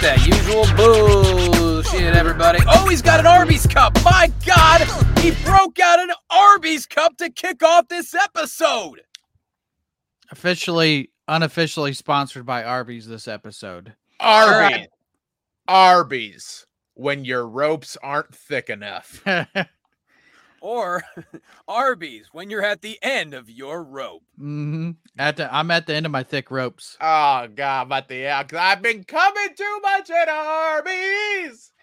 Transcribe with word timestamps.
Here 0.00 0.14
we 0.14 0.52
go 0.52 0.60
with 0.60 0.76
that 0.76 0.76
usual 0.76 0.76
bullshit, 0.76 2.14
everybody. 2.14 2.60
Oh, 2.68 2.88
he's 2.88 3.02
got 3.02 3.20
an 3.20 3.26
Arby's 3.26 3.66
cup. 3.66 3.96
My 4.04 4.30
God, 4.46 4.82
he 5.18 5.32
broke 5.44 5.78
out 5.80 6.00
an 6.00 6.10
Arby's 6.30 6.86
cup 6.86 7.16
to 7.18 7.30
kick 7.30 7.62
off 7.62 7.88
this 7.88 8.14
episode. 8.14 9.02
Officially, 10.30 11.10
unofficially 11.26 11.92
sponsored 11.94 12.46
by 12.46 12.64
Arby's 12.64 13.08
this 13.08 13.26
episode. 13.26 13.94
Arby's. 14.20 14.86
Arby's. 15.66 16.66
When 16.94 17.24
your 17.24 17.46
ropes 17.46 17.96
aren't 18.02 18.34
thick 18.34 18.70
enough. 18.70 19.24
Or 20.60 21.02
Arby's 21.68 22.28
when 22.32 22.50
you're 22.50 22.64
at 22.64 22.82
the 22.82 22.98
end 23.02 23.34
of 23.34 23.48
your 23.50 23.82
rope. 23.84 24.22
Mm-hmm. 24.38 24.90
At 25.18 25.36
the, 25.36 25.54
I'm 25.54 25.70
at 25.70 25.86
the 25.86 25.94
end 25.94 26.06
of 26.06 26.12
my 26.12 26.22
thick 26.22 26.50
ropes. 26.50 26.96
Oh 27.00 27.46
God, 27.54 27.88
but 27.88 28.08
the 28.08 28.16
yeah, 28.16 28.42
'cause 28.44 28.58
I've 28.60 28.82
been 28.82 29.04
coming 29.04 29.54
too 29.56 29.80
much 29.82 30.10
at 30.10 30.28
Arby's. 30.28 31.72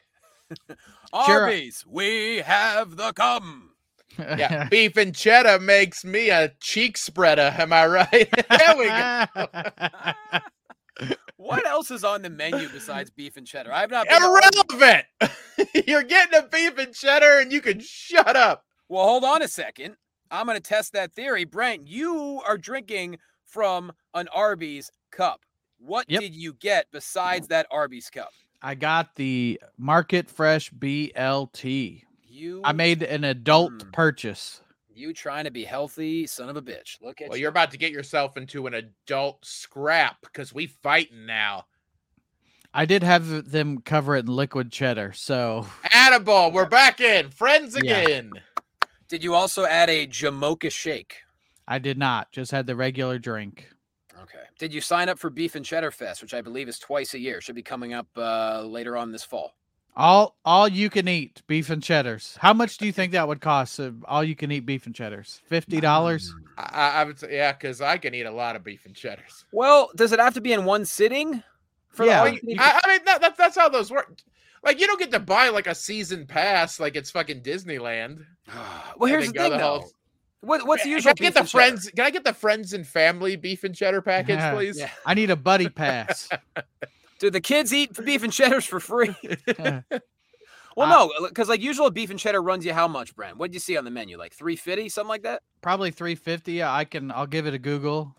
Sure. 1.25 1.43
Arby's, 1.43 1.85
we 1.87 2.37
have 2.39 2.97
the 2.97 3.13
cum. 3.13 3.71
Yeah, 4.17 4.67
beef 4.69 4.97
and 4.97 5.15
cheddar 5.15 5.59
makes 5.59 6.03
me 6.03 6.29
a 6.29 6.51
cheek 6.59 6.97
spreader. 6.97 7.53
Am 7.57 7.71
I 7.71 7.85
right? 7.87 8.29
there 8.49 8.77
we 8.77 8.85
go. 11.07 11.15
What 11.37 11.65
else 11.67 11.91
is 11.91 12.03
on 12.03 12.21
the 12.21 12.29
menu 12.29 12.69
besides 12.69 13.09
beef 13.09 13.35
and 13.37 13.45
cheddar? 13.45 13.71
I've 13.73 13.91
not 13.91 14.07
been. 14.07 14.21
Irrelevant. 14.23 15.05
You're 15.87 16.03
getting 16.03 16.39
a 16.39 16.47
beef 16.47 16.77
and 16.77 16.93
cheddar, 16.93 17.39
and 17.39 17.51
you 17.51 17.61
can 17.61 17.79
shut 17.81 18.35
up. 18.35 18.65
Well, 18.87 19.03
hold 19.05 19.23
on 19.23 19.41
a 19.41 19.47
second. 19.47 19.97
I'm 20.31 20.45
going 20.45 20.57
to 20.57 20.61
test 20.61 20.93
that 20.93 21.13
theory. 21.13 21.43
Brent, 21.43 21.87
you 21.87 22.41
are 22.47 22.57
drinking 22.57 23.17
from 23.45 23.91
an 24.13 24.27
Arby's 24.33 24.91
cup. 25.11 25.41
What 25.77 26.09
Yep. 26.09 26.21
did 26.21 26.35
you 26.35 26.53
get 26.53 26.87
besides 26.91 27.47
that 27.49 27.67
Arby's 27.69 28.09
cup? 28.09 28.31
I 28.61 28.73
got 28.75 29.15
the 29.15 29.59
Market 29.77 30.29
Fresh 30.29 30.71
BLT. 30.71 32.03
You 32.27 32.61
I 32.63 32.71
made 32.71 33.03
an 33.03 33.23
adult 33.23 33.71
Hmm. 33.83 33.91
purchase. 33.91 34.61
You 34.95 35.13
trying 35.13 35.45
to 35.45 35.51
be 35.51 35.63
healthy, 35.63 36.25
son 36.27 36.49
of 36.49 36.55
a 36.57 36.61
bitch. 36.61 36.97
Look 37.01 37.21
at 37.21 37.29
Well, 37.29 37.37
you. 37.37 37.41
you're 37.41 37.49
about 37.49 37.71
to 37.71 37.77
get 37.77 37.91
yourself 37.91 38.37
into 38.37 38.67
an 38.67 38.73
adult 38.73 39.45
scrap 39.45 40.17
because 40.21 40.53
we 40.53 40.67
fighting 40.67 41.25
now. 41.25 41.65
I 42.73 42.85
did 42.85 43.03
have 43.03 43.51
them 43.51 43.79
cover 43.81 44.15
it 44.15 44.25
in 44.25 44.27
liquid 44.35 44.71
cheddar, 44.71 45.13
so 45.13 45.65
Annabelle, 45.93 46.51
we're 46.51 46.65
back 46.65 46.99
in. 46.99 47.29
Friends 47.29 47.77
Yeah. 47.81 47.99
again. 47.99 48.31
Did 49.07 49.23
you 49.23 49.33
also 49.33 49.65
add 49.65 49.89
a 49.89 50.07
Jamocha 50.07 50.71
shake? 50.71 51.21
I 51.67 51.79
did 51.79 51.97
not. 51.97 52.31
Just 52.31 52.51
had 52.51 52.67
the 52.67 52.75
regular 52.75 53.17
drink. 53.17 53.69
Okay. 54.21 54.43
Did 54.59 54.73
you 54.73 54.81
sign 54.81 55.09
up 55.09 55.19
for 55.19 55.29
Beef 55.29 55.55
and 55.55 55.65
Cheddar 55.65 55.91
Fest, 55.91 56.21
which 56.21 56.33
I 56.33 56.41
believe 56.41 56.67
is 56.67 56.79
twice 56.79 57.13
a 57.13 57.19
year? 57.19 57.39
Should 57.41 57.55
be 57.55 57.63
coming 57.63 57.93
up 57.93 58.07
uh, 58.17 58.61
later 58.63 58.97
on 58.97 59.11
this 59.11 59.23
fall. 59.23 59.55
All 59.97 60.35
all 60.43 60.67
you 60.67 60.89
can 60.89 61.07
eat 61.07 61.41
beef 61.47 61.69
and 61.69 61.81
cheddars. 61.81 62.37
How 62.41 62.53
much 62.53 62.77
do 62.77 62.85
you 62.85 62.91
think 62.91 63.13
that 63.13 63.27
would 63.29 63.39
cost? 63.39 63.79
Uh, 63.79 63.91
all 64.05 64.23
you 64.25 64.35
can 64.35 64.51
eat 64.51 64.65
beef 64.65 64.85
and 64.85 64.93
cheddars. 64.93 65.39
Fifty 65.47 65.79
dollars. 65.79 66.33
I, 66.57 66.63
I 66.73 66.89
I 66.89 67.03
would 67.05 67.17
say, 67.19 67.35
yeah, 67.37 67.53
because 67.53 67.79
I 67.79 67.97
can 67.97 68.13
eat 68.13 68.25
a 68.25 68.31
lot 68.31 68.55
of 68.57 68.63
beef 68.63 68.85
and 68.85 68.93
cheddars. 68.93 69.45
Well, 69.53 69.89
does 69.95 70.11
it 70.11 70.19
have 70.19 70.33
to 70.33 70.41
be 70.41 70.51
in 70.51 70.65
one 70.65 70.83
sitting? 70.85 71.41
For 71.89 72.05
Yeah, 72.05 72.25
the 72.25 72.31
you- 72.31 72.37
all-you-can-eat- 72.41 72.59
I, 72.59 72.79
I 72.83 72.87
mean, 72.89 73.05
that, 73.05 73.21
that, 73.21 73.37
that's 73.37 73.55
how 73.55 73.69
those 73.69 73.89
work. 73.89 74.17
Like, 74.65 74.81
you 74.81 74.87
don't 74.87 74.99
get 74.99 75.11
to 75.11 75.19
buy 75.19 75.47
like 75.47 75.67
a 75.67 75.75
season 75.75 76.25
pass 76.25 76.77
like 76.77 76.97
it's 76.97 77.09
fucking 77.09 77.41
Disneyland. 77.41 78.25
well, 78.97 79.09
here's 79.09 79.31
then 79.31 79.33
the 79.33 79.39
thing, 79.43 79.51
the 79.53 79.57
though. 79.59 79.85
What, 80.41 80.67
what's 80.67 80.83
the 80.83 80.89
Can 80.89 80.95
usual? 80.97 81.11
I 81.11 81.13
get 81.13 81.33
the 81.35 81.39
and 81.39 81.47
cheddar? 81.47 81.63
friends? 81.67 81.89
Can 81.95 82.05
I 82.05 82.09
get 82.09 82.23
the 82.25 82.33
friends 82.33 82.73
and 82.73 82.85
family 82.85 83.37
beef 83.37 83.63
and 83.63 83.73
cheddar 83.73 84.01
package, 84.01 84.39
Yeah. 84.39 84.53
please? 84.53 84.77
Yeah. 84.77 84.89
I 85.05 85.13
need 85.13 85.29
a 85.29 85.37
buddy 85.37 85.69
pass. 85.83 86.27
Do 87.19 87.29
the 87.29 87.41
kids 87.41 87.73
eat 87.73 87.93
beef 88.05 88.23
and 88.23 88.33
cheddars 88.33 88.65
for 88.65 88.79
free? 88.79 89.15
Well, 90.77 90.91
Uh, 90.91 91.07
no, 91.21 91.27
because 91.29 91.47
like 91.47 91.61
usual 91.61 91.89
beef 91.89 92.09
and 92.09 92.19
cheddar 92.19 92.41
runs 92.41 92.65
you 92.65 92.73
how 92.73 92.85
much, 92.89 93.15
Brent? 93.15 93.35
What 93.37 93.45
would 93.45 93.53
you 93.53 93.61
see 93.61 93.77
on 93.77 93.85
the 93.85 93.91
menu? 93.91 94.17
Like 94.17 94.33
three 94.33 94.57
fifty, 94.57 94.89
something 94.89 95.07
like 95.07 95.23
that. 95.23 95.41
Probably 95.61 95.89
three 95.89 96.15
fifty. 96.15 96.61
I 96.61 96.83
can. 96.83 97.11
I'll 97.11 97.25
give 97.27 97.47
it 97.47 97.53
a 97.53 97.57
Google. 97.57 98.13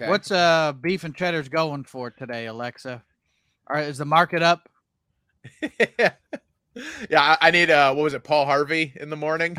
Okay. 0.00 0.08
What's 0.08 0.30
uh 0.30 0.74
beef 0.80 1.02
and 1.02 1.12
cheddar's 1.12 1.48
going 1.48 1.82
for 1.82 2.12
today, 2.12 2.46
Alexa? 2.46 3.02
All 3.68 3.76
right, 3.76 3.88
is 3.88 3.98
the 3.98 4.04
market 4.04 4.44
up? 4.44 4.68
yeah, 5.98 6.12
I, 7.16 7.36
I 7.40 7.50
need 7.50 7.70
uh, 7.70 7.92
what 7.94 8.04
was 8.04 8.14
it, 8.14 8.22
Paul 8.22 8.44
Harvey 8.46 8.92
in 9.00 9.10
the 9.10 9.16
morning 9.16 9.56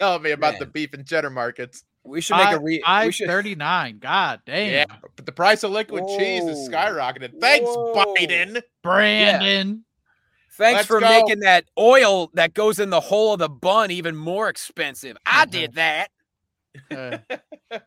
telling 0.00 0.22
me 0.22 0.32
about 0.32 0.58
the 0.58 0.66
beef 0.66 0.92
and 0.92 1.06
cheddar 1.06 1.30
markets. 1.30 1.84
We 2.04 2.20
should 2.20 2.36
make 2.36 2.52
a 2.52 2.58
re. 2.60 2.76
We 2.78 2.82
Five 2.84 3.14
should. 3.14 3.26
thirty 3.28 3.54
nine. 3.54 3.98
God 3.98 4.40
damn. 4.46 4.72
Yeah, 4.72 4.96
but 5.16 5.26
the 5.26 5.32
price 5.32 5.62
of 5.62 5.70
liquid 5.70 6.04
cheese 6.18 6.44
is 6.44 6.68
Whoa. 6.68 6.74
skyrocketed. 6.76 7.40
Thanks, 7.40 7.66
Whoa. 7.68 7.94
Biden. 8.16 8.62
Brandon. 8.82 9.84
Thanks 10.54 10.78
Let's 10.78 10.86
for 10.88 11.00
go. 11.00 11.08
making 11.08 11.40
that 11.40 11.64
oil 11.78 12.30
that 12.34 12.52
goes 12.54 12.78
in 12.78 12.90
the 12.90 13.00
hole 13.00 13.32
of 13.34 13.38
the 13.38 13.48
bun 13.48 13.90
even 13.90 14.14
more 14.16 14.48
expensive. 14.48 15.16
I 15.24 15.46
did 15.46 15.74
that, 15.74 16.10
Uh, 16.90 17.18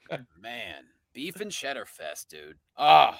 man. 0.41 0.83
Beef 1.13 1.39
and 1.39 1.51
cheddar 1.51 1.85
fest, 1.85 2.29
dude. 2.29 2.57
Oh, 2.77 3.15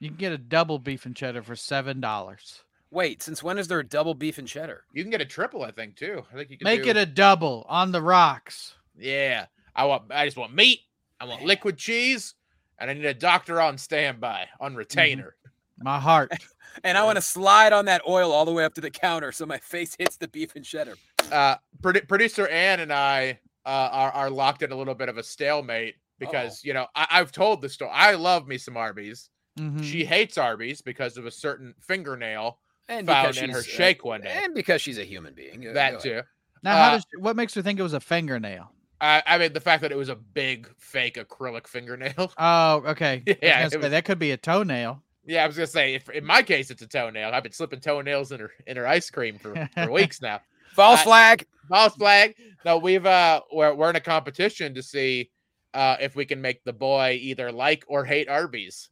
you 0.00 0.08
can 0.08 0.16
get 0.16 0.32
a 0.32 0.38
double 0.38 0.78
beef 0.80 1.06
and 1.06 1.14
cheddar 1.14 1.42
for 1.42 1.54
seven 1.54 2.00
dollars. 2.00 2.62
wait. 2.90 3.22
Since 3.22 3.42
when 3.42 3.58
is 3.58 3.68
there 3.68 3.78
a 3.80 3.86
double 3.86 4.14
beef 4.14 4.38
and 4.38 4.48
cheddar? 4.48 4.84
You 4.92 5.02
can 5.04 5.10
get 5.10 5.20
a 5.20 5.24
triple, 5.26 5.62
I 5.62 5.70
think, 5.70 5.94
too. 5.96 6.24
I 6.32 6.36
think 6.36 6.50
you 6.50 6.58
can 6.58 6.64
Make 6.64 6.82
do- 6.84 6.90
it 6.90 6.96
a 6.96 7.06
double 7.06 7.64
on 7.68 7.92
the 7.92 8.02
rocks. 8.02 8.74
Yeah, 8.98 9.46
I 9.74 9.84
want. 9.86 10.04
I 10.10 10.24
just 10.26 10.36
want 10.36 10.54
meat. 10.54 10.80
I 11.20 11.24
want 11.26 11.42
liquid 11.44 11.76
cheese, 11.78 12.34
and 12.78 12.90
I 12.90 12.94
need 12.94 13.04
a 13.04 13.14
doctor 13.14 13.60
on 13.60 13.78
standby 13.78 14.46
on 14.60 14.74
retainer. 14.74 15.36
My 15.78 15.98
heart. 15.98 16.32
And 16.82 16.98
I 16.98 17.04
want 17.04 17.14
to 17.14 17.22
slide 17.22 17.72
on 17.72 17.84
that 17.84 18.02
oil 18.08 18.32
all 18.32 18.44
the 18.44 18.50
way 18.50 18.64
up 18.64 18.74
to 18.74 18.80
the 18.80 18.90
counter 18.90 19.30
so 19.30 19.46
my 19.46 19.58
face 19.58 19.94
hits 19.98 20.16
the 20.16 20.26
beef 20.26 20.56
and 20.56 20.64
cheddar. 20.64 20.96
Uh, 21.30 21.54
produ- 21.80 22.08
producer 22.08 22.48
Ann 22.48 22.80
and 22.80 22.92
I 22.92 23.38
uh, 23.64 23.68
are 23.92 24.10
are 24.10 24.28
locked 24.30 24.62
in 24.62 24.72
a 24.72 24.74
little 24.76 24.96
bit 24.96 25.08
of 25.08 25.16
a 25.16 25.22
stalemate 25.22 25.94
because 26.18 26.64
you 26.64 26.74
know 26.74 26.88
I- 26.96 27.06
I've 27.12 27.30
told 27.30 27.62
the 27.62 27.68
story. 27.68 27.92
I 27.94 28.14
love 28.14 28.48
me 28.48 28.58
some 28.58 28.76
Arby's. 28.76 29.30
Mhm. 29.56 29.84
She 29.84 30.04
hates 30.04 30.36
Arby's 30.36 30.82
because 30.82 31.16
of 31.16 31.26
a 31.26 31.30
certain 31.30 31.74
fingernail 31.78 32.58
And 32.88 33.06
found 33.06 33.36
in 33.36 33.50
her 33.50 33.62
she's, 33.62 33.72
uh, 33.74 33.76
shake 33.76 34.04
one 34.04 34.22
day. 34.22 34.36
And 34.42 34.52
because 34.52 34.82
she's 34.82 34.98
a 34.98 35.04
human 35.04 35.32
being. 35.32 35.60
Go- 35.60 35.68
go 35.68 35.74
that 35.74 36.00
too. 36.00 36.22
now, 36.64 36.76
how 36.76 36.88
uh, 36.88 36.90
does 36.94 37.06
what 37.20 37.36
makes 37.36 37.54
her 37.54 37.62
think 37.62 37.78
it 37.78 37.84
was 37.84 37.92
a 37.94 38.00
fingernail? 38.00 38.72
I, 39.00 39.22
I 39.26 39.38
mean, 39.38 39.52
the 39.52 39.60
fact 39.60 39.82
that 39.82 39.92
it 39.92 39.96
was 39.98 40.08
a 40.08 40.14
big 40.16 40.68
fake 40.78 41.16
acrylic 41.16 41.66
fingernail. 41.66 42.32
Oh, 42.38 42.82
okay. 42.86 43.22
I 43.26 43.30
was 43.30 43.38
Yeah, 43.42 43.68
say, 43.68 43.76
was- 43.78 43.90
that 43.90 44.04
could 44.04 44.18
be 44.18 44.30
a 44.30 44.36
toenail. 44.36 45.02
Yeah, 45.26 45.42
I 45.44 45.46
was 45.46 45.56
gonna 45.56 45.66
say, 45.66 45.94
if 45.94 46.08
in 46.10 46.24
my 46.24 46.42
case 46.42 46.70
it's 46.70 46.82
a 46.82 46.86
toenail, 46.86 47.30
I've 47.32 47.42
been 47.42 47.52
slipping 47.52 47.80
toenails 47.80 48.30
in 48.30 48.40
her 48.40 48.50
in 48.66 48.76
her 48.76 48.86
ice 48.86 49.08
cream 49.10 49.38
for, 49.38 49.68
for 49.74 49.90
weeks 49.90 50.20
now. 50.20 50.40
False 50.74 51.00
I- 51.00 51.04
flag. 51.04 51.46
False 51.70 51.94
flag. 51.94 52.34
No, 52.66 52.76
we've 52.76 53.06
uh 53.06 53.40
we're 53.50 53.72
we're 53.74 53.88
in 53.88 53.96
a 53.96 54.00
competition 54.00 54.74
to 54.74 54.82
see 54.82 55.30
uh 55.72 55.96
if 55.98 56.14
we 56.14 56.26
can 56.26 56.42
make 56.42 56.62
the 56.64 56.74
boy 56.74 57.18
either 57.22 57.50
like 57.50 57.84
or 57.88 58.04
hate 58.04 58.28
Arby's. 58.28 58.90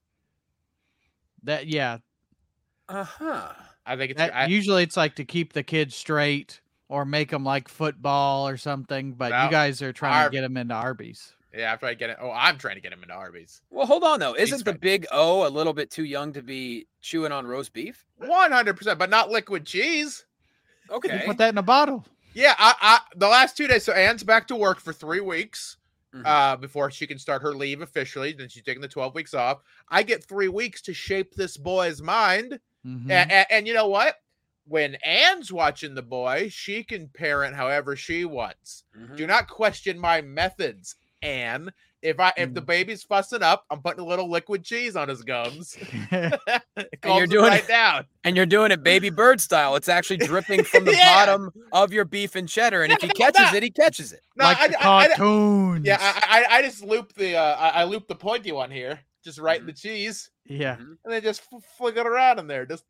That 1.43 1.67
yeah. 1.67 1.99
Uh 2.89 3.05
huh. 3.05 3.53
I 3.85 3.97
think 3.97 4.13
it's 4.13 4.19
That, 4.19 4.35
I, 4.35 4.47
usually 4.47 4.85
it's 4.85 4.97
like 4.97 5.17
to 5.17 5.27
keep 5.27 5.53
the 5.53 5.63
kids 5.63 5.95
straight 5.95 6.62
or 6.93 7.05
make 7.05 7.31
them 7.31 7.43
like 7.45 7.69
football 7.69 8.47
or 8.47 8.57
something. 8.57 9.15
But 9.15 9.31
No, 9.31 9.45
you 9.45 9.51
guys 9.51 9.81
are 9.83 9.93
trying 9.93 10.23
Arb- 10.25 10.27
to 10.27 10.33
get 10.33 10.41
them 10.43 10.57
into 10.57 10.75
Arby's. 10.75 11.33
yeah, 11.55 11.73
after 11.73 11.87
I'm 11.87 11.89
trying 11.89 11.95
to 11.95 11.99
get 11.99 12.11
it. 12.11 12.17
Oh, 12.21 12.31
I'm 12.31 12.59
trying 12.59 12.75
to 12.77 12.81
get 12.83 12.93
him 12.93 13.03
into 13.03 13.15
Arby's. 13.15 13.63
Well, 13.71 13.87
hold 13.87 14.05
on 14.05 14.21
though. 14.21 14.35
Isn't 14.37 14.65
the 14.65 14.75
big 14.75 15.07
O 15.11 15.47
a 15.47 15.51
little 15.51 15.73
bit 15.73 15.91
too 15.91 16.05
young 16.05 16.33
to 16.35 16.43
be 16.43 16.87
chewing 17.01 17.33
on 17.33 17.47
roast 17.47 17.73
beef? 17.73 18.05
One 18.19 18.53
hundred 18.53 18.77
percent, 18.77 18.99
but 18.99 19.11
not 19.11 19.31
liquid 19.31 19.65
cheese. 19.67 20.25
You 20.91 20.97
Okay. 20.97 21.23
put 21.25 21.39
that 21.39 21.49
in 21.51 21.59
a 21.59 21.63
bottle. 21.63 22.05
Yeah, 22.35 22.55
I, 22.59 22.75
I 22.81 23.01
the 23.17 23.29
last 23.29 23.57
two 23.57 23.67
days. 23.67 23.85
So 23.85 23.93
Anne's 23.93 24.23
back 24.25 24.47
to 24.49 24.57
work 24.57 24.79
for 24.81 24.93
three 24.93 25.21
weeks. 25.21 25.77
Mhm. 26.15 26.27
uh, 26.27 26.57
before 26.57 26.91
she 26.91 27.07
can 27.07 27.19
start 27.19 27.41
her 27.41 27.55
leave 27.55 27.81
officially. 27.81 28.35
Then 28.35 28.47
she's 28.51 28.63
taking 28.63 28.83
the 28.83 28.87
12 28.89 29.15
weeks 29.15 29.33
off. 29.33 29.63
I 29.89 30.03
get 30.03 30.23
three 30.23 30.49
weeks 30.49 30.83
to 30.83 30.93
shape 30.93 31.33
this 31.35 31.57
boy's 31.57 32.03
mind. 32.03 32.61
Mhm. 32.87 33.09
A- 33.11 33.33
a- 33.33 33.51
and 33.51 33.67
you 33.67 33.73
know 33.73 33.89
what? 33.89 34.17
When 34.67 34.95
Anne's 35.05 35.53
watching 35.53 35.95
the 35.95 36.03
boy, 36.03 36.49
she 36.51 36.85
can 36.85 37.09
parent 37.09 37.57
however 37.57 37.97
she 37.97 38.25
wants. 38.25 38.85
Mhm. 38.97 39.17
Do 39.17 39.27
not 39.27 39.49
question 39.49 39.99
my 39.99 40.21
methods, 40.21 40.95
Anne. 41.21 41.73
If 42.01 42.19
I 42.19 42.33
if 42.37 42.53
the 42.53 42.63
Mm. 42.63 42.67
baby's 42.67 43.05
fussing 43.05 43.43
up, 43.45 43.65
I'm 43.71 43.81
putting 43.81 44.01
a 44.01 44.05
little 44.07 44.29
liquid 44.29 44.65
cheese 44.65 44.97
on 44.97 45.09
his 45.09 45.23
gums. 45.23 45.77
and 46.11 46.39
you're 47.05 47.27
doing 47.29 47.51
right 47.51 47.63
it- 47.63 47.69
down. 47.69 48.07
And 48.25 48.37
you're 48.37 48.47
doing 48.47 48.73
it 48.73 48.83
baby 48.83 49.11
bird 49.23 49.41
style. 49.41 49.77
It's 49.77 49.89
actually 49.89 50.17
dripping 50.19 50.65
from 50.65 50.85
the 50.85 50.93
Yeah. 50.95 51.27
bottom 51.27 51.51
of 51.73 51.93
your 51.93 52.05
beef 52.05 52.35
and 52.35 52.49
cheddar. 52.49 52.83
And 52.83 52.93
if 52.93 53.01
he 53.03 53.09
catches 53.09 53.53
no. 53.53 53.57
it, 53.57 53.63
he 53.63 53.71
catches 53.71 54.13
it. 54.13 54.21
No, 54.37 54.45
like 54.47 54.59
I, 54.59 54.69
the 54.69 54.83
I- 54.85 55.09
I- 55.17 55.81
yeah, 55.85 55.99
I, 56.01 56.45
I 56.51 56.57
I 56.59 56.63
just 56.63 56.83
loop 56.85 57.13
the 57.15 57.37
uh 57.37 57.57
I, 57.57 57.69
I 57.69 57.85
loop 57.85 58.09
the 58.09 58.15
pointy 58.17 58.51
one 58.53 58.71
here, 58.73 58.99
just 59.25 59.39
right 59.39 59.61
in 59.61 59.67
the 59.67 59.73
cheese. 59.73 60.29
yeah. 60.45 60.75
Mhm. 60.77 60.97
and 61.05 61.13
then 61.13 61.23
just 61.23 61.43
f- 61.53 61.63
flick 61.79 61.97
it 61.97 62.07
around 62.07 62.41
in 62.41 62.49
there. 62.49 62.67
Just 62.67 62.89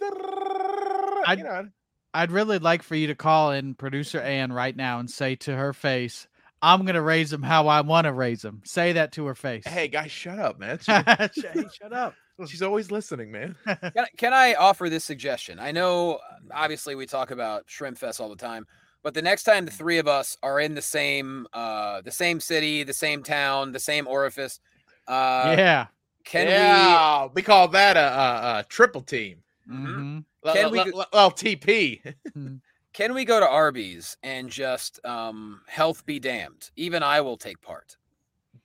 I'd- 1.27 1.41
you 1.41 1.45
know. 1.49 1.69
I'd 2.15 2.31
really 2.31 2.59
like 2.59 2.83
for 2.83 2.95
you 2.95 3.07
to 3.07 3.15
call 3.15 3.53
in 3.53 3.75
producer 3.75 4.21
Ann 4.21 4.53
right 4.53 4.77
now 4.77 4.99
and 4.99 5.11
say 5.11 5.35
to 5.37 5.57
her 5.57 5.73
face, 5.73 6.29
"I'm 6.61 6.85
gonna 6.85 7.01
raise 7.01 7.31
them 7.31 7.43
how 7.43 7.69
I 7.69 7.81
want 7.81 8.05
to 8.05 8.13
raise 8.13 8.43
them." 8.43 8.61
Say 8.65 8.93
that 8.93 9.13
to 9.13 9.25
her 9.27 9.35
face. 9.35 9.65
Hey 9.67 9.89
guys, 9.89 10.11
shut 10.11 10.39
up, 10.39 10.59
man. 10.59 10.79
Hey, 10.87 11.29
shut 11.73 11.93
up. 11.95 12.15
She's 12.47 12.61
always 12.61 12.91
listening, 12.91 13.31
man. 13.33 13.57
Can, 13.65 13.79
I- 13.97 14.09
can 14.19 14.33
I 14.35 14.55
offer 14.55 14.91
this 14.91 15.05
suggestion? 15.05 15.59
I 15.59 15.71
know, 15.73 16.17
uh, 16.17 16.19
obviously, 16.53 16.95
we 16.97 17.07
talk 17.07 17.31
about 17.31 17.65
Shrimp 17.67 17.97
Fest 17.97 18.21
all 18.21 18.29
the 18.29 18.37
time, 18.37 18.67
but 19.03 19.15
the 19.15 19.23
next 19.23 19.45
time 19.45 19.65
the 19.65 19.71
three 19.71 19.99
of 19.99 20.07
us 20.09 20.37
are 20.43 20.59
in 20.61 20.75
the 20.75 20.83
same, 20.83 21.47
uh, 21.55 22.01
the 22.03 22.11
same 22.11 22.41
city, 22.41 22.83
the 22.83 22.93
same 22.93 23.23
town, 23.23 23.73
the 23.73 23.79
same 23.81 24.07
orifice, 24.07 24.61
uh, 25.09 25.55
yeah. 25.57 25.87
can 26.25 26.49
yeah, 26.49 27.29
we... 27.35 27.43
call 27.43 27.69
that 27.69 27.97
a, 27.97 28.01
a, 28.01 28.59
a 28.61 28.65
triple 28.69 29.03
team. 29.03 29.39
Hmm 29.73 30.19
Can 30.53 30.65
l- 30.67 30.71
we 30.71 30.79
l- 30.81 30.85
go- 30.91 31.05
l- 31.13 31.31
LTP. 31.31 32.15
we 32.35 32.51
can 32.93 33.15
we 33.15 33.25
go 33.25 33.41
to 33.41 33.49
Arby's 33.49 34.17
and 34.23 34.51
just 34.51 35.05
um, 35.05 35.63
health 35.67 36.05
be 36.05 36.19
damned? 36.21 36.71
Even 36.77 37.03
I 37.03 37.21
will 37.23 37.37
take 37.37 37.61
part. 37.63 37.97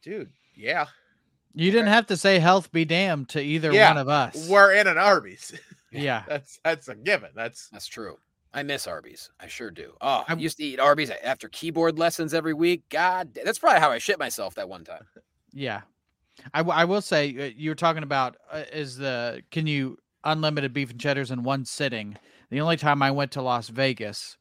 Dude, 0.03 0.31
yeah. 0.55 0.85
You 1.53 1.71
didn't 1.71 1.87
have 1.87 2.05
to 2.07 2.17
say 2.17 2.37
health 2.39 2.71
be 2.71 2.85
damned 2.85 3.29
to 3.29 3.41
either 3.41 3.71
Yeah, 3.71 3.89
one 3.89 3.97
of 3.97 4.09
us. 4.09 4.47
We're 4.49 4.73
in 4.73 4.85
an 4.87 4.97
Arby's. 4.97 5.53
yeah. 5.91 6.23
That's 6.27 6.59
that's 6.63 6.87
a 6.89 6.95
given. 6.95 7.29
That's 7.35 7.69
That's 7.69 7.87
true. 7.87 8.17
I 8.53 8.63
miss 8.63 8.85
Arby's. 8.87 9.29
I 9.39 9.47
sure 9.47 9.71
do. 9.71 9.93
Oh, 10.01 10.23
I 10.27 10.33
I- 10.33 10.35
used 10.35 10.57
to 10.57 10.63
eat 10.63 10.79
Arby's 10.79 11.11
after 11.23 11.47
keyboard 11.49 11.97
lessons 11.97 12.33
every 12.33 12.53
week. 12.53 12.83
God, 12.89 13.33
that's 13.45 13.59
probably 13.59 13.79
how 13.79 13.91
I 13.91 13.97
shit 13.97 14.19
myself 14.19 14.55
that 14.55 14.67
one 14.69 14.83
time. 14.83 15.05
Yeah. 15.53 15.81
I, 16.53 16.59
w- 16.59 16.77
I 16.77 16.85
will 16.85 17.01
say 17.01 17.29
uh, 17.39 17.51
you 17.55 17.71
were 17.71 17.75
talking 17.75 18.03
about 18.03 18.37
uh, 18.51 18.63
is 18.71 18.97
the 18.97 19.41
can 19.51 19.65
you 19.67 19.97
unlimited 20.31 20.73
beef 20.73 20.91
and 20.91 20.99
cheddars 20.99 21.31
in 21.31 21.43
one 21.43 21.65
sitting. 21.65 22.17
The 22.49 22.61
only 22.61 22.77
time 22.77 23.01
I 23.01 23.11
went 23.11 23.31
to 23.33 23.41
Las 23.41 23.69
Vegas, 23.69 24.37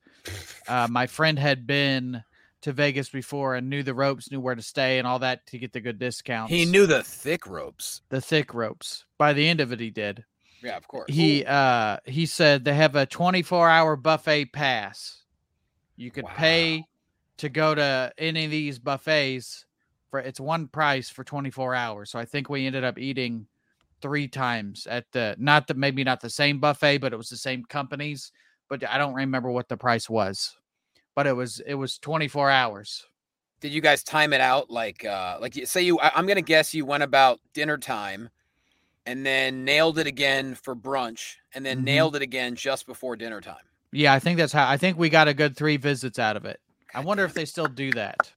uh, 0.69 0.88
my 0.91 1.06
friend 1.06 1.38
had 1.38 1.67
been 1.67 2.23
to 2.62 2.73
Vegas 2.73 3.09
before 3.09 3.55
and 3.55 3.71
knew 3.71 3.83
the 3.83 3.94
ropes, 3.94 4.31
knew 4.31 4.41
where 4.41 4.55
to 4.55 4.62
stay 4.62 4.99
and 4.99 5.06
all 5.06 5.19
that 5.21 5.47
to 5.47 5.59
get 5.59 5.73
the 5.73 5.81
good 5.81 5.99
discounts. 5.99 6.53
He 6.53 6.65
knew 6.65 6.87
the 6.87 7.03
thick 7.03 7.47
ropes. 7.47 8.03
the 8.09 8.21
thick 8.21 8.53
ropes. 8.55 9.05
By 9.19 9.33
the 9.33 9.47
end 9.49 9.61
of 9.61 9.73
it, 9.73 9.81
he 9.81 9.91
did. 9.91 10.25
Yeah, 10.62 10.77
of 10.77 10.88
course. 10.88 11.12
He 11.12 11.44
uh 11.44 11.99
he 12.05 12.27
said 12.27 12.65
they 12.65 12.75
have 12.75 12.97
a 12.97 13.06
24 13.06 13.69
hour 13.69 13.97
buffet 13.97 14.47
pass. 14.53 15.23
You 15.97 16.11
could 16.11 16.25
Wow. 16.25 16.32
pay 16.37 16.85
to 17.39 17.49
go 17.49 17.75
to 17.75 18.12
any 18.19 18.47
of 18.47 18.50
these 18.50 18.79
buffets 18.79 19.67
for 20.11 20.21
it's 20.21 20.41
one 20.41 20.67
price 20.69 21.09
for 21.11 21.23
24 21.23 21.75
hours. 21.75 22.11
So 22.11 22.19
I 22.19 22.25
think 22.25 22.49
we 22.49 22.67
ended 22.67 22.82
up 22.85 22.99
eating 22.99 23.47
three 24.06 24.29
times 24.29 24.87
at 24.88 25.05
the 25.11 25.35
not 25.37 25.67
the 25.67 25.75
maybe 25.75 26.05
not 26.05 26.20
the 26.20 26.31
same 26.31 26.61
buffet, 26.61 26.99
but 26.99 27.12
it 27.12 27.17
was 27.17 27.29
the 27.29 27.37
same 27.37 27.64
companies. 27.64 28.31
But 28.69 28.88
I 28.88 28.99
don't 28.99 29.14
remember 29.14 29.50
what 29.50 29.69
the 29.69 29.76
price 29.76 30.08
was. 30.08 30.56
But 31.17 31.26
it 31.26 31.32
was 31.32 31.58
it 31.67 31.75
was 31.75 31.99
24 31.99 32.49
hours. 32.49 33.05
Did 33.61 33.73
you 33.73 33.81
guys 33.81 34.05
time 34.05 34.32
it 34.32 34.41
out? 34.41 34.70
Like, 34.70 35.05
uh, 35.05 35.38
like 35.41 35.55
say 35.67 35.82
you, 35.82 35.99
I, 35.99 36.12
I'm 36.14 36.29
gonna 36.29 36.41
guess 36.41 36.73
you 36.73 36.87
went 36.87 37.03
about 37.03 37.41
dinner 37.53 37.79
time, 37.79 38.29
and 39.06 39.26
then 39.26 39.64
nailed 39.64 39.99
it 39.99 40.06
again 40.06 40.55
for 40.55 40.76
brunch, 40.76 41.35
and 41.53 41.67
then 41.67 41.81
Mhm. 41.81 41.85
nailed 41.85 42.14
it 42.14 42.23
again 42.23 42.55
just 42.55 42.87
before 42.87 43.17
dinner 43.17 43.41
time. 43.41 43.56
Yeah, 43.91 44.12
I 44.12 44.20
think 44.20 44.38
that's 44.38 44.53
how 44.53 44.69
I 44.69 44.76
think 44.76 44.99
we 44.99 45.08
got 45.08 45.26
a 45.26 45.35
good 45.35 45.56
three 45.56 45.79
visits 45.79 46.20
out 46.20 46.37
of 46.37 46.44
it. 46.44 46.61
I 46.94 47.00
wonder 47.00 47.25
damn 47.25 47.31
if 47.31 47.35
they 47.35 47.44
still 47.44 47.67
do 47.67 47.91
that. 47.93 48.32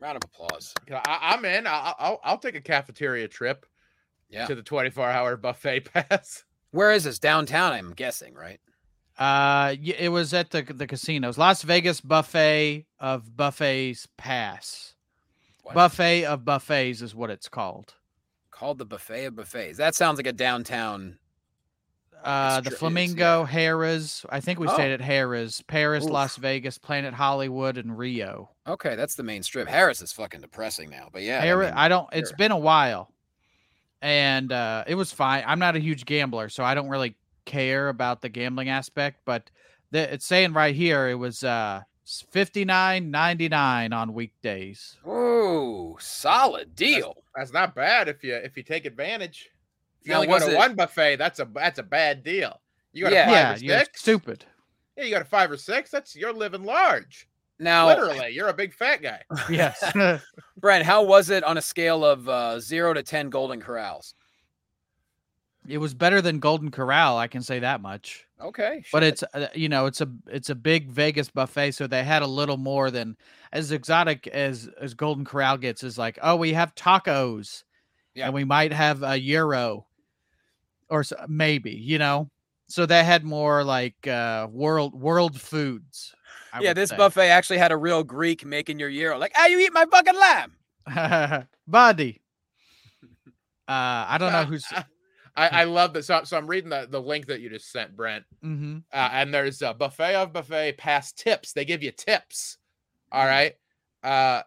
round 0.00 0.16
of 0.16 0.22
applause. 0.24 0.72
I, 0.92 1.18
I'm 1.34 1.44
in. 1.46 1.66
I, 1.66 1.94
I'll 1.98 2.20
I'll 2.22 2.38
take 2.38 2.54
a 2.54 2.60
cafeteria 2.60 3.26
trip 3.26 3.66
Yeah. 4.28 4.46
to 4.46 4.54
the 4.54 4.62
24 4.62 5.08
hour 5.08 5.36
buffet 5.36 5.80
pass. 5.92 6.44
Where 6.72 6.92
is 6.92 7.04
this 7.04 7.18
downtown? 7.18 7.72
I'm 7.72 7.92
guessing, 7.92 8.34
right? 8.34 8.60
Uh, 9.18 9.76
it 9.82 10.10
was 10.10 10.34
at 10.34 10.50
the 10.50 10.62
the 10.62 10.86
casinos, 10.86 11.38
Las 11.38 11.62
Vegas 11.62 12.00
Buffet 12.02 12.84
of 13.00 13.34
Buffets 13.36 14.06
Pass. 14.18 14.94
What? 15.62 15.74
Buffet 15.74 16.24
of 16.26 16.44
Buffets 16.44 17.00
is 17.00 17.14
what 17.14 17.30
it's 17.30 17.48
called. 17.48 17.94
Called 18.50 18.78
the 18.78 18.84
buffet 18.84 19.24
of 19.26 19.36
buffets. 19.36 19.78
That 19.78 19.94
sounds 19.94 20.18
like 20.18 20.26
a 20.26 20.32
downtown. 20.32 21.18
Uh, 22.24 22.60
the 22.60 22.70
Flamingo, 22.70 23.44
Harrah's. 23.46 24.24
I 24.30 24.40
think 24.40 24.58
we 24.58 24.66
Oh. 24.66 24.74
stayed 24.74 24.92
at 24.92 25.00
Harrah's, 25.00 25.62
Paris, 25.62 26.04
Oof. 26.04 26.10
Las 26.10 26.36
Vegas, 26.36 26.76
Planet 26.78 27.14
Hollywood, 27.14 27.76
and 27.78 27.96
Rio. 27.96 28.50
Okay, 28.66 28.96
that's 28.96 29.14
the 29.14 29.22
main 29.22 29.42
strip. 29.42 29.68
Harrah's 29.68 30.02
is 30.02 30.12
fucking 30.12 30.40
depressing 30.40 30.90
now, 30.90 31.08
but 31.12 31.22
yeah. 31.22 31.40
I 31.40 31.54
mean, 31.54 31.72
I 31.74 31.88
don't. 31.88 32.08
It's 32.12 32.30
sure. 32.30 32.36
been 32.36 32.52
a 32.52 32.58
while, 32.58 33.10
and 34.02 34.52
uh, 34.52 34.84
it 34.86 34.94
was 34.94 35.12
fine. 35.12 35.44
I'm 35.46 35.58
not 35.58 35.76
a 35.76 35.78
huge 35.80 36.04
gambler, 36.04 36.48
so 36.48 36.64
I 36.64 36.74
don't 36.74 36.88
really 36.88 37.16
care 37.44 37.88
about 37.88 38.20
the 38.22 38.28
gambling 38.28 38.68
aspect. 38.68 39.20
But 39.24 39.50
the, 39.90 40.12
it's 40.12 40.26
saying 40.26 40.52
right 40.52 40.74
here 40.74 41.08
it 41.08 41.14
was 41.14 41.42
uh 41.44 41.82
fifty 42.30 42.64
nine 42.64 43.10
ninety 43.10 43.48
nine 43.48 43.92
on 43.92 44.12
weekdays. 44.14 44.96
oh, 45.06 45.96
solid 46.00 46.74
deal. 46.74 47.16
That's 47.34 47.52
not 47.52 47.74
bad 47.74 48.08
if 48.08 48.22
you 48.24 48.34
if 48.34 48.56
you 48.56 48.62
take 48.62 48.84
advantage. 48.84 49.48
If 50.00 50.06
you 50.08 50.10
Now, 50.12 50.16
only 50.18 50.26
go 50.28 50.34
was 50.34 50.44
to 50.44 50.52
it- 50.52 50.56
one 50.56 50.74
buffet, 50.74 51.16
that's 51.16 51.40
a 51.40 51.48
that's 51.52 51.78
a 51.78 51.82
bad 51.82 52.22
deal. 52.22 52.60
You 52.92 53.04
got 53.04 53.12
Yeah. 53.12 53.22
a 53.22 53.26
five 53.26 53.32
yeah, 53.34 53.54
or 53.54 53.58
you're 53.58 53.78
six. 53.84 54.00
stupid. 54.00 54.44
Yeah, 54.96 55.04
you 55.04 55.10
got 55.10 55.22
a 55.22 55.26
five 55.26 55.50
or 55.50 55.56
six. 55.56 55.90
That's 55.90 56.16
you're 56.16 56.32
living 56.32 56.64
large. 56.64 57.28
Now, 57.58 57.86
Literally, 57.86 58.30
you're 58.30 58.48
a 58.48 58.54
big 58.54 58.74
fat 58.74 59.00
guy. 59.02 59.22
Yes. 59.50 59.82
Brent, 60.60 60.84
how 60.84 61.02
was 61.04 61.30
it 61.30 61.42
on 61.44 61.56
a 61.58 61.62
scale 61.62 62.04
of 62.04 62.28
uh, 62.28 62.60
zero 62.60 62.92
to 62.92 63.02
ten 63.02 63.30
Golden 63.30 63.60
Corrals? 63.60 64.14
it 65.68 65.78
was 65.78 65.94
better 65.94 66.22
than 66.22 66.38
Golden 66.38 66.70
Corral, 66.70 67.18
I 67.18 67.26
can 67.26 67.42
say 67.42 67.58
that 67.58 67.80
much. 67.80 68.24
Okay, 68.40 68.84
But 68.92 69.02
shit. 69.02 69.12
it's 69.14 69.24
uh, 69.34 69.48
you 69.54 69.68
know, 69.68 69.86
it's 69.86 70.00
a 70.00 70.08
it's 70.28 70.48
a 70.50 70.54
big 70.54 70.88
Vegas 70.90 71.28
buffet 71.28 71.72
so 71.72 71.86
they 71.88 72.04
had 72.04 72.22
a 72.22 72.26
little 72.26 72.56
more 72.56 72.90
than 72.90 73.16
as 73.52 73.72
exotic 73.72 74.28
as 74.28 74.68
as 74.80 74.94
Golden 74.94 75.24
Corral 75.24 75.56
gets 75.56 75.82
is 75.82 75.98
like, 75.98 76.18
"Oh, 76.22 76.36
we 76.36 76.52
have 76.52 76.74
tacos." 76.76 77.64
Yeah. 78.14 78.26
And 78.26 78.34
we 78.34 78.44
might 78.44 78.72
have 78.72 79.02
a 79.02 79.18
gyro 79.18 79.86
or 80.88 81.00
s- 81.00 81.12
maybe, 81.28 81.72
you 81.72 81.98
know. 81.98 82.30
So 82.68 82.84
that 82.86 83.04
had 83.04 83.24
more 83.24 83.62
like 83.64 84.06
uh 84.06 84.48
world 84.50 84.94
world 84.94 85.40
foods. 85.40 86.14
I 86.52 86.60
yeah, 86.60 86.72
this 86.72 86.90
say. 86.90 86.96
buffet 86.96 87.28
actually 87.28 87.58
had 87.58 87.72
a 87.72 87.76
real 87.76 88.02
Greek 88.02 88.44
making 88.44 88.78
your 88.78 88.90
gyro. 88.90 89.18
Like, 89.18 89.32
ah, 89.36 89.46
you 89.46 89.58
eat 89.60 89.72
my 89.72 89.86
fucking 89.86 90.16
lamb. 90.16 91.46
Buddy. 91.66 92.22
Uh 93.68 94.06
I 94.08 94.16
don't 94.18 94.30
know 94.30 94.44
who's 94.44 94.64
I, 95.36 95.48
I 95.48 95.64
love 95.64 95.92
this. 95.92 96.06
So, 96.06 96.22
so 96.24 96.36
I'm 96.36 96.46
reading 96.46 96.70
the, 96.70 96.86
the 96.88 97.00
link 97.00 97.26
that 97.26 97.40
you 97.40 97.50
just 97.50 97.70
sent, 97.70 97.94
Brent. 97.94 98.24
Mhm. 98.42 98.84
Uh, 98.92 99.08
and 99.12 99.34
there's 99.34 99.60
a 99.60 99.74
buffet 99.74 100.14
of 100.14 100.32
buffet 100.32 100.78
pass 100.78 101.12
tips. 101.12 101.52
They 101.52 101.64
give 101.64 101.82
you 101.82 101.90
tips. 101.90 102.56
All 103.12 103.26
Mm. 103.26 103.52
Uh, 104.02 104.42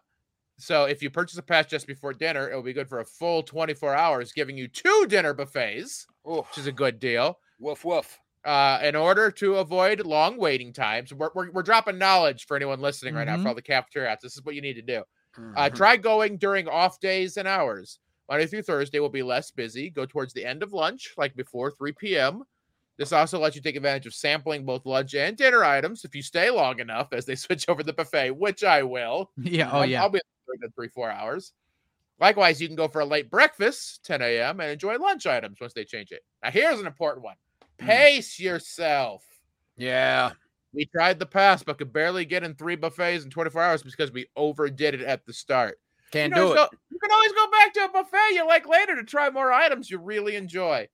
so 0.58 0.84
if 0.84 1.02
you 1.02 1.10
purchase 1.10 1.38
a 1.38 1.42
pass 1.42 1.66
just 1.66 1.86
before 1.86 2.12
dinner, 2.12 2.50
it 2.50 2.54
will 2.54 2.62
be 2.62 2.72
good 2.72 2.88
for 2.88 3.00
a 3.00 3.04
full 3.04 3.42
24 3.42 3.94
hours, 3.94 4.32
giving 4.32 4.56
you 4.56 4.68
two 4.68 5.06
dinner 5.08 5.32
buffets, 5.32 6.06
Oh, 6.24 6.42
which 6.42 6.58
is 6.58 6.66
a 6.66 6.72
good 6.72 6.98
deal. 6.98 7.38
Woof 7.60 7.84
woof. 7.84 8.18
Uh, 8.44 8.80
in 8.82 8.96
order 8.96 9.30
to 9.30 9.56
avoid 9.56 10.00
long 10.06 10.38
waiting 10.38 10.72
times, 10.72 11.12
we're, 11.12 11.28
we're, 11.34 11.50
we're 11.50 11.62
dropping 11.62 11.98
knowledge 11.98 12.46
for 12.46 12.56
anyone 12.56 12.80
listening 12.80 13.14
right 13.14 13.26
now 13.26 13.36
Mhm. 13.36 13.42
for 13.42 13.48
all 13.50 13.54
the 13.54 13.60
cafeterias. 13.62 14.18
This 14.22 14.34
is 14.34 14.42
what 14.44 14.54
you 14.54 14.62
need 14.62 14.74
to 14.74 14.82
do. 14.82 15.02
Uh, 15.36 15.68
Mhm. 15.68 15.74
try 15.74 15.96
going 15.98 16.38
during 16.38 16.66
off 16.66 16.98
days 17.00 17.36
and 17.36 17.46
hours. 17.46 17.98
Monday 18.30 18.46
through 18.46 18.62
Thursday 18.62 18.98
will 18.98 19.08
be 19.10 19.22
less 19.22 19.50
busy. 19.50 19.90
Go 19.90 20.06
towards 20.06 20.32
the 20.32 20.44
end 20.44 20.62
of 20.62 20.72
lunch, 20.72 21.12
like 21.18 21.36
before 21.36 21.70
3 21.70 21.92
p.m. 21.92 22.42
This 22.96 23.12
also 23.12 23.38
lets 23.38 23.56
you 23.56 23.62
take 23.62 23.76
advantage 23.76 24.06
of 24.06 24.14
sampling 24.14 24.64
both 24.64 24.86
lunch 24.86 25.14
and 25.14 25.36
dinner 25.36 25.62
items 25.64 26.04
if 26.04 26.14
you 26.14 26.22
stay 26.22 26.50
long 26.50 26.80
enough 26.80 27.12
as 27.12 27.26
they 27.26 27.34
switch 27.36 27.68
over 27.68 27.82
the 27.82 27.92
buffet, 27.92 28.30
which 28.30 28.64
I 28.64 28.82
will. 28.82 29.30
Yeah, 29.36 29.70
oh 29.70 29.78
I'll- 29.80 29.86
yeah. 29.86 30.02
I'll 30.02 30.08
be 30.10 30.20
there 30.46 30.56
in 30.66 30.70
three, 30.72 30.88
four 30.88 31.10
hours. 31.10 31.52
Likewise, 32.18 32.60
you 32.60 32.68
can 32.68 32.76
go 32.76 32.88
for 32.88 33.00
a 33.00 33.04
late 33.06 33.30
breakfast, 33.30 34.04
10 34.04 34.20
a.m., 34.22 34.60
and 34.60 34.70
enjoy 34.70 34.96
lunch 34.96 35.26
items 35.26 35.58
once 35.60 35.72
they 35.72 35.84
change 35.84 36.12
it. 36.12 36.22
Now, 36.42 36.50
here's 36.50 36.78
an 36.80 36.86
important 36.86 37.24
one. 37.24 37.36
Pace 37.80 38.38
yourself. 38.38 39.24
yeah. 39.76 40.32
We 40.72 40.86
tried 40.86 41.18
the 41.18 41.26
pass, 41.26 41.64
but 41.64 41.78
could 41.78 41.92
barely 41.92 42.24
get 42.24 42.44
in 42.44 42.54
three 42.54 42.76
buffets 42.76 43.24
in 43.24 43.30
24 43.30 43.60
hours 43.60 43.82
because 43.82 44.12
we 44.12 44.26
overdid 44.36 44.94
it 44.94 45.00
at 45.00 45.26
the 45.26 45.32
start. 45.32 45.80
Can't 46.12 46.32
do 46.32 46.52
it. 46.52 46.54
Go, 46.54 46.68
you 46.90 46.98
can 47.00 47.10
always 47.10 47.32
go 47.32 47.50
back 47.50 47.72
to 47.74 47.84
a 47.86 47.88
buffet 47.88 48.34
you 48.34 48.46
like 48.46 48.68
later 48.68 48.94
to 48.94 49.02
try 49.02 49.30
more 49.30 49.52
items 49.52 49.90
you 49.90 49.98
really 49.98 50.36
enjoy. 50.36 50.86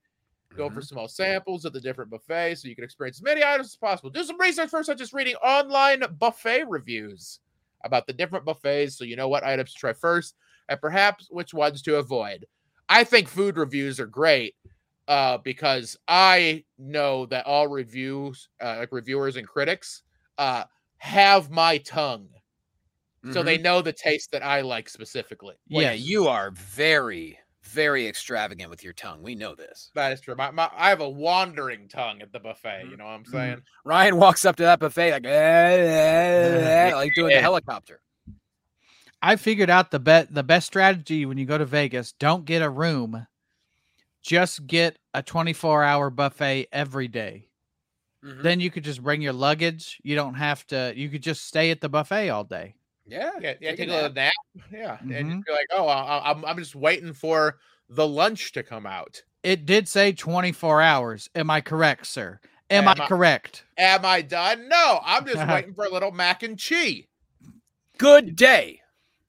Go 0.56 0.66
Mm-hmm. 0.68 0.74
for 0.76 0.80
small 0.80 1.08
samples 1.08 1.66
of 1.66 1.74
the 1.74 1.80
different 1.80 2.10
buffets 2.10 2.62
so 2.62 2.68
you 2.68 2.74
can 2.74 2.84
experience 2.84 3.18
as 3.18 3.22
many 3.22 3.44
items 3.44 3.66
as 3.66 3.76
possible. 3.76 4.08
Do 4.08 4.24
some 4.24 4.40
research 4.40 4.70
first, 4.70 4.86
such 4.86 5.02
as 5.02 5.12
reading 5.12 5.34
online 5.36 6.02
buffet 6.18 6.64
reviews 6.68 7.40
about 7.84 8.06
the 8.06 8.14
different 8.14 8.46
buffets 8.46 8.96
so 8.96 9.04
you 9.04 9.16
know 9.16 9.28
what 9.28 9.44
items 9.44 9.74
to 9.74 9.78
try 9.78 9.92
first 9.92 10.36
and 10.70 10.80
perhaps 10.80 11.26
which 11.30 11.52
ones 11.52 11.82
to 11.82 11.96
avoid. 11.96 12.46
I 12.88 13.04
think 13.04 13.28
food 13.28 13.58
reviews 13.58 14.00
are 14.00 14.06
great 14.06 14.54
uh, 15.08 15.38
because 15.38 15.96
I 16.08 16.64
know 16.78 17.26
that 17.26 17.46
all 17.46 17.68
reviews, 17.68 18.48
uh, 18.60 18.76
like 18.78 18.92
reviewers 18.92 19.36
and 19.36 19.46
critics, 19.46 20.02
uh, 20.38 20.64
have 20.98 21.50
my 21.50 21.78
tongue. 21.78 22.28
So 23.32 23.42
Mhm. 23.42 23.44
they 23.44 23.58
know 23.58 23.82
the 23.82 23.92
taste 23.92 24.30
that 24.32 24.42
I 24.42 24.60
like 24.60 24.88
specifically. 24.88 25.56
Well, 25.68 25.82
yeah, 25.82 25.92
you 25.92 26.28
are 26.28 26.52
very, 26.52 27.38
very 27.62 28.06
extravagant 28.06 28.70
with 28.70 28.84
your 28.84 28.92
tongue. 28.92 29.22
We 29.22 29.34
know 29.34 29.54
this. 29.56 29.90
That 29.94 30.12
is 30.12 30.20
true. 30.20 30.36
My, 30.36 30.50
my, 30.52 30.70
I 30.72 30.90
have 30.90 31.00
a 31.00 31.08
wandering 31.08 31.88
tongue 31.88 32.22
at 32.22 32.32
the 32.32 32.38
buffet. 32.38 32.82
Mm-hmm. 32.82 32.90
You 32.92 32.96
know 32.98 33.04
what 33.04 33.10
I'm 33.10 33.24
saying? 33.24 33.62
Ryan 33.84 34.16
walks 34.16 34.44
up 34.44 34.56
to 34.56 34.62
that 34.62 34.78
buffet 34.78 35.10
like, 35.12 35.24
"Eh, 35.24 35.28
eh, 35.28 36.88
eh," 36.88 36.94
like 36.94 37.14
doing 37.14 37.28
the 37.28 37.34
Yeah. 37.36 37.40
helicopter. 37.40 38.00
I 39.22 39.36
figured 39.36 39.70
out 39.70 39.90
the 39.90 39.98
bet 39.98 40.32
the 40.32 40.42
best 40.44 40.66
strategy 40.66 41.26
when 41.26 41.38
you 41.38 41.46
go 41.46 41.58
to 41.58 41.64
Vegas, 41.64 42.12
don't 42.12 42.44
get 42.44 42.62
a 42.62 42.70
room. 42.70 43.26
Just 44.26 44.66
get 44.66 44.98
a 45.14 45.22
24 45.22 45.84
hour 45.84 46.10
buffet 46.10 46.66
every 46.72 47.06
day. 47.08 47.48
Mhm. 48.24 48.42
Then 48.42 48.60
you 48.60 48.70
could 48.72 48.82
just 48.82 49.02
bring 49.02 49.22
your 49.22 49.32
luggage. 49.32 50.00
You 50.02 50.16
don't 50.16 50.34
have 50.34 50.66
to, 50.68 50.92
you 50.96 51.08
could 51.08 51.22
just 51.22 51.44
stay 51.46 51.70
at 51.70 51.80
the 51.80 51.88
buffet 51.88 52.28
all 52.30 52.42
day. 52.44 52.74
yeah, 53.06 53.30
Yeah, 53.40 53.54
yeah, 53.60 53.70
take 53.70 53.76
take 53.78 53.88
a 53.88 53.92
a 53.92 53.94
little 53.94 54.12
nap. 54.12 54.32
nap. 54.54 54.64
Yeah, 54.72 54.98
and 55.00 55.10
Mhm. 55.30 55.42
you're 55.46 55.54
like, 55.56 55.68
oh, 55.70 55.86
I, 55.86 56.28
I'm 56.30 56.44
I'm 56.44 56.58
just 56.58 56.74
waiting 56.74 57.12
for 57.12 57.58
the 57.88 58.06
lunch 58.06 58.50
to 58.52 58.64
come 58.64 58.84
out. 58.84 59.22
It 59.44 59.64
did 59.64 59.86
say 59.88 60.10
24 60.12 60.82
hours. 60.82 61.30
Am 61.36 61.48
I 61.48 61.60
correct, 61.60 62.06
sir? 62.08 62.40
Am, 62.68 62.88
Am 62.88 63.00
I 63.00 63.04
I- 63.04 63.06
correct? 63.06 63.64
Am 63.78 64.04
I 64.04 64.22
done? 64.22 64.68
No, 64.68 64.98
I'm 65.04 65.24
just 65.24 65.36
waiting 65.48 65.72
for 65.74 65.84
a 65.84 65.88
little 65.88 66.10
mac 66.10 66.42
and 66.42 66.58
cheese. 66.58 67.04
Good 67.98 68.34
day. 68.34 68.80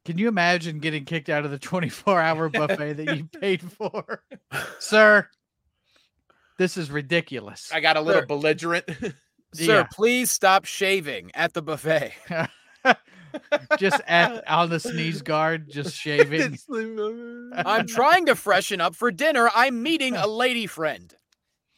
Can 0.07 0.17
you 0.17 0.29
imagine 0.29 0.79
getting 0.79 1.03
kicked 1.03 1.27
out 1.27 1.43
of 1.43 1.51
the 1.51 1.59
24 1.59 2.21
hour 2.21 2.47
buffet 2.49 2.93
that 2.93 3.17
you 3.17 3.25
paid 3.25 3.61
for? 3.61 4.23
Sir, 4.79 5.27
this 6.57 6.77
is 6.77 6.89
ridiculous. 6.89 7.69
I 7.73 7.81
got 7.81 7.97
a 7.97 8.01
little 8.01 8.21
Sure. 8.21 8.25
belligerent. 8.27 8.85
Sir, 9.53 9.79
Yeah. 9.79 9.83
please 9.91 10.31
stop 10.31 10.63
shaving 10.63 11.31
at 11.33 11.53
the 11.53 11.61
buffet. 11.61 12.13
just 13.77 14.01
at 14.07 14.47
on 14.47 14.69
the 14.69 14.79
sneeze 14.79 15.21
guard, 15.21 15.69
just 15.69 15.93
shaving. 15.93 16.57
I'm 17.53 17.85
trying 17.85 18.27
to 18.27 18.35
freshen 18.35 18.79
up 18.79 18.95
for 18.95 19.11
dinner. 19.11 19.49
I'm 19.53 19.83
meeting 19.83 20.15
a 20.15 20.25
lady 20.25 20.67
friend. 20.67 21.13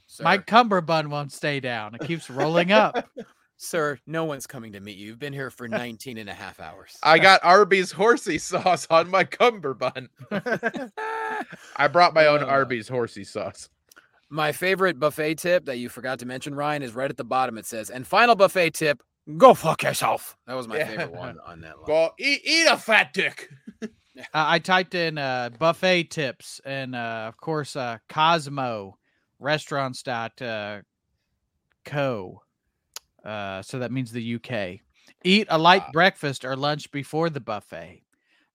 Sir, 0.05 0.23
My 0.23 0.37
cummerbund 0.37 1.09
won't 1.09 1.31
stay 1.31 1.59
down. 1.59 1.95
It 1.95 2.01
keeps 2.01 2.29
rolling 2.29 2.71
up. 2.71 3.09
Sir, 3.61 3.99
no 4.07 4.23
one's 4.25 4.47
coming 4.47 4.71
to 4.71 4.79
meet 4.79 4.97
you. 4.97 5.07
You've 5.07 5.19
been 5.19 5.33
here 5.33 5.49
for 5.51 5.67
19 5.67 6.17
and 6.17 6.29
a 6.29 6.33
half 6.33 6.59
hours. 6.59 6.97
I 7.03 7.19
got 7.27 7.41
Arby's 7.43 7.91
horsey 7.91 8.37
sauce 8.39 8.87
on 8.89 9.09
my 9.11 9.23
cummerbund. 9.25 10.09
I 11.75 11.87
brought 11.91 12.13
my 12.13 12.25
own 12.27 12.41
Uh. 12.43 12.47
Arby's 12.47 12.87
horsey 12.87 13.23
sauce. 13.23 13.69
My 14.31 14.51
favorite 14.51 14.99
buffet 14.99 15.35
tip 15.39 15.65
that 15.65 15.77
you 15.77 15.89
forgot 15.89 16.19
to 16.19 16.25
mention, 16.25 16.53
Ryan, 16.55 16.83
is 16.83 16.93
right 16.93 17.09
at 17.09 17.17
the 17.17 17.23
bottom. 17.23 17.57
It 17.57 17.65
says, 17.65 17.89
and 17.89 18.05
final 18.05 18.35
buffet 18.35 18.75
tip, 18.75 19.01
go 19.37 19.53
fuck 19.55 19.81
yourself. 19.83 20.37
That 20.47 20.53
was 20.53 20.67
my 20.67 20.77
Yeah. 20.77 20.87
favorite 20.87 21.11
one 21.13 21.37
on 21.45 21.61
that 21.61 21.77
line. 21.77 21.87
Go 21.87 22.11
eat, 22.19 22.41
eat 22.45 22.67
a 22.67 22.77
fat 22.77 23.11
dick. 23.13 23.49
Uh, 23.83 23.87
I 24.33 24.59
typed 24.59 24.93
in 24.95 25.17
uh, 25.17 25.49
buffet 25.57 26.05
tips, 26.11 26.61
and 26.65 26.93
uh, 26.93 27.25
of 27.27 27.37
course, 27.37 27.75
uh, 27.75 27.97
Cosmo 28.09 28.97
restaurants 29.39 30.03
dot 30.03 30.39
uh. 33.25 33.61
So 33.61 33.79
that 33.79 33.91
means 33.91 34.11
the 34.11 34.35
UK. 34.35 34.79
Eat 35.23 35.47
a 35.49 35.57
light 35.57 35.83
breakfast 35.91 36.45
or 36.45 36.55
lunch 36.55 36.91
before 36.91 37.29
the 37.29 37.39
buffet. 37.39 38.03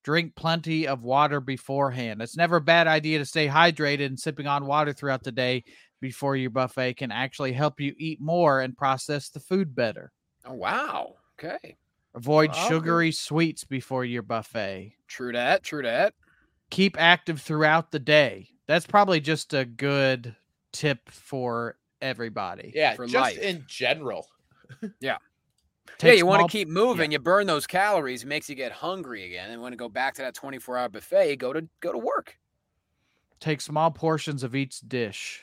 Drink 0.03 0.35
plenty 0.37 0.87
of 0.87 1.03
water 1.03 1.41
beforehand. 1.41 2.21
It's 2.21 2.37
never 2.37 2.57
a 2.57 2.61
bad 2.61 2.87
idea 2.87 3.19
to 3.19 3.25
stay 3.25 3.49
hydrated, 3.49 4.07
and 4.07 4.21
sipping 4.21 4.47
on 4.47 4.67
water 4.67 4.93
throughout 4.93 5.23
the 5.23 5.33
day 5.33 5.65
before 6.01 6.37
your 6.37 6.51
buffet 6.51 6.95
can 6.95 7.11
actually 7.11 7.53
help 7.53 7.81
you 7.81 7.95
eat 7.99 8.21
more 8.21 8.61
and 8.61 8.77
process 8.77 9.31
the 9.31 9.41
food 9.41 9.75
better. 9.75 10.13
Oh, 10.45 10.53
wow. 10.55 11.15
Okay. 11.39 11.77
Avoid 12.15 12.51
Wow, 12.51 12.69
sugary 12.69 13.13
sweets 13.13 13.65
before 13.65 14.05
your 14.05 14.23
buffet. 14.23 14.95
True 15.09 15.33
that. 15.33 15.63
True 15.63 15.83
that. 15.83 16.15
keep 16.71 17.01
active 17.01 17.41
throughout 17.41 17.91
the 17.91 17.99
day. 17.99 18.49
That's 18.67 18.87
probably 18.87 19.21
just 19.21 19.55
a 19.55 19.65
good 19.65 20.37
tip 20.73 21.09
for 21.11 21.77
everybody. 22.01 22.73
Yeah, 22.75 22.95
For 22.95 23.07
just 23.07 23.15
life. 23.15 23.39
in 23.39 23.65
general. 23.67 24.27
yeah, 25.01 25.17
Take 25.99 26.19
you 26.19 26.27
want 26.27 26.43
to 26.43 26.53
keep 26.53 26.69
moving. 26.69 27.13
You 27.13 27.19
burn 27.19 27.47
those 27.47 27.67
calories. 27.67 28.23
It 28.23 28.27
makes 28.27 28.49
you 28.49 28.55
get 28.55 28.73
hungry 28.73 29.25
again. 29.27 29.51
And 29.51 29.61
when 29.63 29.73
to 29.73 29.77
go 29.77 29.89
back 29.89 30.15
to 30.15 30.23
that 30.23 30.35
24 30.35 30.79
hour 30.79 30.89
buffet, 30.89 31.37
go 31.37 31.53
to 31.53 31.67
go 31.81 31.93
to 31.93 31.99
work. 31.99 32.37
take 33.41 33.61
small 33.61 33.91
portions 33.91 34.43
of 34.43 34.55
each 34.55 34.81
dish. 34.81 35.43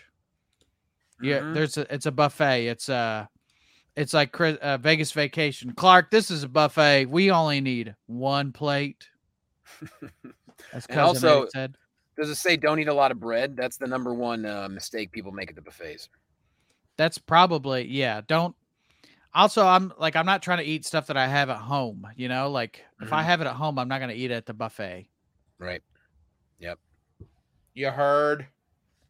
Yeah, 1.21 1.39
Mhm. 1.39 1.53
there's 1.53 1.77
a 1.77 1.93
it's 1.93 2.05
a 2.07 2.11
buffet. 2.11 2.67
It's 2.67 2.89
a 2.89 3.29
it's 3.95 4.13
like 4.13 4.39
uh, 4.39 4.77
Vegas 4.77 5.11
vacation. 5.11 5.73
Clark, 5.73 6.09
this 6.11 6.31
is 6.31 6.43
a 6.43 6.47
buffet. 6.49 7.05
We 7.07 7.29
only 7.29 7.61
need 7.61 7.93
one 8.07 8.51
plate. 8.53 9.07
As 10.73 10.85
And 10.85 10.95
cousin 10.95 11.29
also- 11.29 11.47
said. 11.53 11.75
Does 12.17 12.29
it 12.29 12.35
say 12.35 12.55
don't 12.57 12.77
eat 12.79 12.87
a 12.89 12.93
lot 12.93 13.11
of 13.11 13.19
bread? 13.19 13.55
That's 13.55 13.77
the 13.77 13.87
number 13.87 14.13
one 14.13 14.45
uh, 14.45 14.67
mistake 14.69 15.11
people 15.11 15.31
make 15.31 15.49
at 15.49 15.55
the 15.55 15.61
buffets. 15.61 16.09
That's 16.97 17.17
probably 17.17 17.87
yeah. 17.87 18.21
Don't. 18.27 18.55
Also, 19.33 19.65
I'm 19.65 19.93
like 19.97 20.15
I'm 20.15 20.25
not 20.25 20.41
trying 20.41 20.57
to 20.57 20.63
eat 20.65 20.85
stuff 20.85 21.07
that 21.07 21.17
I 21.17 21.27
have 21.27 21.49
at 21.49 21.57
home. 21.57 22.05
You 22.15 22.27
know, 22.27 22.49
like 22.49 22.83
if 23.01 23.13
I 23.13 23.21
Mhm. 23.21 23.25
have 23.25 23.41
it 23.41 23.47
at 23.47 23.55
home, 23.55 23.79
I'm 23.79 23.87
not 23.87 23.99
going 23.99 24.09
to 24.09 24.15
eat 24.15 24.31
it 24.31 24.35
at 24.35 24.45
the 24.45 24.53
buffet. 24.53 25.07
Right. 25.57 25.81
Yep. 26.59 26.79
You 27.73 27.89
heard. 27.91 28.47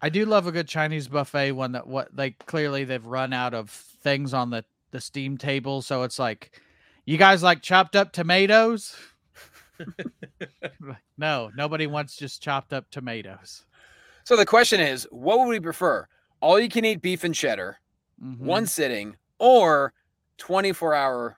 I 0.02 0.10
do 0.10 0.26
love 0.26 0.48
a 0.48 0.52
good 0.52 0.68
Chinese 0.68 1.08
buffet 1.08 1.52
one 1.54 1.72
that 1.74 1.88
what 1.88 2.16
like 2.16 2.46
clearly 2.46 2.84
they've 2.84 3.06
run 3.06 3.34
out 3.34 3.54
of 3.54 3.70
things 3.70 4.34
on 4.34 4.50
the 4.50 4.64
the 4.92 5.00
steam 5.02 5.38
table, 5.38 5.82
so 5.82 6.04
it's 6.04 6.20
like, 6.20 6.60
you 7.06 7.18
guys 7.18 7.42
like 7.42 7.62
chopped 7.62 7.96
up 7.96 8.12
tomatoes? 8.12 8.96
No, 11.18 11.52
nobody 11.56 11.86
wants 11.88 12.16
just 12.16 12.42
chopped 12.42 12.74
up 12.74 12.90
tomatoes. 12.90 13.66
So 14.24 14.36
the 14.36 14.46
question 14.46 14.80
is, 14.80 15.08
what 15.12 15.40
would 15.40 15.48
we 15.50 15.60
prefer? 15.60 16.08
All 16.40 16.60
you 16.60 16.68
can 16.70 16.84
eat 16.86 17.02
beef 17.02 17.24
and 17.24 17.34
cheddar, 17.36 17.78
Mhm. 18.24 18.38
one 18.38 18.66
sitting, 18.66 19.16
or 19.40 19.94
24 20.42 20.94
hour 20.94 21.38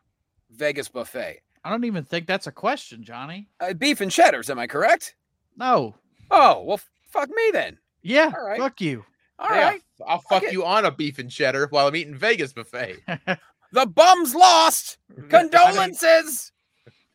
Vegas 0.49 0.87
buffet? 0.87 1.41
I 1.63 1.69
don't 1.69 1.83
even 1.85 2.03
think 2.03 2.25
that's 2.25 2.47
a 2.47 2.51
question, 2.51 3.03
Johnny. 3.03 3.49
Uh, 3.59 3.73
beef 3.73 4.01
and 4.01 4.11
cheddars, 4.11 4.49
am 4.49 4.59
I 4.59 4.67
correct? 4.67 5.15
No. 5.57 5.95
Oh, 6.31 6.63
well, 6.63 6.79
fuck 7.11 7.29
me 7.29 7.51
then. 7.51 7.77
Yeah. 8.01 8.31
All 8.35 8.45
right. 8.45 8.59
Fuck 8.59 8.81
you. 8.81 9.05
All 9.39 9.49
right, 9.49 9.81
yeah, 9.99 10.05
I'll 10.07 10.21
fuck 10.21 10.43
it. 10.43 10.53
you 10.53 10.63
on 10.63 10.85
a 10.85 10.91
beef 10.91 11.19
and 11.19 11.29
cheddar 11.29 11.67
while 11.69 11.87
I'm 11.87 11.95
eating 11.95 12.15
Vegas 12.15 12.53
buffet. 12.53 12.97
The 13.73 13.87
bum's 13.87 14.35
lost. 14.35 14.99
Condolences. 15.29 16.51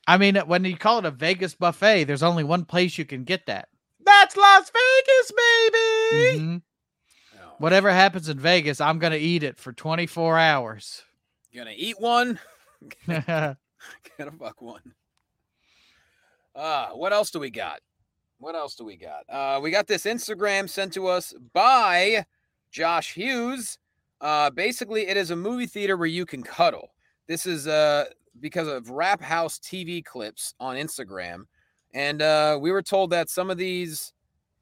I 0.09 0.19
mean, 0.19 0.35
when 0.35 0.65
you 0.65 0.77
call 0.77 0.99
it 0.99 1.05
a 1.05 1.13
Vegas 1.13 1.55
buffet, 1.55 2.03
there's 2.05 2.25
only 2.25 2.43
one 2.43 2.65
place 2.65 2.99
you 2.99 3.05
can 3.05 3.23
get 3.23 3.47
that. 3.47 3.69
That's 4.05 4.37
Las 4.37 4.69
Vegas, 4.73 5.31
baby. 5.31 6.41
Mhm. 6.41 6.63
Oh, 7.37 7.53
Whatever 7.59 7.93
happens 7.93 8.29
in 8.29 8.41
Vegas, 8.41 8.81
I'm 8.81 8.99
gonna 8.99 9.15
eat 9.15 9.45
it 9.45 9.57
for 9.57 9.73
24 9.73 10.37
hours. 10.37 11.05
Gonna 11.55 11.75
eat 11.75 12.01
one. 12.01 12.39
Gonna 13.07 13.57
fuck 14.39 14.61
one. 14.61 14.95
Uh, 16.55 16.89
what 16.89 17.13
else 17.13 17.31
do 17.31 17.39
we 17.39 17.51
got? 17.51 17.81
What 18.39 18.55
else 18.55 18.75
do 18.75 18.85
we 18.85 18.97
got? 18.97 19.25
Uh, 19.29 19.61
we 19.61 19.71
got 19.71 19.87
this 19.87 20.05
Instagram 20.05 20.69
sent 20.69 20.93
to 20.95 21.07
us 21.07 21.35
by 21.53 22.25
Josh 22.71 23.15
Hughes. 23.15 23.79
Uh, 24.21 24.51
basically, 24.51 25.09
it 25.09 25.17
is 25.17 25.31
a 25.31 25.37
movie 25.37 25.67
theater 25.67 25.97
where 25.97 26.07
you 26.07 26.27
can 26.27 26.43
cuddle. 26.43 26.91
This 27.27 27.47
is 27.47 27.67
uh 27.67 28.07
because 28.41 28.69
of 28.69 28.91
Rap 28.91 29.21
House 29.21 29.59
TV 29.59 30.05
clips 30.05 30.55
on 30.61 30.77
Instagram, 30.77 31.47
and 31.95 32.23
uh, 32.23 32.59
we 32.61 32.71
were 32.71 32.83
told 32.83 33.11
that 33.11 33.31
some 33.31 33.51
of 33.51 33.59
these. 33.59 34.13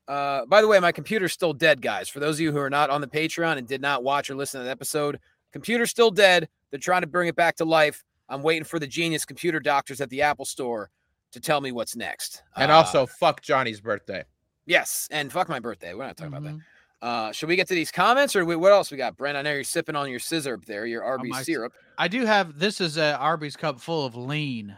Uh, 0.09 0.47
by 0.47 0.61
the 0.61 0.69
way, 0.69 0.78
my 0.78 0.93
computer's 0.93 1.33
still 1.33 1.52
dead, 1.52 1.83
guys. 1.83 2.09
For 2.09 2.21
those 2.21 2.37
of 2.37 2.40
you 2.40 2.52
who 2.52 2.59
are 2.59 2.71
not 2.71 2.90
on 2.90 3.00
the 3.00 3.09
Patreon 3.09 3.59
and 3.59 3.66
did 3.66 3.81
not 3.81 4.05
watch 4.05 4.31
or 4.31 4.37
listen 4.37 4.61
to 4.61 4.64
the 4.64 4.71
episode, 4.71 5.19
computer's 5.53 5.91
still 5.91 6.11
dead. 6.11 6.49
They're 6.71 6.81
trying 6.81 7.03
to 7.03 7.07
bring 7.07 7.29
it 7.29 7.37
back 7.37 7.57
to 7.57 7.65
life. 7.65 8.05
I'm 8.29 8.43
waiting 8.43 8.65
for 8.65 8.79
the 8.79 8.87
genius 8.87 9.25
computer 9.25 9.61
doctors 9.61 10.00
at 10.00 10.11
the 10.11 10.23
Apple 10.23 10.45
Store 10.45 10.91
to 11.33 11.41
tell 11.41 11.61
me 11.61 11.73
what's 11.73 11.95
next. 11.97 12.43
And 12.57 12.71
Uh, 12.73 12.76
also, 12.76 13.07
fuck 13.07 13.41
Johnny's 13.43 13.81
birthday. 13.81 14.25
yes, 14.67 15.07
and 15.11 15.31
fuck 15.33 15.49
my 15.49 15.61
birthday. 15.61 15.95
We're 15.95 16.07
not 16.07 16.17
talking 16.17 16.33
about 16.33 16.43
that. 16.45 16.55
Mhm. 16.55 16.61
Uh, 17.03 17.31
should 17.33 17.49
we 17.49 17.57
get 17.57 17.69
to 17.69 17.75
these 17.75 17.93
comments 17.93 18.35
or 18.35 18.45
we, 18.45 18.57
what 18.57 18.73
else 18.73 18.91
we 18.91 18.97
got, 18.97 19.17
Brent? 19.17 19.37
I 19.37 19.43
know 19.43 19.53
you're 19.53 19.65
sipping 19.65 19.95
on 19.97 20.09
your 20.11 20.19
scissor 20.19 20.55
up 20.55 20.65
there, 20.65 20.87
your 20.87 21.05
Arby's 21.05 21.31
my 21.31 21.43
syrup. 21.43 21.75
I 21.99 22.09
do 22.09 22.25
have 22.25 22.59
this 22.59 22.81
is 22.81 22.97
a 22.97 23.17
Arby's 23.19 23.57
cup 23.57 23.81
full 23.81 24.05
of 24.07 24.17
lean. 24.17 24.76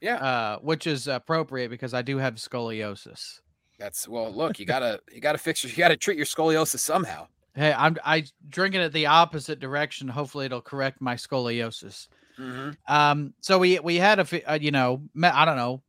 Yeah. 0.00 0.16
Uh, 0.16 0.58
which 0.60 0.86
is 0.86 1.08
appropriate 1.08 1.68
because 1.70 1.92
I 1.92 2.02
do 2.02 2.18
have 2.18 2.34
scoliosis. 2.36 3.40
That's 3.78 4.06
well. 4.06 4.32
Look, 4.32 4.58
you 4.60 4.64
gotta 4.66 5.00
you 5.12 5.20
gotta 5.20 5.38
fix 5.38 5.64
your 5.64 5.70
you 5.70 5.76
gotta 5.76 5.96
treat 5.96 6.16
your 6.16 6.26
scoliosis 6.26 6.78
somehow. 6.80 7.26
Hey, 7.54 7.72
I'm 7.72 7.96
I 8.04 8.24
drinking 8.48 8.80
it 8.80 8.92
the 8.92 9.06
opposite 9.06 9.60
direction. 9.60 10.08
Hopefully, 10.08 10.46
it'll 10.46 10.60
correct 10.60 11.00
my 11.00 11.14
scoliosis. 11.14 12.08
Mm-hmm. 12.38 12.70
Um, 12.92 13.34
so 13.40 13.58
we 13.58 13.78
we 13.78 13.96
had 13.96 14.18
a 14.18 14.50
uh, 14.52 14.58
you 14.60 14.72
know 14.72 15.02
I 15.22 15.44
don't 15.44 15.56
know 15.56 15.82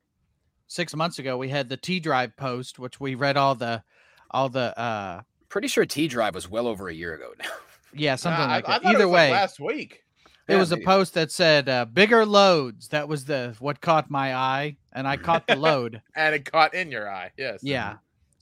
six 0.67 0.95
months 0.95 1.19
ago 1.19 1.37
we 1.37 1.49
had 1.49 1.69
the 1.69 1.77
T 1.77 1.99
Drive 1.99 2.35
post, 2.37 2.77
which 2.79 2.99
we 2.99 3.15
read 3.15 3.35
all 3.37 3.55
the 3.55 3.83
all 4.31 4.49
the 4.49 4.77
uh 4.79 5.21
Pretty 5.49 5.67
sure 5.67 5.85
T 5.85 6.07
Drive 6.07 6.35
was 6.35 6.49
well 6.49 6.67
over 6.67 6.89
a 6.89 6.93
year 6.93 7.13
ago 7.15 7.31
now. 7.39 7.49
yeah 7.93 8.15
something 8.15 8.41
Nah, 8.45 8.53
like 8.55 8.67
I 8.67 8.73
that. 8.73 8.81
thought 8.83 8.91
it 8.91 8.95
Either 8.95 9.07
was, 9.07 9.13
like, 9.13 9.29
way, 9.29 9.31
last 9.31 9.59
week. 9.59 10.03
it 10.47 10.53
Yeah, 10.53 10.59
was 10.59 10.71
a 10.71 10.77
post 10.77 11.13
that 11.15 11.31
said 11.31 11.67
uh, 11.69 11.85
bigger 11.85 12.25
loads. 12.25 12.89
That 12.89 13.07
was 13.07 13.25
the 13.25 13.55
what 13.59 13.79
caught 13.81 14.09
my 14.11 14.35
eye, 14.35 14.77
and 14.91 15.07
I 15.07 15.17
caught 15.17 15.47
the 15.47 15.55
load. 15.67 16.01
And 16.15 16.35
it 16.35 16.45
caught 16.51 16.73
in 16.75 16.91
your 16.91 17.09
eye. 17.09 17.31
Yes. 17.37 17.61
Yeah. 17.63 17.95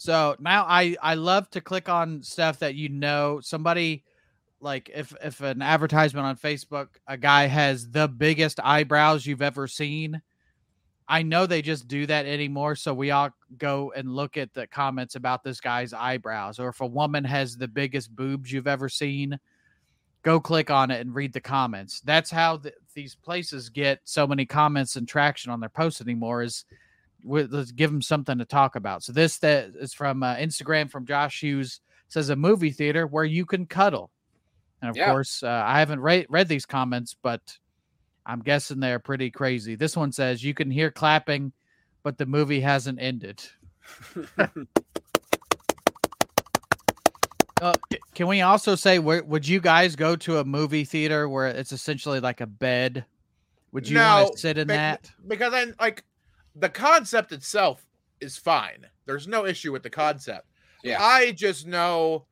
So 0.04 0.36
now 0.38 0.66
I 0.68 0.98
I 1.02 1.14
love 1.14 1.50
to 1.52 1.62
click 1.62 1.88
on 1.88 2.22
stuff 2.24 2.60
that 2.60 2.76
you 2.76 2.90
know 2.90 3.40
somebody 3.42 4.04
like 4.60 4.92
if 4.94 5.14
if 5.24 5.40
an 5.40 5.62
advertisement 5.62 6.26
on 6.26 6.36
Facebook 6.36 6.90
a 7.08 7.16
guy 7.16 7.46
has 7.46 7.90
the 7.90 8.10
biggest 8.10 8.60
eyebrows 8.62 9.26
you've 9.26 9.42
ever 9.42 9.66
seen. 9.66 10.22
I 11.08 11.24
know 11.24 11.46
they 11.46 11.62
just 11.62 11.88
do 11.88 12.06
that 12.08 12.26
anymore. 12.26 12.76
So 12.76 12.94
we 12.94 13.12
all 13.12 13.30
go 13.58 13.94
and 13.96 14.14
look 14.14 14.36
at 14.36 14.54
the 14.54 14.68
comments 14.68 15.16
about 15.16 15.42
this 15.42 15.62
guy's 15.62 15.94
eyebrows, 15.94 16.60
or 16.60 16.68
if 16.68 16.82
a 16.82 16.86
woman 16.86 17.24
has 17.24 17.56
the 17.56 17.70
biggest 17.70 18.14
boobs 18.14 18.52
you've 18.52 18.68
ever 18.68 18.90
seen, 18.90 19.40
go 20.22 20.38
click 20.38 20.70
on 20.70 20.92
it 20.92 21.00
and 21.00 21.16
read 21.16 21.32
the 21.32 21.40
comments. 21.40 22.02
That's 22.02 22.30
how 22.30 22.58
th- 22.58 22.76
these 22.94 23.16
places 23.16 23.70
get 23.70 24.02
so 24.04 24.28
many 24.28 24.46
comments 24.46 24.98
and 24.98 25.08
traction 25.08 25.50
on 25.50 25.62
their 25.62 25.70
posts 25.70 26.02
anymore. 26.02 26.44
Is 26.44 26.66
let's 27.24 27.72
give 27.72 27.92
them 27.92 28.02
something 28.02 28.38
to 28.38 28.46
talk 28.46 28.76
about. 28.76 29.04
So 29.04 29.14
this 29.14 29.38
that 29.40 29.72
is 29.80 29.94
from 29.94 30.24
uh, 30.24 30.36
Instagram 30.36 30.90
from 30.92 31.06
Josh 31.06 31.42
Hughes 31.42 31.82
says 32.10 32.30
a 32.30 32.36
movie 32.36 32.72
theater 32.72 33.08
where 33.08 33.24
you 33.24 33.46
can 33.46 33.66
cuddle. 33.66 34.12
And 34.82 34.90
of 34.90 34.98
Yeah. 34.98 35.10
course, 35.12 35.42
uh, 35.44 35.64
I 35.66 35.80
haven't 35.80 36.02
re- 36.02 36.26
read 36.30 36.48
these 36.48 36.66
comments, 36.66 37.16
but 37.22 37.58
I'm 38.26 38.42
guessing 38.42 38.80
they're 38.80 39.00
pretty 39.00 39.32
crazy. 39.32 39.76
This 39.76 39.96
one 39.98 40.12
says 40.12 40.44
you 40.44 40.54
can 40.54 40.70
hear 40.70 40.92
clapping, 40.92 41.54
but 42.04 42.18
the 42.18 42.26
movie 42.26 42.60
hasn't 42.62 43.02
ended. 43.02 43.44
Uh, 47.62 47.74
can 48.14 48.28
we 48.28 48.42
also 48.42 48.76
say, 48.76 49.00
where, 49.00 49.24
would 49.24 49.48
you 49.48 49.62
guys 49.62 49.96
go 49.96 50.18
to 50.18 50.40
a 50.40 50.44
movie 50.44 50.84
theater 50.84 51.30
where 51.30 51.48
it's 51.48 51.72
essentially 51.72 52.20
like 52.20 52.42
a 52.42 52.46
bed? 52.46 53.06
Would 53.72 53.88
you 53.88 54.00
want 54.00 54.34
to 54.34 54.38
sit 54.38 54.58
in 54.58 54.68
be- 54.68 54.74
that? 54.74 55.10
because 55.26 55.54
I 55.54 55.68
like 55.80 56.04
the 56.56 56.70
concept 56.70 57.32
itself 57.32 57.86
is 58.22 58.38
fine. 58.38 58.86
There's 59.06 59.28
no 59.28 59.46
issue 59.46 59.72
with 59.72 59.84
the 59.84 59.90
concept. 59.90 60.48
Yeah. 60.84 61.02
I 61.02 61.32
just 61.32 61.66
know 61.68 62.26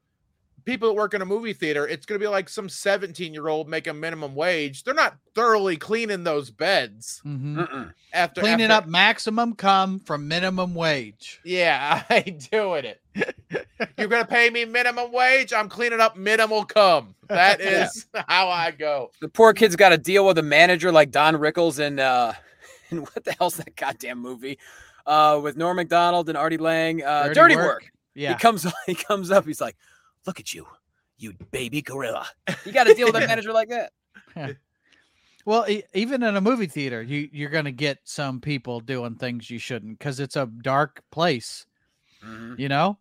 people 0.63 0.87
that 0.89 0.93
work 0.93 1.13
in 1.15 1.21
a 1.21 1.25
movie 1.25 1.53
theater, 1.53 1.87
it's 1.87 2.05
going 2.05 2.19
to 2.19 2.23
be 2.23 2.29
like 2.29 2.47
some 2.47 2.69
17 2.69 3.33
year 3.33 3.47
old 3.47 3.67
making 3.67 3.99
minimum 3.99 4.35
wage. 4.35 4.83
They're 4.83 4.93
not 4.93 5.15
thoroughly 5.33 5.75
cleaning 5.75 6.23
those 6.23 6.51
beds 6.51 7.21
Mhm. 7.25 7.55
Mm-mm. 7.67 7.93
after 8.13 8.41
Cleaning 8.41 8.69
after- 8.69 8.85
up 8.85 8.87
maximum 8.87 9.55
come 9.55 9.99
from 9.99 10.27
minimum 10.27 10.75
wage. 10.75 11.39
Yeah, 11.43 12.03
I 12.09 12.23
ain't 12.27 12.51
doing 12.51 12.85
it. 12.85 13.01
You're 13.97 14.07
going 14.07 14.23
to 14.23 14.29
pay 14.29 14.49
me 14.49 14.65
minimum 14.65 15.11
wage? 15.11 15.51
I'm 15.51 15.67
cleaning 15.67 15.99
up 15.99 16.15
minimal 16.15 16.63
come. 16.65 17.15
That 17.27 17.59
is 17.61 18.05
Yeah. 18.13 18.23
how 18.27 18.49
I 18.49 18.71
go. 18.71 19.11
The 19.19 19.29
poor 19.29 19.53
kid's 19.53 19.75
got 19.75 19.89
to 19.89 19.97
deal 19.97 20.25
with 20.27 20.37
a 20.37 20.43
manager 20.43 20.91
like 20.91 21.09
Don 21.11 21.35
Rickles 21.35 21.79
and, 21.79 21.99
uh, 21.99 22.33
in 22.91 22.99
what 23.01 23.23
the 23.23 23.33
hell's 23.33 23.57
that 23.57 23.75
goddamn 23.75 24.19
movie? 24.19 24.59
Uh, 25.05 25.39
with 25.41 25.57
Norm 25.57 25.77
Macdonald 25.77 26.29
and 26.29 26.37
Artie 26.37 26.57
Lange. 26.57 27.03
Uh, 27.03 27.23
Dirty 27.23 27.33
Dirty, 27.33 27.55
Work. 27.55 27.65
Work. 27.65 27.91
Yeah. 28.13 28.33
He 28.33 28.39
comes 28.39 28.65
he 28.85 28.95
comes 28.95 29.31
up. 29.31 29.45
He's 29.45 29.61
like, 29.61 29.75
"Look 30.27 30.39
at 30.39 30.53
you, 30.53 30.67
you 31.17 31.33
baby 31.51 31.81
gorilla." 31.81 32.27
You 32.65 32.71
got 32.71 32.83
to 32.83 32.93
deal 32.93 33.07
with 33.07 33.15
a 33.15 33.21
manager 33.27 33.51
like 33.51 33.69
that. 33.69 33.93
Well, 35.45 35.65
e- 35.67 35.83
even 35.93 36.21
in 36.21 36.35
a 36.35 36.41
movie 36.41 36.67
theater, 36.67 37.01
you 37.01 37.27
you're 37.31 37.49
gonna 37.49 37.71
get 37.71 37.97
some 38.03 38.39
people 38.39 38.79
doing 38.79 39.15
things 39.15 39.49
you 39.49 39.57
shouldn't 39.57 39.97
because 39.97 40.19
it's 40.19 40.35
a 40.35 40.45
dark 40.61 41.01
place. 41.11 41.65
Mhm. 42.23 42.59
You 42.59 42.69
know. 42.69 42.99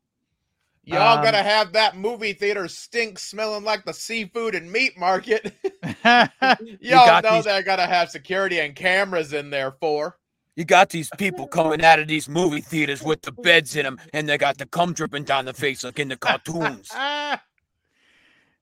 Y'all 0.90 1.16
Um, 1.18 1.22
going 1.22 1.34
to 1.34 1.42
have 1.42 1.72
that 1.72 1.96
movie 1.96 2.32
theater 2.32 2.66
stink 2.68 3.18
smelling 3.18 3.64
like 3.64 3.84
the 3.84 3.92
seafood 3.94 4.54
and 4.54 4.70
meat 4.70 4.98
market. 4.98 5.54
Y'all 6.04 7.06
got 7.06 7.24
know 7.24 7.36
these- 7.36 7.44
they're 7.44 7.62
going 7.62 7.78
to 7.78 7.86
have 7.86 8.10
security 8.10 8.58
and 8.60 8.74
cameras 8.74 9.32
in 9.32 9.50
there 9.50 9.72
for. 9.80 10.16
You 10.56 10.64
got 10.64 10.90
these 10.90 11.08
people 11.16 11.46
coming 11.46 11.82
out 11.82 12.00
of 12.00 12.08
these 12.08 12.28
movie 12.28 12.60
theaters 12.60 13.02
with 13.02 13.22
the 13.22 13.32
beds 13.32 13.76
in 13.76 13.84
them, 13.84 13.98
and 14.12 14.28
they 14.28 14.36
got 14.36 14.58
the 14.58 14.66
cum 14.66 14.92
dripping 14.92 15.24
down 15.24 15.44
the 15.46 15.54
face 15.54 15.84
like 15.84 15.98
in 15.98 16.08
the 16.08 16.16
cartoons. 16.16 16.90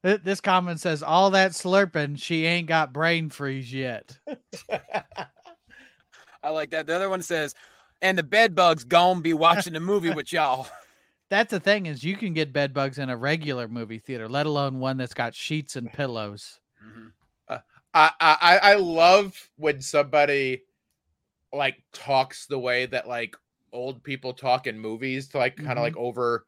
This 0.03 0.41
comment 0.41 0.79
says 0.79 1.03
all 1.03 1.31
that 1.33 1.51
slurping, 1.51 2.23
she 2.23 2.47
ain't 2.47 2.69
got 2.69 2.93
brain 2.93 3.31
freeze 3.31 3.73
yet. 3.75 4.17
I 6.43 6.51
like 6.51 6.71
that. 6.71 6.87
The 6.87 6.95
other 6.95 7.09
one 7.09 7.21
says, 7.21 7.55
"And 8.01 8.17
the 8.17 8.23
bed 8.23 8.55
bugs 8.55 8.85
gonna 8.85 9.21
be 9.21 9.35
watching 9.35 9.73
the 9.73 9.81
movie 9.81 10.11
with 10.11 10.33
y'all." 10.33 10.69
That's 11.31 11.51
the 11.51 11.61
thing 11.61 11.87
is 11.87 12.03
you 12.05 12.17
can 12.17 12.33
get 12.33 12.53
bed 12.53 12.73
bugs 12.73 12.99
in 12.99 13.11
a 13.11 13.17
regular 13.17 13.69
movie 13.69 13.99
theater, 13.99 14.29
let 14.29 14.47
alone 14.47 14.79
one 14.79 14.97
that's 14.97 15.15
got 15.15 15.35
sheets 15.35 15.77
and 15.77 15.93
pillows. 15.93 16.61
Mhm. 16.83 17.13
I, 17.95 18.11
I 18.21 18.59
I 18.63 18.75
love 18.75 19.35
when 19.57 19.81
somebody 19.81 20.63
like 21.53 21.77
talks 21.93 22.47
the 22.47 22.59
way 22.59 22.87
that 22.87 23.09
like 23.09 23.35
old 23.73 24.03
people 24.05 24.33
talk 24.35 24.67
in 24.67 24.79
movies 24.79 25.29
to 25.29 25.39
like 25.39 25.57
kind 25.57 25.71
of 25.71 25.79
Mhm. 25.79 25.83
like 25.83 25.97
over 25.97 26.47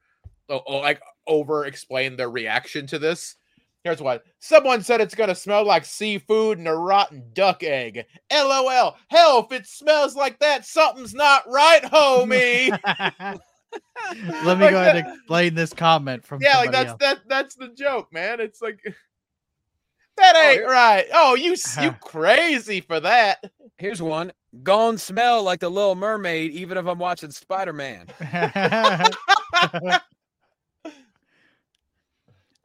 like 0.68 1.00
over 1.26 1.64
explain 1.66 2.16
their 2.16 2.30
reaction 2.30 2.86
to 2.88 2.98
this. 2.98 3.36
Here's 3.84 4.02
one. 4.02 4.20
Someone 4.40 4.82
said 4.82 5.00
it's 5.00 5.14
gonna 5.14 5.34
smell 5.34 5.64
like 5.64 5.86
seafood 5.86 6.58
and 6.58 6.68
a 6.68 6.74
rotten 6.74 7.24
duck 7.32 7.62
egg. 7.62 8.04
LOL. 8.30 8.96
Hell, 9.08 9.46
if 9.50 9.52
it 9.52 9.66
smells 9.66 10.14
like 10.14 10.38
that, 10.40 10.66
something's 10.66 11.14
not 11.14 11.48
right, 11.48 11.82
homie. 11.82 13.40
Let 14.44 14.58
me 14.58 14.64
Like 14.64 14.70
go 14.72 14.80
ahead 14.80 14.96
that- 14.96 15.06
and 15.06 15.16
explain 15.16 15.54
this 15.54 15.72
comment 15.72 16.24
from 16.24 16.40
yeah, 16.42 16.58
like 16.58 16.72
that's 16.72 16.90
else. 16.90 16.98
that 17.00 17.18
that's 17.28 17.54
the 17.54 17.68
joke, 17.68 18.12
man. 18.12 18.40
It's 18.40 18.60
like 18.60 18.80
that 20.16 20.36
ain't 20.36 20.62
yeah. 20.62 20.66
right. 20.66 21.06
Oh, 21.14 21.34
you 21.34 21.54
you 21.80 21.92
crazy 22.00 22.80
for 22.80 22.98
that. 23.00 23.44
Here's 23.78 24.02
one. 24.02 24.32
Gone 24.64 24.98
smell 24.98 25.42
like 25.44 25.60
the 25.60 25.68
Little 25.70 25.94
Mermaid, 25.94 26.50
even 26.52 26.76
if 26.76 26.86
I'm 26.86 26.98
watching 26.98 27.30
Spider 27.30 27.72
Man. 27.72 28.08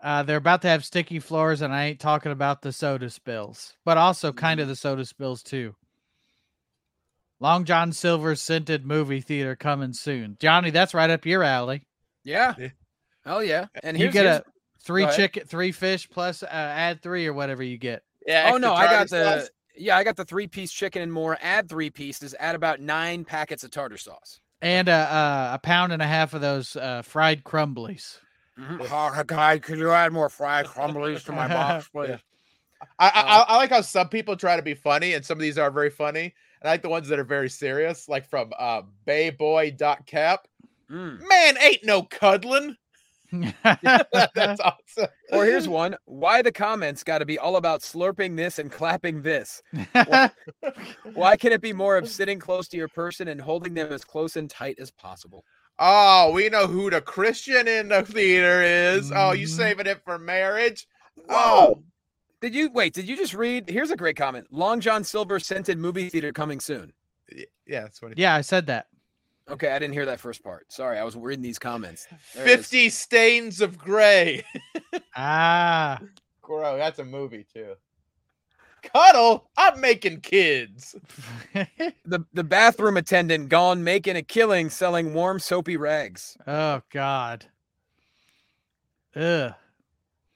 uh, 0.01 0.23
they're 0.23 0.37
about 0.37 0.61
to 0.63 0.67
have 0.67 0.83
sticky 0.85 1.19
floors, 1.19 1.61
and 1.61 1.73
I 1.73 1.85
ain't 1.85 1.99
talking 1.99 2.31
about 2.31 2.61
the 2.61 2.71
soda 2.73 3.09
spills, 3.09 3.73
but 3.85 3.97
also 3.97 4.31
kind 4.33 4.59
of 4.59 4.67
the 4.67 4.75
soda 4.75 5.05
spills 5.05 5.41
too. 5.43 5.75
Long 7.39 7.65
John 7.65 7.91
Silver's 7.91 8.41
scented 8.41 8.85
movie 8.85 9.21
theater 9.21 9.55
coming 9.55 9.93
soon. 9.93 10.37
Johnny, 10.39 10.69
that's 10.71 10.93
right 10.93 11.09
up 11.09 11.25
your 11.25 11.43
alley. 11.43 11.85
Yeah. 12.23 12.55
Yeah. 12.57 12.69
Oh 13.25 13.39
yeah. 13.39 13.65
And 13.83 13.99
you 13.99 14.11
get 14.11 14.25
a 14.25 14.43
three 14.83 15.07
chicken, 15.15 15.45
three 15.45 15.71
fish 15.71 16.09
plus 16.09 16.43
uh, 16.43 16.47
add 16.49 17.01
three 17.01 17.27
or 17.27 17.33
whatever 17.33 17.63
you 17.63 17.77
get. 17.77 18.03
Yeah. 18.25 18.51
Oh 18.53 18.57
no, 18.57 18.73
I 18.73 18.85
got 18.85 19.09
tartar 19.09 19.41
the 19.41 19.49
yeah, 19.77 19.97
I 19.97 20.03
got 20.03 20.15
the 20.15 20.25
three 20.25 20.47
piece 20.47 20.71
chicken 20.71 21.01
and 21.01 21.11
more. 21.11 21.37
Add 21.41 21.67
three 21.69 21.89
pieces. 21.89 22.33
Add 22.39 22.55
about 22.55 22.79
nine 22.79 23.25
packets 23.25 23.63
of 23.63 23.71
tartar 23.71 23.97
sauce. 23.97 24.39
And 24.61 24.87
a, 24.87 24.93
a, 24.93 25.49
a 25.55 25.59
pound 25.61 25.91
and 25.91 26.01
a 26.01 26.07
half 26.07 26.33
of 26.33 26.39
those 26.41 26.75
uh, 26.77 27.01
fried 27.01 27.43
crumblies. 27.43 28.17
Mm-hmm. 28.57 28.81
Oh, 28.89 29.23
God, 29.27 29.61
could 29.61 29.77
you 29.77 29.91
add 29.91 30.13
more 30.13 30.29
fried 30.29 30.65
crumblies 30.65 31.25
to 31.25 31.33
my 31.33 31.47
box, 31.49 31.89
please? 31.93 32.17
I, 32.97 33.05
I, 33.07 33.07
Uh, 33.07 33.11
I- 33.25 33.45
I 33.49 33.57
like 33.57 33.69
how 33.69 33.81
some 33.81 34.07
people 34.07 34.37
try 34.37 34.55
to 34.55 34.61
be 34.61 34.73
funny, 34.73 35.13
and 35.13 35.25
some 35.25 35.37
of 35.37 35.41
these 35.41 35.57
are 35.57 35.69
very 35.69 35.89
funny. 35.89 36.33
I 36.65 36.71
like 36.71 36.82
the 36.82 36.89
ones 36.89 37.08
that 37.10 37.19
are 37.19 37.23
very 37.23 37.49
serious, 37.49 38.10
like 38.10 38.28
from 38.28 38.51
uh, 38.58 38.82
Bayboy.cap. 39.08 40.47
Mm. 40.89 41.28
Man, 41.28 41.58
ain't 41.62 41.86
no 41.86 42.04
cuddling. 42.04 42.75
That's 43.32 43.63
awesome. 44.36 45.10
Or 45.32 45.45
here's 45.45 45.67
one. 45.67 45.95
Why 46.06 46.41
the 46.41 46.51
comments 46.51 47.04
got 47.04 47.19
to 47.19 47.25
be 47.25 47.38
all 47.38 47.58
about 47.58 47.82
slurping 47.82 48.36
this 48.36 48.60
and 48.60 48.71
clapping 48.71 49.21
this? 49.21 49.62
Why 51.04 51.36
can 51.38 51.51
it 51.51 51.62
be 51.62 51.73
more 51.73 51.97
of 51.97 52.08
sitting 52.08 52.39
close 52.39 52.67
to 52.69 52.78
your 52.78 52.88
person 52.88 53.28
and 53.28 53.39
holding 53.39 53.73
them 53.73 53.91
as 53.91 54.04
close 54.04 54.36
and 54.36 54.49
tight 54.49 54.78
as 54.80 54.91
possible? 54.91 55.43
Oh, 55.78 56.32
we 56.32 56.49
know 56.49 56.67
who 56.67 56.89
the 56.89 57.01
Christian 57.01 57.67
in 57.67 57.89
the 57.89 58.04
theater 58.04 58.62
is. 58.62 59.12
Oh, 59.13 59.34
you 59.34 59.45
Mhm. 59.45 59.49
saving 59.49 59.88
it 59.88 60.01
for 60.04 60.17
marriage? 60.17 60.88
Whoa. 61.15 61.84
Did 62.45 62.53
you 62.53 62.69
wait? 62.69 62.93
Did 62.93 63.10
you 63.10 63.17
just 63.17 63.34
read? 63.34 63.67
Here's 63.67 63.89
a 63.89 63.95
great 63.95 64.15
comment. 64.15 64.45
Long 64.51 64.79
John 64.79 65.03
Silver 65.03 65.39
scented 65.39 65.79
movie 65.79 66.10
theater 66.10 66.31
coming 66.31 66.60
soon. 66.60 66.93
Yeah, 67.65 67.81
that's 67.81 68.03
what 68.03 68.12
it 68.12 68.19
yeah, 68.19 68.36
I 68.36 68.41
said 68.41 68.67
that. 68.67 68.86
Okay, 69.49 69.71
I 69.71 69.79
didn't 69.79 69.95
hear 69.95 70.05
that 70.05 70.19
first 70.19 70.43
part. 70.43 70.71
Sorry, 70.71 70.99
I 70.99 71.03
was 71.03 71.15
reading 71.15 71.41
these 71.41 71.58
comments. 71.58 72.05
There 72.36 72.45
50 72.45 72.89
Stains 72.89 73.62
of 73.62 73.79
Gray. 73.79 74.43
Ah, 75.15 75.99
Bro, 76.45 76.77
that's 76.77 76.99
a 76.99 77.03
movie 77.03 77.47
too. 77.51 77.73
Cuddle? 78.84 79.49
I'm 79.58 79.81
making 79.81 80.21
kids. 80.21 80.95
The 82.05 82.23
the 82.34 82.43
bathroom 82.43 82.97
attendant 82.97 83.49
gone 83.49 83.84
making 83.84 84.17
a 84.17 84.21
killing 84.21 84.69
selling 84.69 85.15
warm 85.15 85.39
soapy 85.39 85.77
rags. 85.77 86.38
oh 86.45 86.84
God. 86.93 87.45
Ugh. 89.15 89.51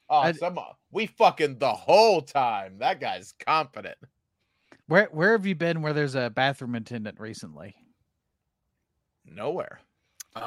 Oh, 0.09 0.17
I- 0.17 0.31
some 0.31 0.57
we 0.91 1.07
fucking 1.07 1.59
the 1.59 1.73
whole 1.73 2.21
time. 2.21 2.79
That 2.79 2.99
guy's 2.99 3.33
confident. 3.45 3.97
Where 4.87 5.09
where 5.11 5.33
have 5.33 5.45
you 5.45 5.55
been 5.55 5.81
where 5.81 5.93
there's 5.93 6.15
a 6.15 6.29
bathroom 6.29 6.75
attendant 6.75 7.19
recently? 7.19 7.75
Nowhere. 9.25 9.79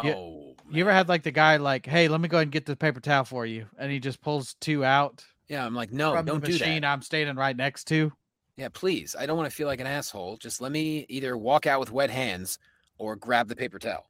Yeah. 0.04 0.14
Oh, 0.14 0.56
You 0.70 0.82
ever 0.82 0.92
had 0.92 1.08
like 1.08 1.22
the 1.22 1.30
guy 1.30 1.56
like, 1.58 1.86
hey, 1.86 2.08
let 2.08 2.20
me 2.20 2.28
go 2.28 2.38
ahead 2.38 2.46
and 2.46 2.52
get 2.52 2.66
the 2.66 2.76
paper 2.76 3.00
towel 3.00 3.24
for 3.24 3.44
you, 3.44 3.66
and 3.78 3.92
he 3.92 4.00
just 4.00 4.20
pulls 4.22 4.54
two 4.54 4.84
out 4.84 5.24
Yeah, 5.48 5.66
I'm 5.66 5.74
like, 5.74 5.92
no, 5.92 6.14
from 6.14 6.24
don't 6.24 6.40
the 6.40 6.52
do 6.52 6.58
that. 6.58 6.84
I'm 6.84 7.02
standing 7.02 7.36
right 7.36 7.56
next 7.56 7.84
to. 7.88 8.12
Yeah, 8.56 8.68
please. 8.72 9.16
I 9.18 9.26
don't 9.26 9.36
want 9.36 9.50
to 9.50 9.54
feel 9.54 9.66
like 9.66 9.80
an 9.80 9.86
asshole. 9.86 10.36
Just 10.36 10.60
let 10.60 10.72
me 10.72 11.06
either 11.08 11.36
walk 11.36 11.66
out 11.66 11.80
with 11.80 11.90
wet 11.90 12.10
hands 12.10 12.58
or 12.98 13.16
grab 13.16 13.48
the 13.48 13.56
paper 13.56 13.78
towel. 13.78 14.06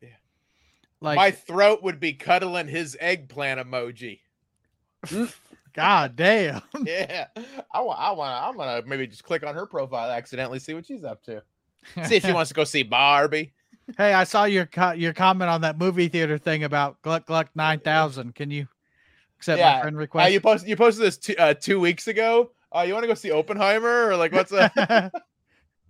Yeah. 0.00 0.08
Like, 1.00 1.16
My 1.16 1.30
throat 1.30 1.82
would 1.82 1.98
be 2.00 2.12
cuddling 2.12 2.68
his 2.68 2.96
eggplant 3.00 3.60
emoji. 3.60 4.20
Mm. 5.06 5.34
God 5.74 6.16
damn. 6.16 6.62
Yeah. 6.84 7.26
I 7.72 7.80
want 7.80 7.98
I 8.00 8.10
want 8.12 8.30
I 8.32 8.50
want 8.50 8.84
to 8.84 8.88
maybe 8.88 9.06
just 9.06 9.24
click 9.24 9.44
on 9.46 9.54
her 9.54 9.66
profile 9.66 10.10
accidentally 10.10 10.58
see 10.58 10.74
what 10.74 10.86
she's 10.86 11.04
up 11.04 11.22
to. 11.24 11.42
See 12.06 12.16
if 12.16 12.24
she 12.24 12.32
wants 12.32 12.48
to 12.48 12.54
go 12.54 12.64
see 12.64 12.82
Barbie. 12.82 13.52
Hey, 13.96 14.12
I 14.12 14.24
saw 14.24 14.44
your 14.44 14.66
co- 14.66 14.92
your 14.92 15.14
comment 15.14 15.48
on 15.50 15.62
that 15.62 15.78
movie 15.78 16.08
theater 16.08 16.36
thing 16.36 16.62
about 16.64 17.00
Gluck 17.00 17.24
Gluck 17.24 17.48
nine 17.54 17.80
thousand. 17.80 18.34
Can 18.34 18.50
you 18.50 18.68
accept 19.38 19.58
Yeah. 19.58 19.76
my 19.76 19.80
friend 19.80 19.96
Uh, 19.96 20.00
request? 20.00 20.32
you 20.34 20.40
posted 20.42 20.68
you 20.68 20.76
posted 20.76 21.04
this 21.06 21.16
two, 21.16 21.34
uh, 21.38 21.54
two 21.54 21.80
weeks 21.80 22.06
ago. 22.06 22.50
Uh, 22.70 22.82
you 22.86 22.92
want 22.92 23.04
to 23.04 23.08
go 23.08 23.14
see 23.14 23.30
Oppenheimer 23.30 24.08
or 24.08 24.16
like 24.16 24.32
what's 24.32 24.52
a 24.52 25.10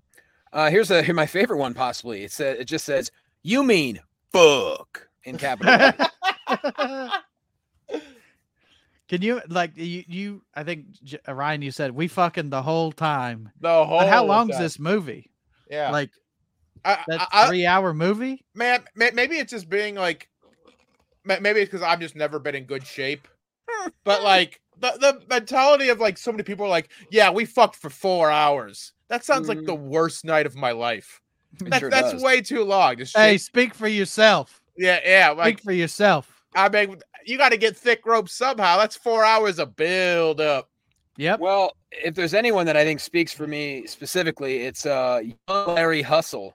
Uh, 0.53 0.71
here's 0.71 0.93
a 0.93 1.03
here 1.03 1.13
my 1.15 1.27
favorite 1.27 1.59
one 1.59 1.75
possibly. 1.75 2.23
It 2.23 2.31
said 2.31 2.59
it 2.61 2.67
just 2.67 2.85
says 2.85 3.11
you 3.43 3.65
mean 3.65 3.99
fuck 4.33 5.09
in 5.25 5.37
capital. 5.37 5.93
Can 9.09 9.23
you 9.23 9.41
like 9.49 9.77
you 9.77 10.05
you? 10.07 10.43
I 10.55 10.65
think 10.65 10.87
uh, 11.27 11.33
Ryan, 11.33 11.63
you 11.63 11.71
said 11.71 11.93
we 11.93 12.09
fucking 12.09 12.51
the 12.51 12.63
whole 12.63 12.93
time. 12.93 13.51
the 13.61 13.85
whole? 13.85 14.01
But 14.01 14.09
how 14.09 14.25
long's 14.25 14.53
time. 14.53 14.63
this 14.63 14.79
movie? 14.79 15.31
Yeah, 15.71 15.91
Like 15.91 16.11
I, 16.85 16.99
that 17.09 17.21
I, 17.21 17.27
I, 17.45 17.47
three 17.49 17.67
hour 17.67 17.93
movie? 17.95 18.45
man, 18.55 18.85
maybe 18.95 19.37
it's 19.39 19.53
just 19.53 19.69
being 19.69 19.95
like, 19.95 20.29
maybe 21.25 21.61
it's 21.61 21.71
because 21.71 21.83
I've 21.83 22.01
just 22.01 22.17
never 22.17 22.39
been 22.39 22.55
in 22.55 22.65
good 22.65 22.87
shape. 22.87 23.27
But 24.05 24.23
like 24.23 24.61
the 24.81 24.93
the 25.01 25.23
mentality 25.29 25.89
of 25.91 26.01
like 26.01 26.19
so 26.19 26.31
many 26.33 26.43
people 26.43 26.67
are 26.67 26.71
like, 26.71 26.91
yeah, 27.11 27.31
we 27.31 27.45
fucked 27.45 27.77
for 27.77 27.91
four 27.91 28.31
hours. 28.31 28.93
That 29.09 29.25
sounds 29.25 29.49
like 29.49 29.59
Mhm. 29.59 29.67
the 29.67 29.75
worst 29.75 30.25
night 30.25 30.47
of 30.47 30.55
my 30.57 30.73
life. 30.73 31.21
That, 31.61 31.81
sure 31.81 31.91
that's 31.91 32.13
does. 32.13 32.23
way 32.23 32.41
too 32.43 32.63
long. 32.65 32.97
Just 32.99 33.17
Hey, 33.17 33.33
shake- 33.35 33.41
speak 33.41 33.75
for 33.75 33.89
yourself. 33.89 34.61
yeah, 34.77 35.01
yeah. 35.05 35.43
Speak 35.43 35.63
for 35.63 35.73
yourself. 35.73 36.43
I 36.55 36.69
mean, 36.69 36.99
you 37.25 37.39
got 37.39 37.51
to 37.51 37.57
get 37.57 37.77
thick 37.77 38.05
rope 38.07 38.29
somehow. 38.29 38.79
That's 38.79 38.97
four 38.97 39.25
hours 39.25 39.59
of 39.59 39.77
build 39.77 40.41
up. 40.41 40.69
Yep. 41.17 41.41
Well, 41.41 41.73
if 41.91 42.15
there's 42.15 42.35
anyone 42.35 42.67
that 42.67 42.77
I 42.77 42.85
think 42.85 43.01
speaks 43.01 43.33
for 43.33 43.47
me 43.47 43.87
specifically, 43.87 44.63
it's 44.63 44.87
uh 44.87 45.23
Larry 45.49 46.03
Hustle. 46.03 46.55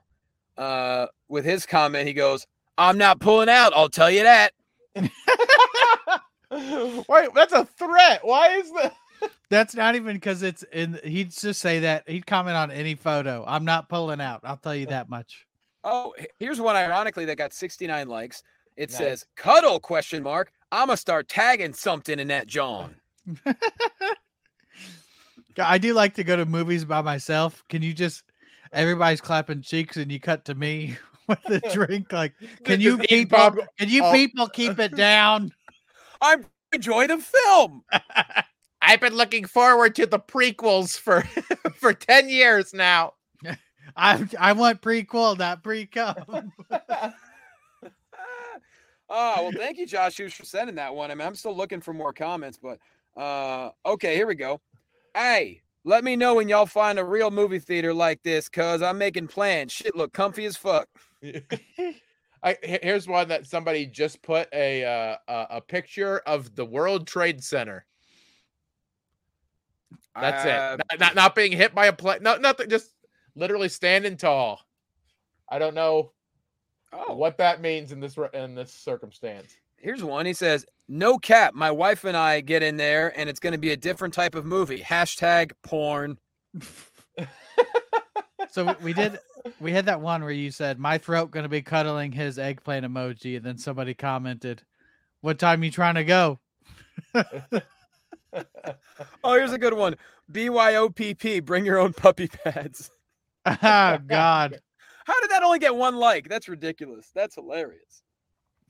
Uh, 0.56 1.06
with 1.28 1.44
his 1.44 1.66
comment, 1.66 2.06
he 2.06 2.14
goes, 2.14 2.46
"I'm 2.78 2.96
not 2.96 3.20
pulling 3.20 3.48
out. 3.48 3.72
I'll 3.74 3.88
tell 3.88 4.10
you 4.10 4.22
that." 4.22 4.52
Wait, 7.08 7.28
that's 7.34 7.52
a 7.52 7.64
threat. 7.64 8.20
Why 8.22 8.56
is 8.56 8.70
that? 8.72 8.94
That's 9.50 9.74
not 9.74 9.94
even 9.94 10.16
because 10.16 10.42
it's 10.42 10.62
in. 10.72 10.98
He'd 11.04 11.30
just 11.30 11.60
say 11.60 11.80
that. 11.80 12.08
He'd 12.08 12.26
comment 12.26 12.56
on 12.56 12.70
any 12.70 12.94
photo. 12.94 13.44
I'm 13.46 13.64
not 13.64 13.88
pulling 13.88 14.20
out. 14.20 14.40
I'll 14.44 14.56
tell 14.56 14.74
you 14.74 14.86
that 14.86 15.08
much. 15.08 15.46
Oh, 15.82 16.14
here's 16.38 16.60
one 16.60 16.76
ironically 16.76 17.24
that 17.26 17.36
got 17.36 17.52
69 17.52 18.08
likes. 18.08 18.42
It 18.76 18.90
Nice. 18.90 18.98
says, 18.98 19.26
"Cuddle?" 19.36 19.80
Question 19.80 20.22
mark. 20.22 20.50
I'ma 20.72 20.96
start 20.96 21.28
tagging 21.28 21.72
something 21.74 22.18
in 22.18 22.28
that 22.28 22.46
John. 22.46 22.96
I 25.58 25.78
do 25.78 25.94
like 25.94 26.14
to 26.14 26.24
go 26.24 26.34
to 26.36 26.44
movies 26.44 26.84
by 26.84 27.00
myself. 27.00 27.62
Can 27.68 27.82
you 27.82 27.92
just? 27.94 28.22
Everybody's 28.72 29.20
clapping 29.20 29.62
cheeks, 29.62 29.96
and 29.96 30.10
you 30.10 30.18
cut 30.18 30.44
to 30.46 30.54
me 30.56 30.96
with 31.28 31.38
a 31.48 31.60
drink. 31.72 32.12
Like, 32.12 32.34
can 32.64 32.80
you 32.80 32.98
people? 32.98 33.38
popcorn. 33.38 33.68
Can 33.78 33.88
you 33.88 34.04
Oh. 34.04 34.12
people 34.12 34.48
keep 34.48 34.78
it 34.80 34.96
down? 34.96 35.52
I'm 36.20 36.44
enjoying 36.72 37.08
the 37.08 37.18
film. 37.18 37.84
I've 38.82 39.00
been 39.00 39.14
looking 39.14 39.44
forward 39.46 39.94
to 39.96 40.06
the 40.06 40.18
prequels 40.18 40.98
for 40.98 41.22
for 41.76 41.92
ten 41.92 42.28
years 42.28 42.74
now. 42.74 43.14
I 43.96 44.26
I 44.40 44.52
want 44.54 44.82
prequel, 44.82 45.38
not 45.38 45.62
pre-cum. 45.62 46.52
Oh 49.08 49.42
well, 49.42 49.52
thank 49.52 49.78
you, 49.78 49.86
Josh 49.86 50.18
Hughes, 50.18 50.34
for 50.34 50.44
sending 50.44 50.76
that 50.76 50.94
one. 50.94 51.10
I 51.10 51.14
mean, 51.14 51.26
I'm 51.26 51.34
still 51.34 51.56
looking 51.56 51.80
for 51.80 51.92
more 51.92 52.12
comments, 52.12 52.58
but 52.60 52.78
uh, 53.20 53.70
okay, 53.86 54.14
here 54.14 54.26
we 54.26 54.34
go. 54.34 54.60
Hey, 55.14 55.62
let 55.84 56.04
me 56.04 56.16
know 56.16 56.34
when 56.36 56.48
y'all 56.48 56.66
find 56.66 56.98
a 56.98 57.04
real 57.04 57.30
movie 57.30 57.58
theater 57.58 57.92
like 57.94 58.22
this, 58.22 58.48
cause 58.48 58.82
I'm 58.82 58.98
making 58.98 59.28
plans. 59.28 59.72
Shit, 59.72 59.94
look 59.94 60.12
comfy 60.12 60.46
as 60.46 60.56
fuck. 60.56 60.88
I 62.42 62.58
here's 62.62 63.08
one 63.08 63.28
that 63.28 63.46
somebody 63.46 63.86
just 63.86 64.20
put 64.22 64.48
a 64.52 64.84
uh, 64.84 65.16
a, 65.50 65.60
picture 65.60 66.18
of 66.26 66.54
the 66.54 66.64
World 66.64 67.06
Trade 67.06 67.42
Center. 67.42 67.86
That's 70.14 70.44
Uh, 70.44 70.76
it. 70.78 70.86
Not, 70.90 71.00
not 71.00 71.14
not 71.14 71.34
being 71.34 71.52
hit 71.52 71.74
by 71.74 71.86
a 71.86 71.92
plane. 71.92 72.18
No, 72.22 72.36
nothing. 72.36 72.68
Just 72.68 72.92
literally 73.34 73.70
standing 73.70 74.16
tall. 74.16 74.60
I 75.48 75.58
don't 75.58 75.74
know 75.74 76.12
Oh, 76.96 77.14
what 77.14 77.38
that 77.38 77.60
means 77.60 77.90
in 77.92 77.98
this 78.00 78.16
in 78.32 78.54
this 78.54 78.72
circumstance. 78.72 79.56
Here's 79.76 80.02
one. 80.02 80.26
He 80.26 80.32
says, 80.32 80.64
"No 80.88 81.18
cap. 81.18 81.54
My 81.54 81.70
wife 81.70 82.04
and 82.04 82.16
I 82.16 82.40
get 82.40 82.62
in 82.62 82.76
there, 82.76 83.12
and 83.18 83.28
it's 83.28 83.40
going 83.40 83.52
to 83.52 83.58
be 83.58 83.72
a 83.72 83.76
different 83.76 84.14
type 84.14 84.34
of 84.34 84.44
movie. 84.46 84.78
Hashtag 84.80 85.52
porn." 85.62 86.18
so 88.50 88.64
we- 88.66 88.74
we 88.84 88.92
did. 88.92 89.18
We 89.60 89.72
had 89.72 89.86
that 89.86 90.00
one 90.00 90.22
where 90.22 90.30
you 90.32 90.50
said 90.50 90.78
my 90.78 90.96
throat 90.96 91.30
going 91.30 91.42
to 91.42 91.48
be 91.50 91.60
cuddling 91.62 92.12
his 92.12 92.38
eggplant 92.38 92.86
emoji, 92.86 93.36
and 93.36 93.44
then 93.44 93.58
somebody 93.58 93.92
commented, 93.92 94.62
"What 95.20 95.38
time 95.38 95.64
you 95.64 95.70
trying 95.70 95.96
to 95.96 96.04
go?" 96.04 96.38
Oh, 99.22 99.34
here's 99.34 99.52
a 99.52 99.58
good 99.58 99.74
one. 99.74 99.96
BYOPP. 100.32 101.44
Bring 101.44 101.64
your 101.64 101.78
own 101.78 101.92
puppy 101.92 102.26
pads. 102.26 102.90
oh 103.46 103.98
God, 104.06 104.58
How 105.04 105.20
did 105.20 105.30
that 105.30 105.42
only 105.42 105.58
get 105.58 105.74
one 105.74 105.96
like? 105.96 106.28
That's 106.28 106.48
ridiculous. 106.48 107.10
That's 107.14 107.34
hilarious. 107.34 108.02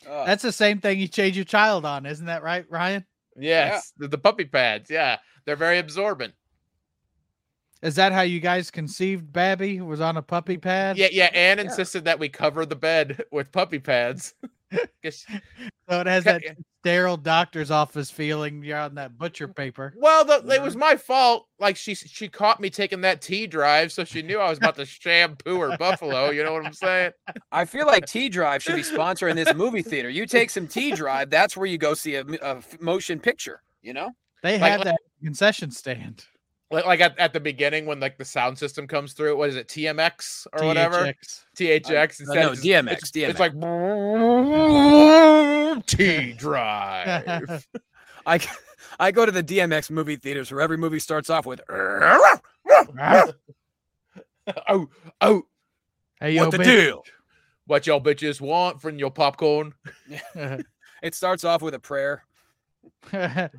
Uh, 0.08 0.24
that's 0.24 0.42
the 0.42 0.52
same 0.52 0.80
thing 0.80 0.98
you 0.98 1.08
change 1.08 1.36
your 1.36 1.44
child 1.44 1.84
on, 1.84 2.04
isn't 2.04 2.26
that 2.26 2.42
right, 2.42 2.64
Ryan? 2.68 3.04
Yes, 3.36 3.92
the, 3.96 4.08
the 4.08 4.18
puppy 4.18 4.44
pads. 4.44 4.90
Yeah, 4.90 5.18
they're 5.44 5.56
very 5.56 5.78
absorbent. 5.78 6.34
Is 7.82 7.96
that 7.96 8.12
how 8.12 8.22
you 8.22 8.40
guys 8.40 8.70
conceived 8.70 9.30
Babby? 9.32 9.80
Was 9.80 10.00
on 10.00 10.16
a 10.16 10.22
puppy 10.22 10.56
pad? 10.56 10.96
Yeah, 10.96 11.08
yeah. 11.12 11.30
Anne 11.34 11.58
insisted 11.58 12.06
that 12.06 12.18
we 12.18 12.30
cover 12.30 12.64
the 12.64 12.76
bed 12.76 13.22
with 13.32 13.52
puppy 13.52 13.78
pads. 13.78 14.34
So 15.12 16.00
it 16.00 16.06
has 16.06 16.24
that 16.24 16.42
sterile 16.84 17.16
doctor's 17.16 17.70
office 17.70 18.10
feeling. 18.10 18.62
You're 18.62 18.78
on 18.78 18.94
that 18.96 19.16
butcher 19.16 19.48
paper. 19.48 19.94
well, 19.96 20.22
the, 20.24 20.46
it 20.54 20.60
was 20.60 20.76
my 20.76 20.96
fault. 20.96 21.46
Like 21.58 21.76
she 21.76 21.94
she 21.94 22.28
caught 22.28 22.60
me 22.60 22.68
taking 22.68 23.00
that 23.00 23.22
T 23.22 23.46
Drive, 23.46 23.90
so 23.90 24.04
she 24.04 24.20
knew 24.20 24.38
I 24.38 24.50
was 24.50 24.58
about 24.58 24.76
to 24.76 24.84
shampoo 24.84 25.58
her 25.60 25.76
buffalo. 25.78 26.28
You 26.30 26.44
know 26.44 26.52
what 26.52 26.66
I'm 26.66 26.74
saying? 26.74 27.12
I 27.50 27.64
feel 27.64 27.86
like 27.86 28.04
T 28.06 28.28
Drive 28.28 28.62
should 28.62 28.76
be 28.76 28.82
sponsoring 28.82 29.34
this 29.34 29.54
movie 29.54 29.82
theater. 29.90 30.10
You 30.10 30.26
take 30.26 30.50
some 30.50 30.66
T 30.66 30.90
Drive, 30.92 31.30
that's 31.30 31.56
where 31.56 31.66
you 31.66 31.78
go 31.78 31.94
see 31.94 32.16
a 32.16 32.24
motion 32.80 33.18
picture. 33.18 33.62
You 33.80 33.94
know? 33.94 34.10
They 34.42 34.58
Like- 34.58 34.70
had 34.72 34.82
that 34.82 34.98
concession 35.22 35.70
stand. 35.70 36.26
Like, 36.70 36.86
like 36.86 37.00
at, 37.00 37.16
at 37.18 37.32
the 37.32 37.40
beginning 37.40 37.86
when 37.86 38.00
like 38.00 38.18
the 38.18 38.24
sound 38.24 38.58
system 38.58 38.86
comes 38.88 39.12
through. 39.12 39.36
What 39.36 39.48
is 39.50 39.54
it? 39.56 39.68
TMX 39.68 40.46
or 40.52 40.66
whatever. 40.66 41.04
THX. 41.04 41.44
THX. 41.56 41.88
Uh, 41.88 42.02
instead 42.02 42.34
no, 42.34 42.50
it's 42.52 42.62
just- 42.62 42.86
DMX, 42.86 42.92
It's, 42.92 43.10
DMX. 43.12 43.28
it's 43.30 43.38
like 43.40 43.54
T 45.82 46.32
drive. 46.38 47.66
I 48.26 48.40
I 48.98 49.10
go 49.10 49.26
to 49.26 49.32
the 49.32 49.42
DMX 49.42 49.90
movie 49.90 50.16
theaters 50.16 50.50
where 50.52 50.60
every 50.60 50.76
movie 50.78 50.98
starts 50.98 51.30
off 51.30 51.46
with 51.46 51.60
oh 54.68 54.88
oh, 55.20 55.42
Hey, 56.20 56.36
what 56.38 56.50
the 56.50 56.58
bitch. 56.58 56.64
deal? 56.64 57.04
what 57.66 57.86
y'all 57.86 58.00
bitches 58.00 58.40
want 58.40 58.80
from 58.80 58.98
your 58.98 59.10
popcorn? 59.10 59.74
It 61.02 61.14
starts 61.14 61.44
off 61.44 61.60
with 61.62 61.74
a 61.74 61.78
prayer. 61.78 62.24
and 63.12 63.50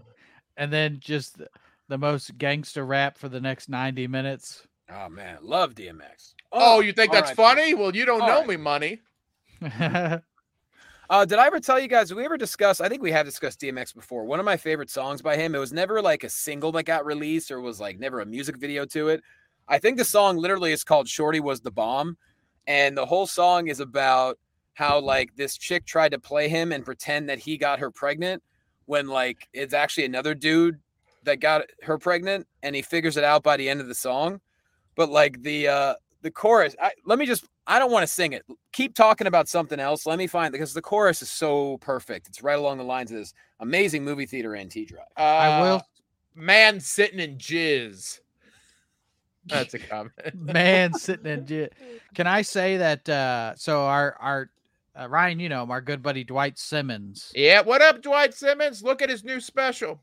then 0.58 0.98
just 1.00 1.42
the 1.88 1.98
most 1.98 2.38
gangster 2.38 2.86
rap 2.86 3.18
for 3.18 3.30
the 3.30 3.42
next 3.42 3.70
90 3.70 4.08
minutes. 4.08 4.66
Oh 4.92 5.10
man, 5.10 5.40
love 5.42 5.74
DMX. 5.76 6.34
Oh, 6.52 6.78
oh, 6.78 6.80
you 6.80 6.94
think 6.94 7.12
that's 7.12 7.32
R.I.P. 7.32 7.36
funny? 7.36 7.74
Well, 7.74 7.96
you 7.96 8.06
don't 8.06 8.22
All 8.22 8.28
know 8.28 8.40
right. 8.40 8.48
me, 8.48 8.58
money. 8.58 9.02
Uh, 11.10 11.24
did 11.24 11.38
I 11.38 11.46
ever 11.46 11.60
tell 11.60 11.80
you 11.80 11.88
guys? 11.88 12.14
We 12.14 12.26
ever 12.26 12.38
discuss? 12.38 12.82
I 12.82 12.90
think 12.90 13.04
we 13.04 13.12
have 13.12 13.26
discussed 13.26 13.60
DMX 13.60 13.94
before. 13.94 14.26
One 14.26 14.40
of 14.40 14.46
my 14.46 14.58
favorite 14.58 14.90
songs 14.90 15.22
by 15.22 15.36
him. 15.36 15.54
It 15.54 15.60
was 15.60 15.72
never 15.72 16.02
like 16.02 16.24
a 16.24 16.30
single 16.30 16.72
that 16.74 16.84
got 16.84 17.06
released, 17.06 17.52
or 17.52 17.62
was 17.62 17.80
like 17.80 18.00
never 18.00 18.22
a 18.22 18.26
music 18.26 18.58
video 18.58 18.86
to 18.86 19.10
it. 19.10 19.22
I 19.68 19.78
think 19.78 19.98
the 19.98 20.06
song 20.06 20.38
literally 20.38 20.72
is 20.72 20.84
called 20.84 21.08
"Shorty 21.08 21.40
Was 21.40 21.62
the 21.62 21.72
Bomb," 21.72 22.18
and 22.66 22.98
the 22.98 23.06
whole 23.06 23.28
song 23.28 23.68
is 23.68 23.80
about 23.80 24.40
how 24.74 25.00
like 25.00 25.36
this 25.36 25.58
chick 25.58 25.86
tried 25.86 26.12
to 26.12 26.20
play 26.20 26.50
him 26.50 26.72
and 26.72 26.84
pretend 26.84 27.30
that 27.30 27.40
he 27.40 27.58
got 27.58 27.80
her 27.80 27.92
pregnant 27.92 28.42
when 28.86 29.08
like 29.08 29.48
it's 29.54 29.74
actually 29.74 30.06
another 30.06 30.34
dude 30.34 30.80
that 31.24 31.40
got 31.40 31.66
her 31.84 32.00
pregnant, 32.00 32.48
and 32.64 32.76
he 32.76 32.82
figures 32.82 33.16
it 33.16 33.24
out 33.24 33.44
by 33.44 33.58
the 33.58 33.70
end 33.70 33.80
of 33.80 33.88
the 33.88 33.96
song. 33.96 34.42
But 34.96 35.10
like 35.10 35.44
the 35.44 35.68
uh 35.68 35.96
the 36.24 36.32
chorus, 36.32 36.76
I, 36.82 36.94
let 37.06 37.20
me 37.20 37.28
just. 37.28 37.46
I 37.68 37.80
don't 37.80 37.92
want 37.92 38.04
to 38.04 38.08
sing 38.08 38.34
it 38.34 38.46
keep 38.76 38.94
talking 38.94 39.26
about 39.26 39.48
something 39.48 39.80
else. 39.80 40.06
Let 40.06 40.18
me 40.18 40.28
find 40.28 40.52
because 40.52 40.74
the 40.74 40.82
chorus 40.82 41.22
is 41.22 41.32
so 41.32 41.78
perfect. 41.78 42.28
It's 42.28 42.44
right 42.44 42.60
along 42.60 42.78
the 42.78 42.84
lines 42.84 43.10
of 43.12 43.18
this 43.18 43.34
amazing 43.62 44.04
movie 44.04 44.26
theater 44.26 44.54
and 44.54 44.70
T 44.70 44.86
Drive. 44.86 45.06
Uh, 45.18 45.22
I 45.22 45.62
will, 45.62 45.82
Man 46.36 46.82
sitting 46.82 47.20
in 47.20 47.38
jizz. 47.38 48.20
That's 49.46 49.74
a 49.74 49.80
comment. 49.80 50.14
man, 50.36 50.94
sitting 50.94 51.26
in. 51.26 51.46
jizz. 51.46 51.70
Can 52.14 52.28
I 52.28 52.42
say 52.42 52.78
that? 52.78 53.08
Uh, 53.08 53.56
so 53.56 53.86
our 53.86 54.18
our 54.20 54.50
uh, 55.00 55.08
Ryan, 55.08 55.40
you 55.40 55.50
know 55.50 55.64
him, 55.64 55.72
our 55.72 55.82
good 55.82 56.04
buddy 56.04 56.24
Dwight 56.24 56.58
Simmons 56.60 57.32
yeah, 57.34 57.62
what 57.62 57.82
up, 57.82 58.02
Dwight 58.02 58.34
Simmons? 58.34 58.84
Look 58.84 59.02
at 59.02 59.10
his 59.10 59.24
new 59.24 59.40
special. 59.40 60.02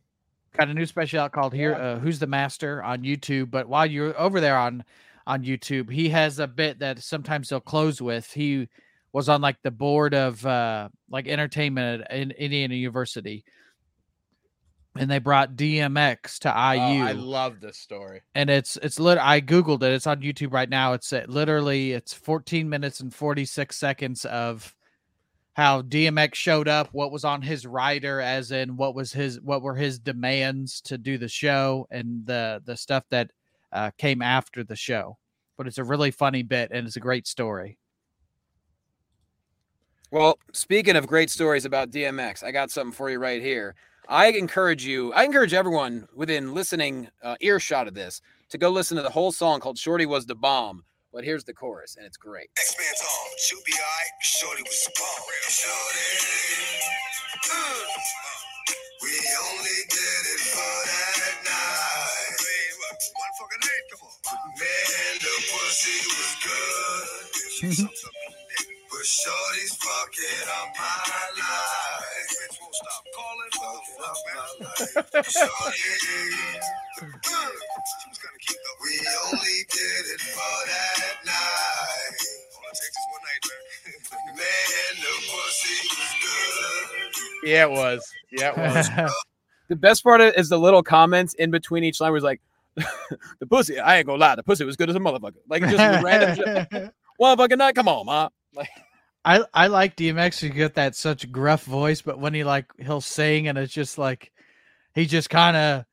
got 0.56 0.68
a 0.68 0.74
new 0.74 0.86
special 0.86 1.20
out 1.20 1.32
called 1.32 1.52
"Here, 1.52 1.74
uh, 1.74 1.98
Who's 1.98 2.18
the 2.18 2.26
Master" 2.26 2.82
on 2.82 3.02
YouTube. 3.02 3.50
But 3.50 3.68
while 3.68 3.84
you're 3.84 4.18
over 4.18 4.40
there 4.40 4.56
on 4.56 4.82
on 5.26 5.44
YouTube. 5.44 5.90
He 5.90 6.08
has 6.10 6.38
a 6.38 6.46
bit 6.46 6.78
that 6.80 6.98
sometimes 7.00 7.48
he'll 7.48 7.60
close 7.60 8.00
with. 8.02 8.32
He 8.32 8.68
was 9.12 9.28
on 9.28 9.40
like 9.40 9.60
the 9.62 9.70
board 9.70 10.14
of 10.14 10.44
uh 10.46 10.88
like 11.10 11.28
entertainment 11.28 12.02
at 12.08 12.16
in 12.16 12.30
Indiana 12.32 12.74
University. 12.74 13.44
And 14.94 15.10
they 15.10 15.20
brought 15.20 15.56
DMX 15.56 16.38
to 16.40 16.52
Oh, 16.54 16.72
IU 16.72 17.02
I 17.04 17.12
love 17.12 17.60
this 17.60 17.78
story. 17.78 18.20
and 18.34 18.50
it's 18.50 18.76
it's 18.82 19.00
lit 19.00 19.16
I 19.18 19.40
googled 19.40 19.82
it. 19.82 19.92
It's 19.94 20.06
on 20.06 20.20
YouTube 20.20 20.52
right 20.52 20.68
now. 20.68 20.92
It's 20.92 21.12
uh, 21.12 21.24
literally 21.28 21.92
it's 21.92 22.12
14 22.12 22.68
minutes 22.68 23.00
and 23.00 23.12
46 23.14 23.74
seconds 23.76 24.24
of 24.26 24.74
how 25.54 25.82
DMX 25.82 26.34
showed 26.34 26.66
up, 26.68 26.88
what 26.92 27.12
was 27.12 27.24
on 27.24 27.42
his 27.42 27.66
rider 27.66 28.20
as 28.20 28.52
in 28.52 28.76
what 28.76 28.94
was 28.94 29.12
his 29.12 29.40
what 29.40 29.62
were 29.62 29.74
his 29.74 29.98
demands 29.98 30.80
to 30.82 30.98
do 30.98 31.16
the 31.18 31.28
show 31.28 31.86
and 31.90 32.24
the 32.26 32.62
the 32.64 32.76
stuff 32.76 33.04
that 33.10 33.30
uh, 33.72 33.90
came 33.98 34.22
after 34.22 34.62
the 34.64 34.76
show. 34.76 35.18
But 35.56 35.66
it's 35.66 35.78
a 35.78 35.84
really 35.84 36.10
funny 36.10 36.42
bit 36.42 36.70
and 36.72 36.86
it's 36.86 36.96
a 36.96 37.00
great 37.00 37.26
story. 37.26 37.78
Well, 40.10 40.38
speaking 40.52 40.96
of 40.96 41.06
great 41.06 41.30
stories 41.30 41.64
about 41.64 41.90
DMX, 41.90 42.42
I 42.42 42.50
got 42.50 42.70
something 42.70 42.92
for 42.92 43.08
you 43.10 43.18
right 43.18 43.40
here. 43.40 43.74
I 44.08 44.26
encourage 44.32 44.84
you, 44.84 45.12
I 45.14 45.24
encourage 45.24 45.54
everyone 45.54 46.06
within 46.14 46.52
listening 46.54 47.08
uh, 47.22 47.36
earshot 47.40 47.88
of 47.88 47.94
this 47.94 48.20
to 48.50 48.58
go 48.58 48.68
listen 48.68 48.96
to 48.98 49.02
the 49.02 49.08
whole 49.10 49.32
song 49.32 49.60
called 49.60 49.78
Shorty 49.78 50.04
Was 50.04 50.26
the 50.26 50.34
Bomb. 50.34 50.84
But 51.12 51.24
here's 51.24 51.44
the 51.44 51.52
chorus, 51.54 51.96
and 51.96 52.06
it's 52.06 52.16
great. 52.16 52.48
Next 52.56 52.76
man's 52.78 53.00
on. 53.00 53.30
She'll 53.38 53.58
be 53.66 53.72
alright. 53.72 54.12
Shorty 54.22 54.62
was 54.62 54.88
a 54.88 54.92
bomb. 54.98 55.24
Shorty. 55.48 56.08
uh, 57.52 57.84
We 59.02 59.10
only 59.44 59.78
did 59.88 60.24
it 60.34 60.40
for 60.40 60.86
that 60.88 61.36
night. 61.44 62.41
One 63.10 63.32
fucking 63.38 63.62
night, 63.62 63.84
come 63.90 64.02
on. 64.06 64.14
Man, 64.58 65.14
the 65.18 65.34
pussy 65.50 65.98
was 66.06 66.32
good. 66.42 67.88
but 68.90 69.04
Shorty's 69.06 69.74
fucking 69.76 70.48
up 70.48 70.68
my 70.78 70.86
life. 71.42 72.30
Bitch 72.30 72.56
won't 72.60 72.74
stop 72.78 73.04
calling. 73.16 73.52
Fucking 73.58 74.00
up 74.06 74.18
my 74.28 74.46
life. 74.62 75.26
Shorty. 75.32 75.90
uh, 77.02 77.46
We 78.82 78.92
only 79.26 79.58
did 79.70 80.04
it 80.14 80.20
for 80.20 80.56
that 80.68 81.16
night. 81.26 82.18
All 82.54 82.70
it 82.70 82.76
takes 82.78 82.98
is 82.98 83.06
one 83.10 83.24
night, 83.26 83.42
man. 83.48 84.36
man, 84.36 84.92
the 85.02 85.14
pussy 85.30 85.78
was 85.90 86.12
good. 86.22 87.48
Yeah, 87.50 87.64
it 87.66 87.70
was. 87.72 88.00
Yeah, 88.30 88.50
it 88.50 88.56
was. 88.58 89.10
The 89.68 89.76
best 89.76 90.02
part 90.04 90.20
is 90.20 90.50
the 90.50 90.58
little 90.58 90.82
comments 90.82 91.32
in 91.34 91.50
between 91.50 91.82
each 91.82 91.98
line 91.98 92.12
was 92.12 92.22
like, 92.22 92.42
the 93.40 93.46
pussy, 93.48 93.78
I 93.78 93.98
ain't 93.98 94.06
gonna 94.06 94.18
lie, 94.18 94.34
the 94.36 94.42
pussy 94.42 94.64
was 94.64 94.76
good 94.76 94.90
as 94.90 94.96
a 94.96 95.00
motherfucker. 95.00 95.36
Like 95.48 95.62
just 95.62 95.76
random 96.04 96.36
shit. 96.70 96.94
Well, 97.18 97.36
fucking 97.36 97.58
night, 97.58 97.74
come 97.74 97.88
on, 97.88 98.06
ma. 98.06 98.28
Like, 98.54 98.70
I 99.24 99.44
I 99.54 99.66
like 99.68 99.96
DMX. 99.96 100.40
He 100.40 100.48
get 100.48 100.74
that 100.74 100.96
such 100.96 101.30
gruff 101.30 101.64
voice, 101.64 102.02
but 102.02 102.18
when 102.18 102.34
he 102.34 102.44
like 102.44 102.66
he'll 102.78 103.00
sing 103.00 103.48
and 103.48 103.56
it's 103.58 103.72
just 103.72 103.98
like 103.98 104.32
he 104.94 105.06
just 105.06 105.30
kind 105.30 105.56
of 105.56 105.84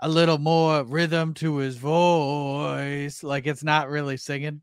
a 0.00 0.08
little 0.08 0.38
more 0.38 0.84
rhythm 0.84 1.32
to 1.34 1.56
his 1.58 1.76
voice. 1.76 3.22
Like 3.22 3.46
it's 3.46 3.64
not 3.64 3.88
really 3.88 4.16
singing. 4.16 4.60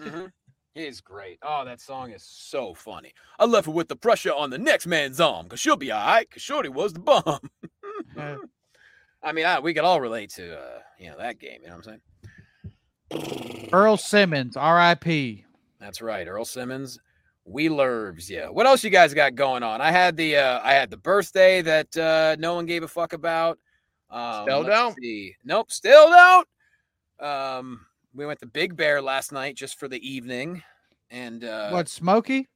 mhm. 0.00 0.32
he's 0.74 1.00
great. 1.00 1.38
Oh, 1.42 1.64
that 1.64 1.80
song 1.80 2.10
is 2.10 2.24
so 2.24 2.74
funny. 2.74 3.12
I 3.38 3.44
left 3.44 3.66
her 3.66 3.72
with 3.72 3.88
the 3.88 3.96
pressure 3.96 4.32
on 4.32 4.50
the 4.50 4.58
next 4.58 4.86
man's 4.86 5.20
arm, 5.20 5.48
cause 5.48 5.60
she'll 5.60 5.76
be 5.76 5.92
alright, 5.92 6.28
cause 6.30 6.42
Shorty 6.42 6.70
was 6.70 6.92
the 6.94 7.00
bomb. 7.00 7.50
I 9.22 9.32
mean, 9.32 9.44
I, 9.46 9.60
we 9.60 9.74
could 9.74 9.84
all 9.84 10.00
relate 10.00 10.30
to 10.30 10.58
uh, 10.58 10.78
you 10.98 11.10
know 11.10 11.18
that 11.18 11.38
game. 11.38 11.60
You 11.62 11.68
know 11.68 11.76
what 11.76 11.86
I'm 11.88 12.00
saying? 13.12 13.68
Earl 13.72 13.96
Simmons, 13.96 14.56
R.I.P. 14.56 15.44
That's 15.80 16.00
right, 16.00 16.26
Earl 16.26 16.44
Simmons. 16.44 16.98
We 17.44 17.68
lerves, 17.68 18.30
yeah. 18.30 18.48
What 18.48 18.66
else 18.66 18.84
you 18.84 18.90
guys 18.90 19.12
got 19.14 19.34
going 19.34 19.62
on? 19.62 19.80
I 19.80 19.90
had 19.90 20.16
the 20.16 20.36
uh, 20.36 20.60
I 20.62 20.72
had 20.72 20.90
the 20.90 20.96
birthday 20.96 21.62
that 21.62 21.96
uh, 21.96 22.36
no 22.38 22.54
one 22.54 22.66
gave 22.66 22.82
a 22.82 22.88
fuck 22.88 23.12
about. 23.12 23.58
Um, 24.10 24.44
Still 24.44 24.64
don't? 24.64 24.96
see. 25.00 25.34
Nope, 25.44 25.70
still 25.70 26.08
don't. 26.10 26.48
Um, 27.20 27.86
we 28.14 28.26
went 28.26 28.40
to 28.40 28.46
Big 28.46 28.76
Bear 28.76 29.00
last 29.00 29.32
night 29.32 29.56
just 29.56 29.78
for 29.78 29.88
the 29.88 30.06
evening, 30.08 30.62
and 31.10 31.44
uh, 31.44 31.70
What 31.70 31.88
Smokey? 31.88 32.48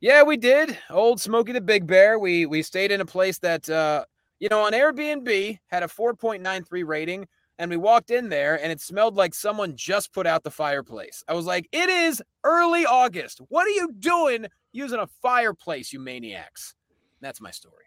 yeah, 0.00 0.22
we 0.22 0.36
did. 0.36 0.78
Old 0.90 1.20
Smoky 1.20 1.52
the 1.52 1.60
Big 1.60 1.86
Bear. 1.86 2.18
We 2.18 2.46
we 2.46 2.62
stayed 2.62 2.90
in 2.90 3.00
a 3.00 3.06
place 3.06 3.38
that 3.38 3.68
uh, 3.68 4.04
you 4.38 4.48
know 4.48 4.64
on 4.64 4.72
Airbnb 4.72 5.58
had 5.68 5.82
a 5.82 5.86
4.93 5.86 6.86
rating, 6.86 7.26
and 7.58 7.70
we 7.70 7.76
walked 7.76 8.10
in 8.10 8.28
there 8.28 8.62
and 8.62 8.70
it 8.70 8.80
smelled 8.80 9.16
like 9.16 9.34
someone 9.34 9.74
just 9.76 10.12
put 10.12 10.26
out 10.26 10.44
the 10.44 10.50
fireplace. 10.50 11.24
I 11.28 11.34
was 11.34 11.46
like, 11.46 11.68
it 11.72 11.88
is 11.88 12.22
early 12.44 12.84
August. 12.84 13.40
What 13.48 13.66
are 13.66 13.70
you 13.70 13.92
doing 13.98 14.46
using 14.72 14.98
a 14.98 15.06
fireplace, 15.06 15.92
you 15.92 16.00
maniacs? 16.00 16.74
That's 17.20 17.40
my 17.40 17.50
story. 17.50 17.84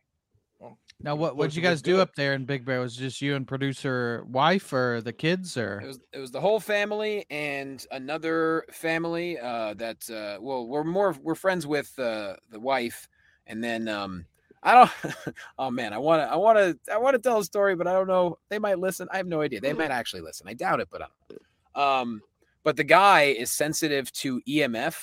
Now 1.01 1.15
what 1.15 1.37
what'd 1.37 1.55
you 1.55 1.61
guys 1.61 1.81
do 1.81 2.01
up 2.01 2.15
there 2.15 2.33
in 2.33 2.43
Big 2.43 2.65
Bear? 2.65 2.81
Was 2.81 2.97
it 2.97 2.99
just 2.99 3.21
you 3.21 3.35
and 3.35 3.47
producer 3.47 4.25
wife 4.27 4.73
or 4.73 4.99
the 4.99 5.13
kids 5.13 5.55
or 5.55 5.79
It 5.79 5.87
was 5.87 5.99
it 6.11 6.19
was 6.19 6.31
the 6.31 6.41
whole 6.41 6.59
family 6.59 7.25
and 7.29 7.85
another 7.91 8.65
family 8.69 9.39
uh, 9.39 9.75
that 9.75 10.09
uh, 10.09 10.41
well 10.41 10.67
we're 10.67 10.83
more 10.83 11.15
we're 11.21 11.35
friends 11.35 11.65
with 11.65 11.97
uh, 11.97 12.35
the 12.49 12.59
wife 12.59 13.07
and 13.47 13.63
then 13.63 13.87
um, 13.87 14.25
I 14.61 14.73
don't 14.73 15.15
oh 15.57 15.71
man 15.71 15.93
I 15.93 15.97
want 15.97 16.21
to 16.21 16.31
I 16.31 16.35
want 16.35 16.57
to 16.57 16.93
I 16.93 16.97
want 16.97 17.15
to 17.15 17.19
tell 17.19 17.39
a 17.39 17.43
story 17.43 17.75
but 17.75 17.87
I 17.87 17.93
don't 17.93 18.07
know 18.07 18.37
they 18.49 18.59
might 18.59 18.79
listen 18.79 19.07
I 19.11 19.17
have 19.17 19.27
no 19.27 19.41
idea 19.41 19.61
they 19.61 19.73
might 19.73 19.91
actually 19.91 20.21
listen 20.21 20.47
I 20.47 20.53
doubt 20.53 20.79
it 20.79 20.89
but 20.91 21.01
I 21.01 21.05
don't 21.29 21.83
um 21.83 22.21
but 22.63 22.75
the 22.75 22.83
guy 22.83 23.23
is 23.23 23.51
sensitive 23.51 24.11
to 24.13 24.41
EMF 24.47 24.95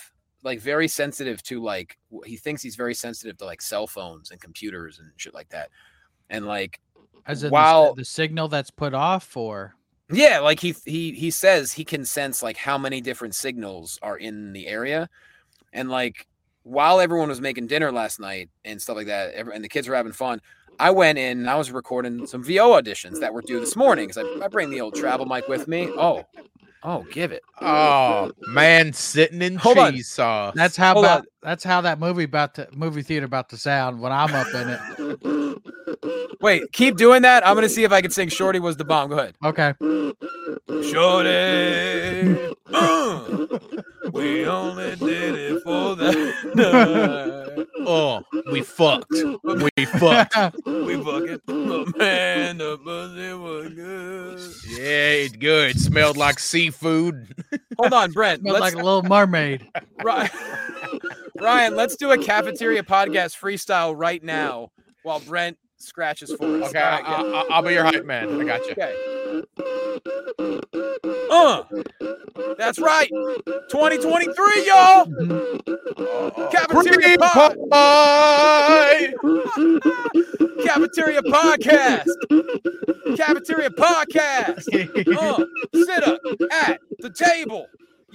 like 0.42 0.60
very 0.60 0.88
sensitive 0.88 1.42
to 1.44 1.62
like 1.62 1.98
he 2.24 2.36
thinks 2.36 2.62
he's 2.62 2.76
very 2.76 2.94
sensitive 2.94 3.36
to 3.38 3.44
like 3.44 3.62
cell 3.62 3.86
phones 3.86 4.30
and 4.30 4.40
computers 4.40 4.98
and 4.98 5.10
shit 5.16 5.34
like 5.34 5.48
that 5.48 5.70
and 6.30 6.46
like 6.46 6.80
as 7.26 7.42
in 7.42 7.48
the 7.48 7.52
while- 7.52 7.94
the, 7.94 8.04
signal 8.04 8.48
that's 8.48 8.70
put 8.70 8.94
off 8.94 9.36
or? 9.36 9.74
Yeah, 10.08 10.38
like 10.38 10.60
he 10.60 10.74
he 10.84 11.12
he 11.12 11.32
says 11.32 11.72
he 11.72 11.84
can 11.84 12.04
sense 12.04 12.40
like 12.40 12.56
how 12.56 12.78
many 12.78 13.00
different 13.00 13.34
signals 13.34 13.98
are 14.02 14.16
in 14.16 14.52
the 14.52 14.68
area, 14.68 15.08
and 15.72 15.90
like 15.90 16.28
while 16.66 16.98
everyone 16.98 17.28
was 17.28 17.40
making 17.40 17.68
dinner 17.68 17.92
last 17.92 18.18
night 18.18 18.50
and 18.64 18.82
stuff 18.82 18.96
like 18.96 19.06
that, 19.06 19.34
and 19.36 19.62
the 19.62 19.68
kids 19.68 19.86
were 19.86 19.94
having 19.94 20.10
fun. 20.12 20.40
I 20.80 20.90
went 20.90 21.16
in 21.16 21.38
and 21.38 21.48
I 21.48 21.54
was 21.54 21.70
recording 21.70 22.26
some 22.26 22.42
VO 22.42 22.70
auditions 22.72 23.20
that 23.20 23.32
were 23.32 23.40
due 23.40 23.60
this 23.60 23.76
morning 23.76 24.08
because 24.08 24.22
I, 24.42 24.44
I 24.44 24.48
bring 24.48 24.68
the 24.70 24.80
old 24.80 24.94
travel 24.96 25.24
mic 25.24 25.46
with 25.48 25.68
me. 25.68 25.88
Oh, 25.96 26.24
oh, 26.82 27.06
give 27.12 27.30
it. 27.30 27.42
Oh 27.60 28.32
man, 28.48 28.92
sitting 28.92 29.40
in 29.42 29.54
Hold 29.56 29.78
on. 29.78 29.92
cheese 29.94 30.08
sauce. 30.08 30.54
that's 30.56 30.76
how 30.76 30.94
Hold 30.94 31.06
on. 31.06 31.10
about 31.18 31.26
that's 31.40 31.62
how 31.64 31.80
that 31.82 32.00
movie 32.00 32.24
about 32.24 32.54
to 32.56 32.68
movie 32.74 33.02
theater 33.02 33.26
about 33.26 33.48
to 33.50 33.56
sound 33.56 34.00
when 34.00 34.10
I'm 34.12 34.34
up 34.34 34.52
in 34.52 34.68
it. 34.68 36.36
Wait, 36.40 36.70
keep 36.72 36.96
doing 36.96 37.22
that. 37.22 37.46
I'm 37.46 37.54
gonna 37.54 37.68
see 37.68 37.84
if 37.84 37.92
I 37.92 38.02
can 38.02 38.10
sing. 38.10 38.28
Shorty 38.28 38.58
was 38.58 38.76
the 38.76 38.84
bomb. 38.84 39.08
Go 39.08 39.18
ahead. 39.20 39.34
Okay. 39.44 39.72
Shorty, 40.82 42.54
we 44.12 44.46
only 44.46 44.96
did 44.96 45.34
it 45.34 45.62
for 45.62 45.96
that 45.96 46.52
night. 46.54 47.66
oh, 47.86 48.22
we 48.50 48.62
fucked. 48.62 49.12
We 49.12 49.84
fucked. 49.86 50.36
We 50.66 51.02
fucking, 51.02 51.40
but 51.46 51.96
man, 51.98 52.58
the 52.58 52.78
pussy 52.78 53.32
was 53.34 53.68
good. 53.74 54.38
Yeah, 54.78 55.10
it's 55.24 55.36
good. 55.36 55.76
It 55.76 55.78
Smelled 55.78 56.16
like 56.16 56.38
seafood. 56.38 57.34
Hold 57.78 57.92
on, 57.92 58.12
Brent. 58.12 58.40
Smelled 58.40 58.60
like 58.60 58.74
a 58.74 58.78
little 58.78 59.02
mermaid. 59.02 59.66
Ryan, 60.02 60.30
Ryan, 61.40 61.76
let's 61.76 61.96
do 61.96 62.12
a 62.12 62.18
cafeteria 62.18 62.82
podcast 62.82 63.38
freestyle 63.38 63.94
right 63.96 64.22
now 64.22 64.70
while 65.02 65.20
Brent 65.20 65.56
scratches 65.78 66.32
for 66.32 66.62
us. 66.62 66.70
Okay, 66.70 66.80
All 66.80 66.86
I, 66.86 66.90
right, 66.90 67.04
good. 67.04 67.34
I, 67.34 67.44
I'll 67.54 67.62
be 67.62 67.72
your 67.72 67.84
hype 67.84 68.04
man. 68.04 68.40
I 68.40 68.44
got 68.44 68.66
you. 68.66 68.72
Okay. 68.72 68.94
Uh, 71.36 71.62
that's 72.56 72.78
right. 72.78 73.10
2023, 73.70 74.66
y'all. 74.66 75.04
Cafeteria, 76.50 77.18
pod, 77.18 77.56
cafeteria 80.64 81.20
podcast. 81.22 82.06
Cafeteria 83.16 83.70
podcast. 83.70 84.64
Uh, 85.16 85.44
sit 85.74 86.04
up 86.06 86.20
at 86.50 86.80
the 86.98 87.10
table. 87.10 87.66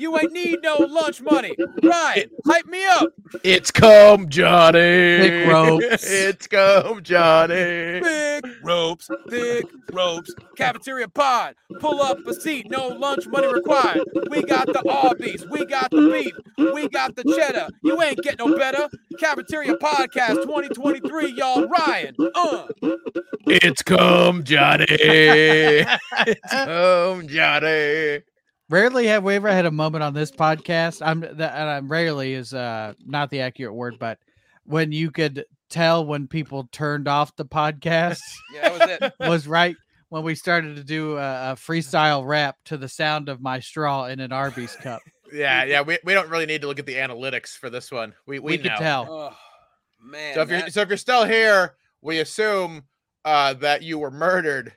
You 0.01 0.17
ain't 0.17 0.31
need 0.31 0.63
no 0.63 0.77
lunch 0.77 1.21
money. 1.21 1.55
Ryan, 1.83 2.31
hype 2.47 2.65
me 2.65 2.83
up. 2.87 3.13
It's 3.43 3.69
come, 3.69 4.29
Johnny. 4.29 4.79
Thick 4.79 5.47
ropes. 5.47 6.11
It's 6.31 6.47
come, 6.47 7.03
Johnny. 7.03 7.99
Big 8.01 8.43
ropes, 8.63 9.11
thick 9.29 9.65
ropes. 9.93 10.33
Cafeteria 10.57 11.07
pod. 11.07 11.53
Pull 11.79 12.01
up 12.01 12.17
a 12.25 12.33
seat. 12.33 12.71
No 12.71 12.87
lunch 12.87 13.27
money 13.27 13.53
required. 13.53 14.01
We 14.31 14.41
got 14.41 14.65
the 14.65 14.81
Arby's. 14.89 15.45
We 15.45 15.65
got 15.65 15.91
the 15.91 16.09
beef. 16.09 16.33
We 16.73 16.89
got 16.89 17.15
the 17.15 17.23
cheddar. 17.37 17.69
You 17.83 18.01
ain't 18.01 18.23
get 18.23 18.39
no 18.39 18.57
better. 18.57 18.89
Cafeteria 19.19 19.75
podcast 19.75 20.41
2023, 20.41 21.33
y'all. 21.33 21.67
Ryan. 21.67 22.15
Uh. 22.33 22.67
It's 23.45 23.83
come, 23.83 24.43
Johnny. 24.43 24.87
It's 26.27 26.51
come, 26.51 27.27
Johnny. 27.27 28.21
Rarely 28.71 29.07
have 29.07 29.25
we 29.25 29.36
ever 29.36 29.51
had 29.51 29.65
a 29.65 29.71
moment 29.71 30.01
on 30.01 30.13
this 30.13 30.31
podcast. 30.31 31.05
I'm 31.05 31.19
that 31.19 31.55
and 31.55 31.69
I'm 31.69 31.89
rarely 31.89 32.34
is 32.34 32.53
uh 32.53 32.93
not 33.05 33.29
the 33.29 33.41
accurate 33.41 33.75
word, 33.75 33.99
but 33.99 34.17
when 34.63 34.93
you 34.93 35.12
could 35.12 35.43
tell 35.69 36.05
when 36.05 36.25
people 36.25 36.69
turned 36.71 37.10
off 37.10 37.36
the 37.36 37.43
podcast 37.43 38.21
Yeah, 38.53 38.69
that 38.69 38.79
was 38.79 38.89
it. 38.89 39.13
was 39.29 39.47
right 39.47 39.75
when 40.07 40.23
we 40.23 40.36
started 40.36 40.77
to 40.77 40.86
do 40.86 41.17
a, 41.17 41.51
a 41.51 41.55
freestyle 41.55 42.25
rap 42.25 42.55
to 42.65 42.77
the 42.77 42.88
sound 42.88 43.27
of 43.27 43.41
my 43.41 43.60
straw 43.60 44.05
in 44.05 44.21
an 44.21 44.31
Arby's 44.31 44.77
cup. 44.77 45.01
Yeah, 45.34 45.65
yeah. 45.65 45.81
We, 45.81 45.97
we 46.05 46.13
don't 46.13 46.29
really 46.29 46.45
need 46.45 46.62
to 46.62 46.67
look 46.67 46.79
at 46.79 46.86
the 46.86 46.95
analytics 46.95 47.49
for 47.49 47.69
this 47.69 47.91
one. 47.91 48.13
We 48.25 48.39
We, 48.39 48.51
we, 48.51 48.57
could 48.57 48.71
tell. 48.77 49.07
Oh 49.12 49.36
man. 50.01 50.34
So 50.34 50.43
if 50.43 50.49
you're 50.49 50.69
so 50.69 50.79
if 50.79 50.88
you're 50.88 50.97
still 50.97 51.25
here, 51.25 51.75
we 52.01 52.19
assume 52.19 52.84
uh, 53.25 53.53
that 53.55 53.81
you 53.81 53.99
were 53.99 54.12
murdered 54.12 54.71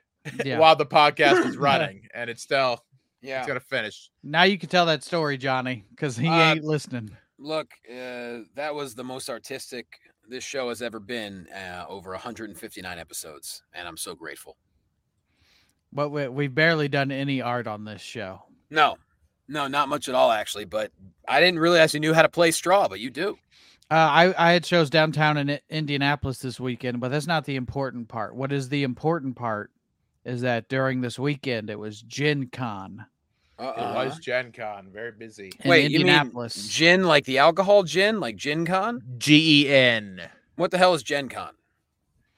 Yeah. 0.44 0.58
while 0.60 0.74
the 0.74 0.84
podcast 0.84 1.44
was 1.44 1.56
running, 1.56 2.08
and 2.12 2.28
it's 2.28 2.42
still 2.42 2.83
yeah. 3.24 3.38
it's 3.38 3.48
gonna 3.48 3.60
finish. 3.60 4.10
Now 4.22 4.42
you 4.42 4.58
can 4.58 4.68
tell 4.68 4.86
that 4.86 5.02
story, 5.02 5.38
Johnny, 5.38 5.84
because 5.90 6.16
he 6.16 6.28
Uh, 6.28 6.52
ain't 6.52 6.64
listening. 6.64 7.10
Look, 7.38 7.68
uh, 7.90 8.44
that 8.54 8.74
was 8.74 8.94
the 8.94 9.04
most 9.04 9.28
artistic 9.28 9.86
this 10.28 10.44
show 10.44 10.68
has 10.68 10.82
ever 10.82 11.00
been. 11.00 11.48
Uh, 11.48 11.84
over 11.88 12.10
159 12.10 12.98
episodes, 12.98 13.62
and 13.72 13.88
I'm 13.88 13.96
so 13.96 14.14
grateful. 14.14 14.56
But 15.92 16.10
we, 16.10 16.28
we've 16.28 16.54
barely 16.54 16.88
done 16.88 17.10
any 17.10 17.40
art 17.40 17.66
on 17.66 17.84
this 17.84 18.02
show. 18.02 18.42
No, 18.70 18.96
no, 19.48 19.66
not 19.68 19.88
much 19.88 20.08
at 20.08 20.14
all, 20.14 20.30
actually. 20.30 20.64
But 20.64 20.92
I 21.28 21.40
didn't 21.40 21.60
realize 21.60 21.94
you 21.94 22.00
knew 22.00 22.14
how 22.14 22.22
to 22.22 22.28
play 22.28 22.50
straw, 22.50 22.88
but 22.88 23.00
you 23.00 23.10
do. 23.10 23.38
Uh, 23.90 23.94
I, 23.94 24.48
I 24.48 24.52
had 24.52 24.64
shows 24.64 24.88
downtown 24.90 25.36
in 25.36 25.60
Indianapolis 25.68 26.38
this 26.38 26.58
weekend, 26.58 27.00
but 27.00 27.10
that's 27.10 27.26
not 27.26 27.44
the 27.44 27.56
important 27.56 28.08
part. 28.08 28.34
What 28.34 28.50
is 28.50 28.68
the 28.68 28.82
important 28.82 29.36
part 29.36 29.70
is 30.24 30.40
that 30.40 30.68
during 30.68 31.00
this 31.02 31.18
weekend 31.18 31.68
it 31.68 31.78
was 31.78 32.00
Gen 32.00 32.48
Con 32.50 33.04
Uh-uh. 33.58 33.70
It 34.02 34.06
was 34.06 34.18
Gen 34.18 34.50
Con, 34.52 34.88
very 34.92 35.12
busy. 35.12 35.52
in 35.60 35.70
Wait, 35.70 35.90
you 35.90 35.98
mean 36.00 36.08
Indianapolis. 36.08 36.68
gin, 36.68 37.04
like 37.04 37.24
the 37.24 37.38
alcohol 37.38 37.82
gin, 37.84 38.18
like 38.20 38.36
Gin 38.36 38.66
Con? 38.66 39.02
G 39.18 39.64
E 39.64 39.68
N. 39.72 40.20
What 40.56 40.70
the 40.70 40.78
hell 40.78 40.94
is 40.94 41.02
Gen 41.02 41.28
Con? 41.28 41.50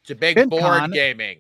It's 0.02 0.10
a 0.10 0.14
big 0.14 0.36
Gen 0.36 0.48
board 0.48 0.62
Con. 0.62 0.90
gaming. 0.90 1.38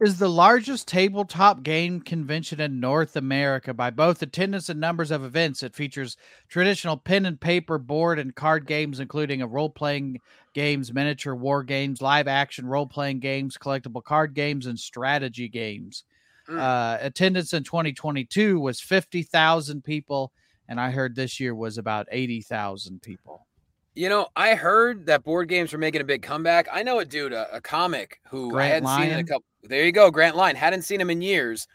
is 0.00 0.18
the 0.18 0.28
largest 0.30 0.88
tabletop 0.88 1.62
game 1.62 2.00
convention 2.00 2.60
in 2.60 2.80
North 2.80 3.16
America 3.16 3.74
by 3.74 3.90
both 3.90 4.22
attendance 4.22 4.68
and 4.68 4.80
numbers 4.80 5.10
of 5.10 5.24
events. 5.24 5.62
It 5.62 5.74
features 5.74 6.16
traditional 6.48 6.96
pen 6.96 7.26
and 7.26 7.38
paper, 7.40 7.78
board, 7.78 8.18
and 8.18 8.34
card 8.34 8.66
games, 8.66 8.98
including 9.00 9.42
a 9.42 9.46
role 9.46 9.70
playing 9.70 10.20
games, 10.54 10.92
miniature 10.92 11.34
war 11.34 11.62
games, 11.62 12.00
live 12.00 12.28
action 12.28 12.64
role 12.66 12.86
playing 12.86 13.20
games, 13.20 13.58
collectible 13.58 14.02
card 14.02 14.34
games, 14.34 14.66
and 14.66 14.78
strategy 14.78 15.48
games. 15.48 16.04
Mm. 16.48 16.58
Uh, 16.58 16.98
attendance 17.00 17.52
in 17.52 17.62
2022 17.62 18.58
was 18.58 18.80
50,000 18.80 19.84
people, 19.84 20.32
and 20.68 20.80
I 20.80 20.90
heard 20.90 21.14
this 21.14 21.38
year 21.38 21.54
was 21.54 21.78
about 21.78 22.06
80,000 22.10 23.02
people. 23.02 23.46
You 23.94 24.08
know, 24.08 24.28
I 24.36 24.54
heard 24.54 25.06
that 25.06 25.24
board 25.24 25.48
games 25.48 25.72
were 25.72 25.78
making 25.78 26.00
a 26.00 26.04
big 26.04 26.22
comeback. 26.22 26.68
I 26.72 26.82
know 26.82 27.00
a 27.00 27.04
dude, 27.04 27.32
a, 27.32 27.56
a 27.56 27.60
comic 27.60 28.20
who 28.28 28.56
I 28.56 28.66
hadn't 28.66 28.88
seen 28.88 29.10
in 29.10 29.18
a 29.18 29.24
couple. 29.24 29.44
There 29.64 29.84
you 29.84 29.92
go, 29.92 30.10
Grant 30.10 30.36
Line. 30.36 30.54
Hadn't 30.54 30.82
seen 30.82 31.00
him 31.00 31.10
in 31.10 31.20
years, 31.20 31.66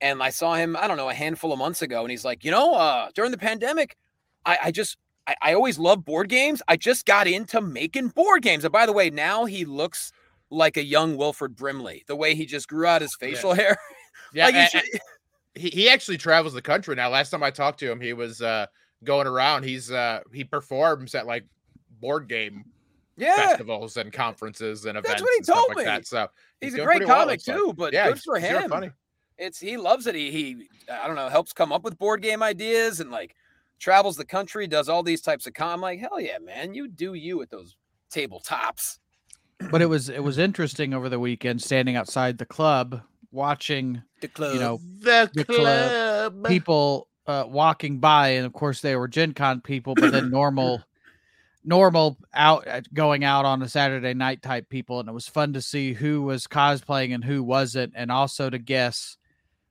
and 0.00 0.22
I 0.22 0.30
saw 0.30 0.54
him. 0.54 0.76
I 0.76 0.86
don't 0.86 0.96
know, 0.96 1.10
a 1.10 1.14
handful 1.14 1.52
of 1.52 1.58
months 1.58 1.82
ago, 1.82 2.02
and 2.02 2.10
he's 2.10 2.24
like, 2.24 2.44
you 2.44 2.50
know, 2.50 2.74
uh, 2.74 3.08
during 3.14 3.32
the 3.32 3.38
pandemic, 3.38 3.96
I, 4.44 4.58
I 4.64 4.70
just. 4.70 4.96
I, 5.26 5.36
I 5.40 5.54
always 5.54 5.78
loved 5.78 6.04
board 6.04 6.28
games. 6.28 6.60
I 6.68 6.76
just 6.76 7.06
got 7.06 7.26
into 7.26 7.62
making 7.62 8.08
board 8.08 8.42
games. 8.42 8.62
And 8.62 8.72
by 8.72 8.84
the 8.84 8.92
way, 8.92 9.08
now 9.08 9.46
he 9.46 9.64
looks 9.64 10.12
like 10.50 10.76
a 10.76 10.84
young 10.84 11.16
Wilford 11.16 11.56
Brimley. 11.56 12.04
The 12.06 12.14
way 12.14 12.34
he 12.34 12.44
just 12.44 12.68
grew 12.68 12.84
out 12.84 13.00
his 13.00 13.16
facial 13.16 13.54
hair. 13.54 13.78
Yeah, 14.34 14.44
like 14.46 14.54
he 14.54 14.60
and- 14.60 14.70
should- 14.70 15.00
he, 15.56 15.70
he 15.70 15.88
actually 15.88 16.16
travels 16.18 16.52
the 16.52 16.62
country 16.62 16.96
now. 16.96 17.08
Last 17.08 17.30
time 17.30 17.42
I 17.42 17.50
talked 17.50 17.78
to 17.80 17.90
him, 17.90 18.00
he 18.00 18.12
was 18.12 18.42
uh, 18.42 18.66
going 19.04 19.26
around. 19.28 19.62
He's 19.62 19.90
uh, 19.90 20.20
he 20.32 20.42
performs 20.42 21.14
at 21.14 21.26
like 21.26 21.44
board 22.00 22.28
game 22.28 22.64
yeah, 23.16 23.36
festivals 23.36 23.96
and 23.96 24.12
conferences 24.12 24.84
and 24.86 24.98
events. 24.98 25.08
That's 25.08 25.22
events 25.22 25.22
what 25.22 25.30
he 25.32 25.36
and 25.36 25.44
stuff 25.46 25.56
told 25.56 25.68
like 25.68 25.76
me. 25.76 25.84
that. 25.84 26.06
So 26.08 26.26
he's, 26.60 26.74
a 26.74 26.78
great 26.78 26.86
pretty 26.96 27.04
well, 27.06 27.20
comic 27.20 27.46
like. 27.46 27.56
too. 27.56 27.72
But 27.76 27.92
yeah, 27.92 28.08
good 28.08 28.20
for 28.20 28.38
he's 28.38 28.50
real 28.50 28.62
him. 28.62 28.70
funny. 28.70 28.90
it's 29.38 29.60
he 29.60 29.76
loves 29.76 30.08
it. 30.08 30.16
He 30.16 30.32
he 30.32 30.68
I 30.92 31.06
don't 31.06 31.14
know, 31.14 31.28
helps 31.28 31.52
come 31.52 31.70
up 31.70 31.84
with 31.84 31.98
board 31.98 32.20
game 32.20 32.42
ideas 32.42 32.98
and 32.98 33.12
like 33.12 33.36
travels 33.78 34.16
the 34.16 34.24
country, 34.24 34.66
does 34.66 34.88
all 34.88 35.04
these 35.04 35.20
types 35.20 35.46
of 35.46 35.54
com. 35.54 35.80
Like, 35.80 36.00
hell 36.00 36.20
yeah, 36.20 36.38
man, 36.38 36.74
you 36.74 36.88
do 36.88 37.14
you 37.14 37.40
at 37.42 37.50
those 37.50 37.76
tabletops. 38.12 38.98
But 39.70 39.82
it 39.82 39.86
was 39.86 40.08
it 40.08 40.24
was 40.24 40.36
interesting 40.36 40.92
over 40.92 41.08
the 41.08 41.20
weekend 41.20 41.62
standing 41.62 41.94
outside 41.94 42.38
the 42.38 42.44
club 42.46 43.02
watching 43.34 44.02
The 44.20 44.28
club. 44.28 44.54
you 44.54 44.60
know 44.60 44.80
The, 45.00 45.30
the 45.34 45.44
club. 45.44 45.90
club, 46.32 46.46
people 46.46 47.08
uh, 47.26 47.44
walking 47.46 47.98
by, 47.98 48.28
and 48.30 48.46
of 48.46 48.52
course 48.52 48.80
they 48.80 48.96
were 48.96 49.08
Gen 49.08 49.34
Con 49.34 49.60
people, 49.60 49.94
but 49.94 50.12
then 50.12 50.30
normal, 50.30 50.82
normal 51.64 52.18
out 52.32 52.66
uh, 52.68 52.80
going 52.92 53.24
out 53.24 53.44
on 53.44 53.62
a 53.62 53.68
Saturday 53.68 54.14
night 54.14 54.42
type 54.42 54.68
people, 54.68 55.00
and 55.00 55.08
it 55.08 55.12
was 55.12 55.26
fun 55.26 55.52
to 55.54 55.62
see 55.62 55.92
who 55.92 56.22
was 56.22 56.46
cosplaying 56.46 57.14
and 57.14 57.24
who 57.24 57.42
wasn't, 57.42 57.92
and 57.96 58.10
also 58.12 58.50
to 58.50 58.58
guess 58.58 59.16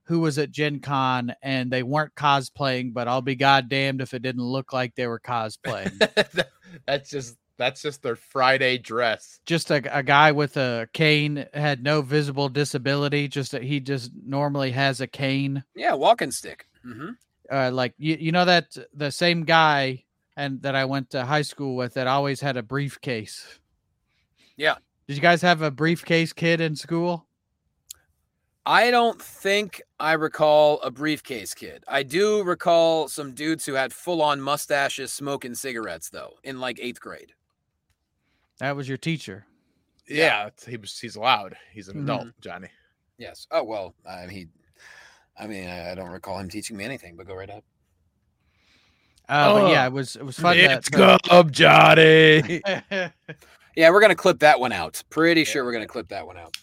who 0.05 0.19
was 0.19 0.37
at 0.37 0.51
Gen 0.51 0.79
Con 0.79 1.33
and 1.41 1.71
they 1.71 1.81
weren't 1.81 2.13
cosplaying, 2.15 2.93
but 2.93 3.07
I'll 3.07 3.21
be 3.21 3.35
goddamned 3.35 4.01
if 4.01 4.13
it 4.13 4.21
didn't 4.21 4.43
look 4.43 4.73
like 4.73 4.95
they 4.95 5.07
were 5.07 5.19
cosplaying. 5.19 5.97
that's 6.85 7.09
just 7.09 7.37
that's 7.57 7.81
just 7.81 8.01
their 8.01 8.15
Friday 8.15 8.77
dress. 8.77 9.39
just 9.45 9.71
a, 9.71 9.81
a 9.97 10.03
guy 10.03 10.31
with 10.31 10.57
a 10.57 10.87
cane 10.93 11.45
had 11.53 11.83
no 11.83 12.01
visible 12.01 12.49
disability, 12.49 13.27
just 13.27 13.51
that 13.51 13.63
he 13.63 13.79
just 13.79 14.11
normally 14.25 14.71
has 14.71 15.01
a 15.01 15.07
cane. 15.07 15.63
yeah, 15.75 15.93
walking 15.93 16.31
stick. 16.31 16.67
hmm 16.83 17.11
uh, 17.51 17.69
like 17.71 17.93
you, 17.97 18.15
you 18.19 18.31
know 18.31 18.45
that 18.45 18.75
the 18.93 19.11
same 19.11 19.43
guy 19.43 20.03
and 20.37 20.61
that 20.63 20.75
I 20.75 20.85
went 20.85 21.09
to 21.11 21.25
high 21.25 21.41
school 21.43 21.75
with 21.75 21.93
that 21.95 22.07
always 22.07 22.41
had 22.41 22.57
a 22.57 22.63
briefcase. 22.63 23.59
Yeah. 24.57 24.75
Did 25.07 25.15
you 25.17 25.21
guys 25.21 25.41
have 25.41 25.61
a 25.61 25.69
briefcase 25.69 26.33
kid 26.33 26.61
in 26.61 26.75
school? 26.75 27.27
I 28.65 28.91
don't 28.91 29.21
think 29.21 29.81
I 29.99 30.13
recall 30.13 30.79
a 30.81 30.89
briefcase 30.89 31.53
kid. 31.53 31.83
I 31.87 32.03
do 32.03 32.43
recall 32.43 33.09
some 33.09 33.33
dudes 33.33 33.65
who 33.65 33.73
had 33.73 33.91
full 33.91 34.21
on 34.21 34.39
mustaches 34.39 35.11
smoking 35.11 35.53
cigarettes 35.53 36.09
though 36.09 36.35
in 36.43 36.59
like 36.61 36.79
eighth 36.81 37.01
grade. 37.01 37.33
That 38.63 38.77
was 38.77 38.87
your 38.87 38.97
teacher. 38.97 39.45
Yeah, 40.07 40.47
it's- 40.47 40.63
he 40.65 40.77
was 40.77 40.97
he's 40.97 41.17
allowed. 41.17 41.57
He's 41.73 41.89
an 41.89 41.97
Mhm. 41.97 42.03
adult, 42.03 42.27
Johnny. 42.39 42.69
Yes. 43.17 43.45
Oh 43.51 43.61
well, 43.63 43.93
I 44.05 44.25
he. 44.27 44.47
I 45.37 45.47
mean, 45.47 45.67
I, 45.67 45.91
I 45.91 45.95
don't 45.95 46.11
recall 46.11 46.39
him 46.39 46.47
teaching 46.49 46.77
me 46.77 46.85
anything, 46.85 47.17
but 47.17 47.27
go 47.27 47.35
right 47.35 47.49
up. 47.49 47.65
Uh, 49.27 49.53
but 49.53 49.69
yeah, 49.69 49.83
Oh, 49.83 49.87
it 49.87 49.91
was 49.91 50.15
it 50.15 50.23
was 50.25 50.39
fun. 50.39 50.57
It's 50.57 50.89
that, 50.91 51.21
club, 51.23 51.51
Johnny. 51.51 52.61
Yeah, 53.75 53.89
we're 53.89 53.99
gonna 53.99 54.15
clip 54.15 54.39
that 54.39 54.61
one 54.61 54.71
out. 54.71 55.03
Pretty 55.09 55.43
sure 55.43 55.65
we're 55.65 55.73
gonna 55.73 55.85
clip 55.85 56.07
that 56.09 56.25
one 56.25 56.37
out. 56.37 56.55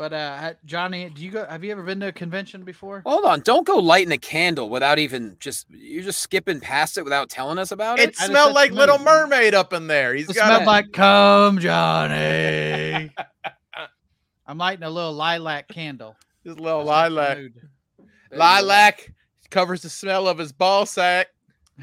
But 0.00 0.14
uh, 0.14 0.54
Johnny, 0.64 1.10
do 1.10 1.22
you 1.22 1.30
go? 1.30 1.44
Have 1.44 1.62
you 1.62 1.72
ever 1.72 1.82
been 1.82 2.00
to 2.00 2.06
a 2.06 2.12
convention 2.12 2.62
before? 2.64 3.02
Hold 3.04 3.26
on, 3.26 3.40
don't 3.40 3.66
go 3.66 3.76
lighting 3.76 4.12
a 4.12 4.16
candle 4.16 4.70
without 4.70 4.98
even 4.98 5.36
just 5.40 5.66
you're 5.68 6.02
just 6.02 6.22
skipping 6.22 6.58
past 6.58 6.96
it 6.96 7.04
without 7.04 7.28
telling 7.28 7.58
us 7.58 7.70
about 7.70 7.98
It 7.98 8.08
it. 8.08 8.16
I 8.18 8.28
smelled 8.28 8.54
like 8.54 8.72
Little. 8.72 8.98
Mermaid 8.98 9.52
up 9.52 9.74
in 9.74 9.88
there. 9.88 10.14
He's 10.14 10.30
It 10.30 10.36
got 10.36 10.46
smelled 10.46 10.62
a, 10.62 10.66
like 10.66 10.92
come, 10.92 11.58
Johnny. 11.58 13.10
I'm 14.46 14.56
lighting 14.56 14.84
a 14.84 14.88
little 14.90 15.12
lilac 15.12 15.68
candle. 15.68 16.16
his 16.44 16.58
little 16.58 16.78
That's 16.78 16.88
lilac. 16.88 17.36
mood. 17.36 17.52
There 17.58 18.04
you 18.04 18.08
go. 18.30 18.38
Lilac 18.38 19.12
covers 19.50 19.82
the 19.82 19.90
smell 19.90 20.28
of 20.28 20.38
his 20.38 20.50
ball 20.50 20.86
sack. 20.86 21.26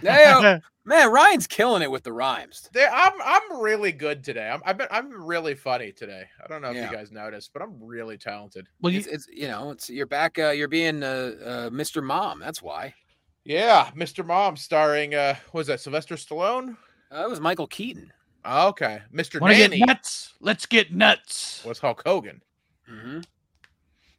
Damn, 0.01 0.63
man, 0.87 1.11
Ryan's 1.11 1.45
killing 1.45 1.83
it 1.83 1.91
with 1.91 2.01
the 2.03 2.11
rhymes. 2.13 2.67
They- 2.73 2.85
I'm 2.85 3.13
I'm 3.23 3.61
really 3.61 3.91
good 3.91 4.23
today. 4.23 4.49
I'm 4.49 4.61
I've 4.65 4.77
been, 4.77 4.87
I'm 4.89 5.11
really 5.25 5.53
funny 5.53 5.91
today. 5.91 6.23
I 6.43 6.47
don't 6.47 6.61
know 6.63 6.69
if 6.71 6.75
Yeah. 6.75 6.89
you 6.89 6.95
guys 6.97 7.11
noticed, 7.11 7.51
but 7.53 7.61
I'm 7.61 7.79
really 7.83 8.17
talented. 8.17 8.67
well, 8.81 8.91
you, 8.91 8.99
It's, 8.99 9.07
it's 9.07 9.27
you 9.27 9.47
know, 9.47 9.69
it's 9.71 9.89
you're 9.89 10.05
back. 10.07 10.39
Uh, 10.39 10.49
you're 10.49 10.67
being 10.67 11.03
uh, 11.03 11.33
uh, 11.45 11.69
Mr. 11.69 12.01
Mom. 12.03 12.39
That's 12.39 12.61
why. 12.61 12.95
Yeah, 13.43 13.91
Mr. 13.95 14.25
Mom, 14.25 14.57
starring 14.57 15.13
uh, 15.13 15.35
was 15.53 15.67
that 15.67 15.79
Sylvester 15.79 16.15
Stallone? 16.15 16.75
Uh, 17.11 17.21
that 17.21 17.29
was 17.29 17.39
Michael 17.39 17.67
Keaton. 17.67 18.11
Oh, 18.43 18.69
okay, 18.69 19.01
Mr. 19.13 19.39
want 19.41 19.53
to 19.55 19.67
get 19.69 19.87
nuts? 19.87 20.33
Let's 20.39 20.65
get 20.65 20.93
nuts. 20.93 21.63
was 21.65 21.79
Hulk 21.79 22.01
Hogan. 22.05 22.41
hmm 22.87 23.19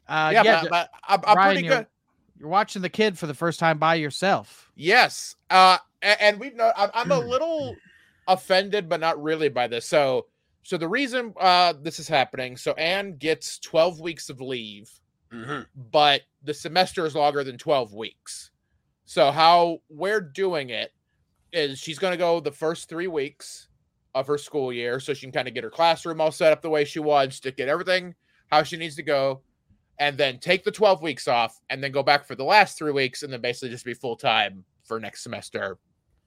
Uh, 0.08 0.30
yeah, 0.32 0.42
yeah, 0.42 0.60
but, 0.62 0.70
but 0.70 0.90
I'm, 1.06 1.20
I'm 1.26 1.36
Ryan, 1.36 1.52
pretty 1.54 1.66
you're- 1.66 1.76
good. 1.78 1.86
you're 2.38 2.48
watching 2.48 2.82
the 2.82 2.88
kid 2.88 3.18
for 3.18 3.26
the 3.26 3.34
first 3.34 3.58
time 3.60 3.78
by 3.78 3.94
yourself. 3.96 4.70
Yes. 4.74 5.34
Uh, 5.50 5.76
and, 6.02 6.20
and 6.20 6.40
we've 6.40 6.54
know 6.54 6.72
I'm, 6.76 6.90
I'm 6.94 7.10
a 7.10 7.18
Hmm. 7.18 7.20
little 7.20 7.80
offended, 8.26 8.88
but 8.88 9.00
not 9.00 9.22
really 9.22 9.48
by 9.48 9.66
this. 9.68 9.86
So, 9.86 10.26
so 10.62 10.76
the 10.76 10.88
reason 10.88 11.34
uh 11.40 11.74
this 11.80 11.98
is 11.98 12.08
happening, 12.08 12.56
so 12.56 12.72
Anne 12.74 13.16
gets 13.16 13.58
12 13.60 14.00
weeks 14.00 14.30
of 14.30 14.40
leave, 14.40 14.90
hmm 15.30 15.62
but 15.74 16.22
the 16.42 16.54
semester 16.54 17.06
is 17.06 17.14
longer 17.14 17.44
than 17.44 17.58
12 17.58 17.94
weeks. 17.94 18.50
So 19.06 19.30
how 19.32 19.80
we're 19.90 20.20
doing 20.20 20.70
it 20.70 20.92
is 21.52 21.78
she's 21.78 21.98
going 21.98 22.12
to 22.12 22.18
go 22.18 22.40
the 22.40 22.52
first 22.52 22.88
three 22.88 23.06
weeks 23.08 23.68
of 24.14 24.26
her 24.26 24.38
school 24.38 24.72
year, 24.72 25.00
so 25.00 25.14
she 25.14 25.22
can 25.26 25.32
kind 25.32 25.48
of 25.48 25.54
get 25.54 25.64
her 25.64 25.70
classroom 25.70 26.20
all 26.20 26.32
set 26.32 26.52
up 26.52 26.62
the 26.62 26.70
way 26.70 26.84
she 26.84 27.00
wants 27.00 27.40
to 27.40 27.52
get 27.52 27.68
everything 27.68 28.14
how 28.50 28.62
she 28.62 28.76
needs 28.78 28.96
to 28.96 29.02
go. 29.02 29.42
and 29.98 30.16
then 30.18 30.38
take 30.38 30.64
the 30.64 30.70
12 30.72 31.02
weeks 31.02 31.28
off 31.28 31.60
and 31.70 31.82
then 31.82 31.92
go 31.92 32.02
back 32.02 32.26
for 32.26 32.34
the 32.34 32.44
last 32.44 32.78
three 32.78 32.92
weeks 32.92 33.22
and 33.22 33.32
then 33.32 33.40
basically 33.40 33.70
just 33.70 33.84
be 33.84 33.94
full 33.94 34.16
time 34.16 34.64
for 34.84 35.00
next 35.00 35.22
semester. 35.22 35.78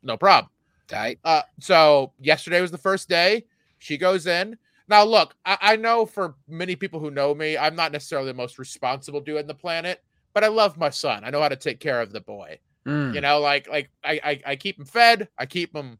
No 0.03 0.17
problem. 0.17 0.49
Tight. 0.87 1.19
Uh, 1.23 1.41
so 1.59 2.11
yesterday 2.19 2.61
was 2.61 2.71
the 2.71 2.77
first 2.77 3.07
day. 3.09 3.45
She 3.79 3.97
goes 3.97 4.27
in. 4.27 4.57
Now, 4.87 5.03
look, 5.03 5.35
I, 5.45 5.57
I 5.61 5.75
know 5.77 6.05
for 6.05 6.35
many 6.49 6.75
people 6.75 6.99
who 6.99 7.11
know 7.11 7.33
me, 7.33 7.57
I'm 7.57 7.75
not 7.75 7.91
necessarily 7.91 8.27
the 8.27 8.33
most 8.37 8.59
responsible 8.59 9.21
dude 9.21 9.37
on 9.37 9.47
the 9.47 9.53
planet, 9.53 10.03
but 10.33 10.43
I 10.43 10.47
love 10.47 10.77
my 10.77 10.89
son. 10.89 11.23
I 11.23 11.29
know 11.29 11.41
how 11.41 11.47
to 11.49 11.55
take 11.55 11.79
care 11.79 12.01
of 12.01 12.11
the 12.11 12.19
boy. 12.21 12.59
Mm. 12.85 13.13
You 13.15 13.21
know, 13.21 13.39
like 13.39 13.69
like 13.69 13.89
I 14.03 14.19
I, 14.23 14.41
I 14.47 14.55
keep 14.55 14.77
him 14.79 14.85
fed. 14.85 15.29
I 15.37 15.45
keep 15.45 15.73
him 15.75 15.97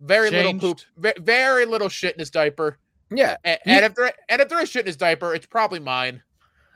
very 0.00 0.30
little 0.30 0.54
poop, 0.58 0.80
Changed. 1.02 1.18
very 1.24 1.64
little 1.66 1.88
shit 1.88 2.14
in 2.14 2.20
his 2.20 2.30
diaper. 2.30 2.78
Yeah. 3.10 3.36
And, 3.44 3.58
You- 3.66 3.72
and 3.74 3.84
if 3.84 3.94
there 3.94 4.12
and 4.28 4.40
if 4.40 4.48
there 4.48 4.60
is 4.62 4.68
shit 4.70 4.80
in 4.82 4.86
his 4.86 4.96
diaper, 4.96 5.34
it's 5.34 5.46
probably 5.46 5.80
mine. 5.80 6.22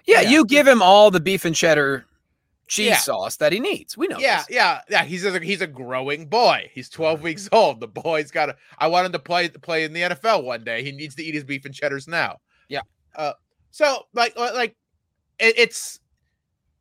yeah. 0.06 0.20
Yeah. 0.22 0.30
You 0.30 0.44
give 0.44 0.66
him 0.66 0.82
all 0.82 1.10
the 1.10 1.20
beef 1.20 1.44
and 1.44 1.54
cheddar 1.54 2.04
cheese 2.66 2.86
Yeah. 2.86 2.96
sauce 2.98 3.36
that 3.36 3.52
he 3.52 3.60
needs. 3.60 3.96
We 3.96 4.08
know. 4.08 4.18
Yeah, 4.18 4.38
this. 4.38 4.46
yeah, 4.50 4.80
yeah. 4.90 5.04
He's 5.04 5.24
a 5.24 5.38
he's 5.40 5.60
a 5.60 5.66
growing 5.66 6.26
boy. 6.26 6.70
He's 6.74 6.88
12 6.88 7.22
weeks 7.22 7.48
old. 7.52 7.80
The 7.80 7.88
boy's 7.88 8.30
got 8.30 8.46
to. 8.46 8.56
I 8.78 8.88
want 8.88 9.06
him 9.06 9.12
to 9.12 9.18
play 9.18 9.48
play 9.48 9.84
in 9.84 9.92
the 9.92 10.02
NFL 10.02 10.44
one 10.44 10.64
day. 10.64 10.82
He 10.82 10.92
needs 10.92 11.14
to 11.16 11.22
eat 11.24 11.34
his 11.34 11.44
beef 11.44 11.64
and 11.64 11.74
cheddars 11.74 12.08
now. 12.08 12.38
Yeah. 12.68 12.80
Uh, 13.14 13.32
so 13.70 14.06
like 14.14 14.36
like- 14.38 14.54
like 14.54 14.76
it, 15.38 15.54
it's 15.58 16.00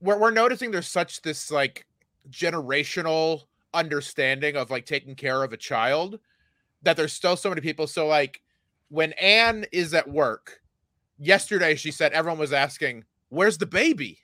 we're 0.02 0.18
we're 0.20 0.32
noticing 0.32 0.72
there's 0.72 0.88
such 0.88 1.22
this 1.22 1.52
like 1.52 1.86
generational 2.30 3.42
understanding 3.74 4.56
of 4.56 4.72
like 4.72 4.86
taking 4.86 5.16
care 5.16 5.44
of 5.44 5.54
a 5.54 5.58
child 5.58 6.20
that 6.84 6.96
there's 6.98 7.14
still 7.14 7.36
so 7.36 7.50
many 7.50 7.62
people. 7.62 7.88
So 7.88 8.08
like 8.08 8.42
when 8.90 9.14
Anne 9.14 9.66
is 9.72 9.94
at 9.94 10.08
work, 10.10 10.62
yesterday 11.18 11.76
she 11.76 11.92
said 11.92 12.12
everyone 12.14 12.40
was 12.40 12.54
asking, 12.54 13.04
"Where's 13.30 13.58
the 13.58 13.66
baby? 13.66 14.20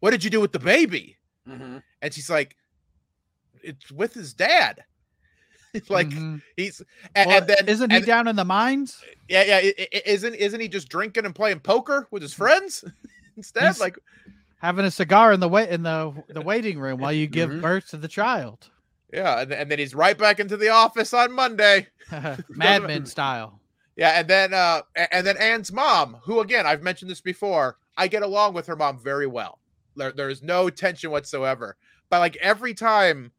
What 0.00 0.10
did 0.10 0.22
you 0.24 0.30
do 0.30 0.40
with 0.40 0.52
the 0.52 0.58
baby?" 0.58 1.16
Mhm. 1.48 1.82
and 2.02 2.12
she's 2.14 2.28
like 2.28 2.56
it's 3.62 3.90
with 3.92 4.14
his 4.14 4.34
dad 4.34 4.84
It's 5.74 5.88
like 5.98 6.08
Mhm. 6.08 6.42
he's 6.56 6.82
and, 7.14 7.28
Well, 7.28 7.38
and 7.38 7.46
then 7.48 7.68
isn't 7.68 7.90
he 7.90 7.96
and- 7.98 8.06
down 8.06 8.26
in 8.28 8.34
the 8.36 8.44
mines? 8.44 9.00
yeah 9.28 9.60
yeah 9.60 9.70
isn't 10.06 10.34
isn't 10.34 10.60
he 10.60 10.66
just 10.68 10.88
drinking 10.88 11.24
and 11.24 11.34
playing 11.34 11.60
poker 11.60 12.08
with 12.10 12.22
his 12.22 12.34
friends 12.34 12.84
instead 13.36 13.62
He's- 13.62 13.80
like 13.80 13.96
Having 14.62 14.86
a 14.86 14.90
cigar 14.90 15.32
in 15.32 15.38
the 15.40 15.48
wait 15.48 15.68
in 15.68 15.82
the 15.84 16.12
the 16.28 16.40
waiting 16.40 16.80
room 16.80 16.98
while 16.98 17.12
you 17.12 17.26
give 17.28 17.50
Mhm. 17.50 17.60
birth 17.60 17.88
to 17.90 17.96
the 17.98 18.08
child, 18.08 18.70
yeah 19.12 19.40
and, 19.42 19.52
and 19.52 19.70
then 19.70 19.78
he's 19.78 19.94
right 19.94 20.16
back 20.18 20.40
into 20.40 20.56
the 20.56 20.70
office 20.70 21.12
on 21.14 21.30
monday 21.30 21.86
madman 22.48 23.04
style. 23.06 23.60
yeah 23.96 24.18
and 24.18 24.26
then 24.28 24.52
uh 24.54 24.80
and 25.12 25.24
then 25.26 25.36
anne's 25.36 25.70
mom 25.72 26.16
who 26.24 26.40
again 26.40 26.66
i've 26.66 26.82
mentioned 26.82 27.10
this 27.10 27.20
before 27.20 27.76
i 27.96 28.08
get 28.08 28.22
along 28.22 28.54
with 28.54 28.66
her 28.66 28.74
mom 28.76 28.98
very 28.98 29.26
well 29.28 29.60
there, 29.96 30.12
there's 30.12 30.42
no 30.42 30.70
tension 30.70 31.10
whatsoever. 31.10 31.76
But 32.10 32.20
like 32.20 32.36
every 32.36 32.74
time 32.74 33.32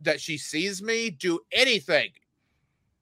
that 0.00 0.20
she 0.20 0.38
sees 0.38 0.82
me 0.82 1.10
do 1.10 1.40
anything 1.52 2.10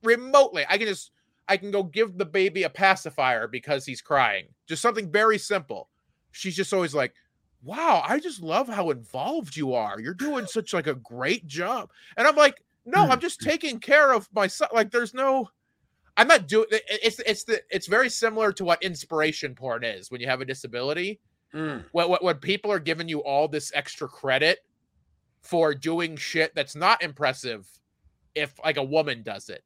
remotely 0.02 0.64
i 0.68 0.78
can 0.78 0.86
just 0.86 1.10
i 1.48 1.56
can 1.56 1.70
go 1.70 1.82
give 1.82 2.16
the 2.18 2.24
baby 2.24 2.62
a 2.62 2.70
pacifier 2.70 3.48
because 3.48 3.84
he's 3.86 4.00
crying. 4.00 4.46
Just 4.66 4.82
something 4.82 5.10
very 5.10 5.38
simple. 5.38 5.88
She's 6.30 6.56
just 6.56 6.72
always 6.72 6.94
like 6.94 7.14
wow 7.62 8.04
i 8.06 8.20
just 8.20 8.40
love 8.40 8.68
how 8.68 8.90
involved 8.90 9.56
you 9.56 9.74
are. 9.74 10.00
You're 10.00 10.14
doing 10.14 10.46
such 10.48 10.72
like 10.72 10.86
a 10.86 10.94
great 10.94 11.46
job. 11.46 11.90
And 12.16 12.26
i'm 12.26 12.36
like 12.36 12.62
no 12.84 13.08
i'm 13.08 13.20
just 13.20 13.40
taking 13.52 13.80
care 13.80 14.12
of 14.12 14.28
my 14.32 14.46
son 14.46 14.68
like 14.72 14.90
there's 14.90 15.14
no 15.14 15.48
i'm 16.16 16.28
not 16.28 16.48
doing 16.48 16.66
it's 16.70 17.18
it's 17.20 17.44
the 17.44 17.60
it's 17.70 17.86
very 17.86 18.08
similar 18.08 18.52
to 18.52 18.64
what 18.64 18.82
inspiration 18.82 19.54
porn 19.54 19.84
is 19.84 20.10
when 20.10 20.20
you 20.20 20.26
have 20.26 20.40
a 20.40 20.44
disability 20.44 21.20
Mm. 21.54 21.84
when, 21.92 22.08
when, 22.10 22.18
when 22.20 22.36
people 22.36 22.70
are 22.70 22.78
giving 22.78 23.08
you 23.08 23.20
all 23.20 23.48
this 23.48 23.72
extra 23.74 24.06
credit 24.06 24.58
for 25.40 25.74
doing 25.74 26.16
shit 26.16 26.54
that's 26.54 26.76
not 26.76 27.02
impressive 27.02 27.66
if 28.34 28.52
like 28.62 28.76
a 28.76 28.82
woman 28.84 29.22
does 29.22 29.48
it 29.48 29.64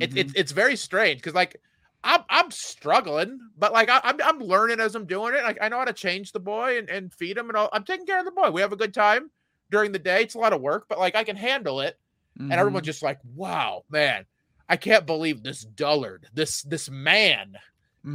it, 0.00 0.10
Mhm. 0.10 0.16
it 0.16 0.32
it's 0.34 0.52
very 0.52 0.74
strange 0.74 1.18
because 1.20 1.34
like 1.34 1.60
I'm 2.04 2.22
I'm 2.28 2.50
struggling, 2.50 3.38
but 3.56 3.72
like 3.72 3.88
I, 3.88 4.00
I'm 4.02 4.20
I'm 4.22 4.40
learning 4.40 4.80
as 4.80 4.96
I'm 4.96 5.06
doing 5.06 5.34
it. 5.34 5.44
Like 5.44 5.58
I 5.60 5.68
know 5.68 5.78
how 5.78 5.84
to 5.84 5.92
change 5.92 6.32
the 6.32 6.40
boy 6.40 6.78
and, 6.78 6.90
and 6.90 7.12
feed 7.14 7.36
him 7.38 7.48
and 7.48 7.56
all. 7.56 7.68
I'm 7.72 7.84
taking 7.84 8.06
care 8.06 8.18
of 8.18 8.24
the 8.24 8.32
boy. 8.32 8.50
We 8.50 8.60
have 8.62 8.72
a 8.72 8.76
good 8.76 8.92
time 8.92 9.30
during 9.70 9.92
the 9.92 10.00
day. 10.00 10.22
It's 10.22 10.34
a 10.34 10.38
lot 10.38 10.52
of 10.52 10.60
work, 10.60 10.86
but 10.88 10.98
like 10.98 11.14
I 11.14 11.22
can 11.22 11.36
handle 11.36 11.80
it. 11.80 11.96
And 12.40 12.52
everyone's 12.52 12.86
just 12.86 13.02
like, 13.04 13.18
"Wow, 13.36 13.84
man, 13.88 14.24
I 14.68 14.76
can't 14.76 15.06
believe 15.06 15.42
this 15.44 15.64
dullard, 15.64 16.26
this 16.32 16.62
this 16.62 16.90
man 16.90 17.54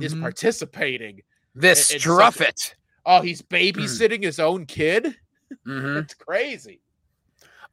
is 0.02 0.14
Mhm. 0.16 0.20
participating. 0.22 1.22
This 1.56 1.90
It- 1.92 1.96
it's 1.98 2.06
struff 2.06 2.38
such 2.40 2.48
it. 2.50 2.76
Oh, 3.08 3.22
he's 3.22 3.42
babysitting 3.42 4.22
his 4.24 4.40
own 4.40 4.66
kid. 4.68 5.16
Mhm. 5.66 6.04
It's 6.04 6.14
crazy." 6.14 6.82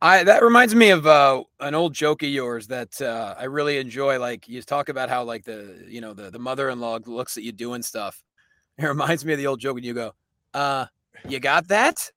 I 0.01 0.22
that 0.24 0.43
reminds 0.45 0.74
me 0.74 0.91
of 0.91 1.07
uh, 1.09 1.43
an 1.61 1.74
old 1.74 1.93
joke 1.93 2.22
of 2.22 2.28
yours 2.28 2.66
that 2.68 3.01
uh, 3.03 3.35
I 3.39 3.45
really 3.45 3.78
enjoy. 3.78 4.18
Like 4.20 4.49
you 4.49 4.62
talk 4.62 4.89
about 4.89 5.09
how 5.09 5.24
like 5.24 5.45
the 5.45 5.85
you 5.89 6.01
know 6.01 6.12
the 6.14 6.30
the 6.30 6.39
mother-in-law 6.39 7.01
looks 7.07 7.37
at 7.37 7.43
you 7.43 7.53
doing 7.53 7.82
stuff. 7.82 8.22
It 8.78 8.87
reminds 8.87 9.24
me 9.24 9.32
of 9.32 9.39
the 9.39 9.47
old 9.47 9.61
joke 9.61 9.74
when 9.76 9.85
you 9.85 9.95
go, 9.95 10.12
"Uh, 10.53 10.87
you 11.28 11.39
got 11.41 11.68
that?" 11.68 12.11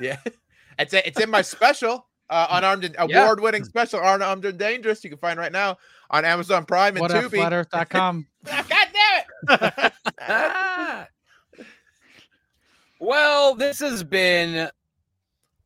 Yeah, 0.00 0.16
it's 0.78 0.92
it's 0.94 1.20
in 1.20 1.30
my 1.30 1.42
special, 1.42 2.06
uh, 2.30 2.46
unarmed 2.50 2.84
and 2.84 2.94
Yeah. 3.08 3.22
award-winning 3.24 3.64
special, 3.64 4.00
unarmed 4.02 4.44
and 4.44 4.58
dangerous. 4.58 5.02
You 5.04 5.10
can 5.10 5.18
find 5.18 5.38
right 5.38 5.52
now 5.52 5.76
on 6.10 6.24
Amazon 6.24 6.64
Prime 6.66 6.96
and 6.96 7.00
what 7.00 7.10
up, 7.10 7.24
Tubi. 7.24 7.36
flatearth.com. 7.38 8.26
God 8.44 8.64
damn 9.48 9.92
it! 10.18 11.08
Well, 13.02 13.56
this 13.56 13.80
has 13.80 14.04
been. 14.04 14.70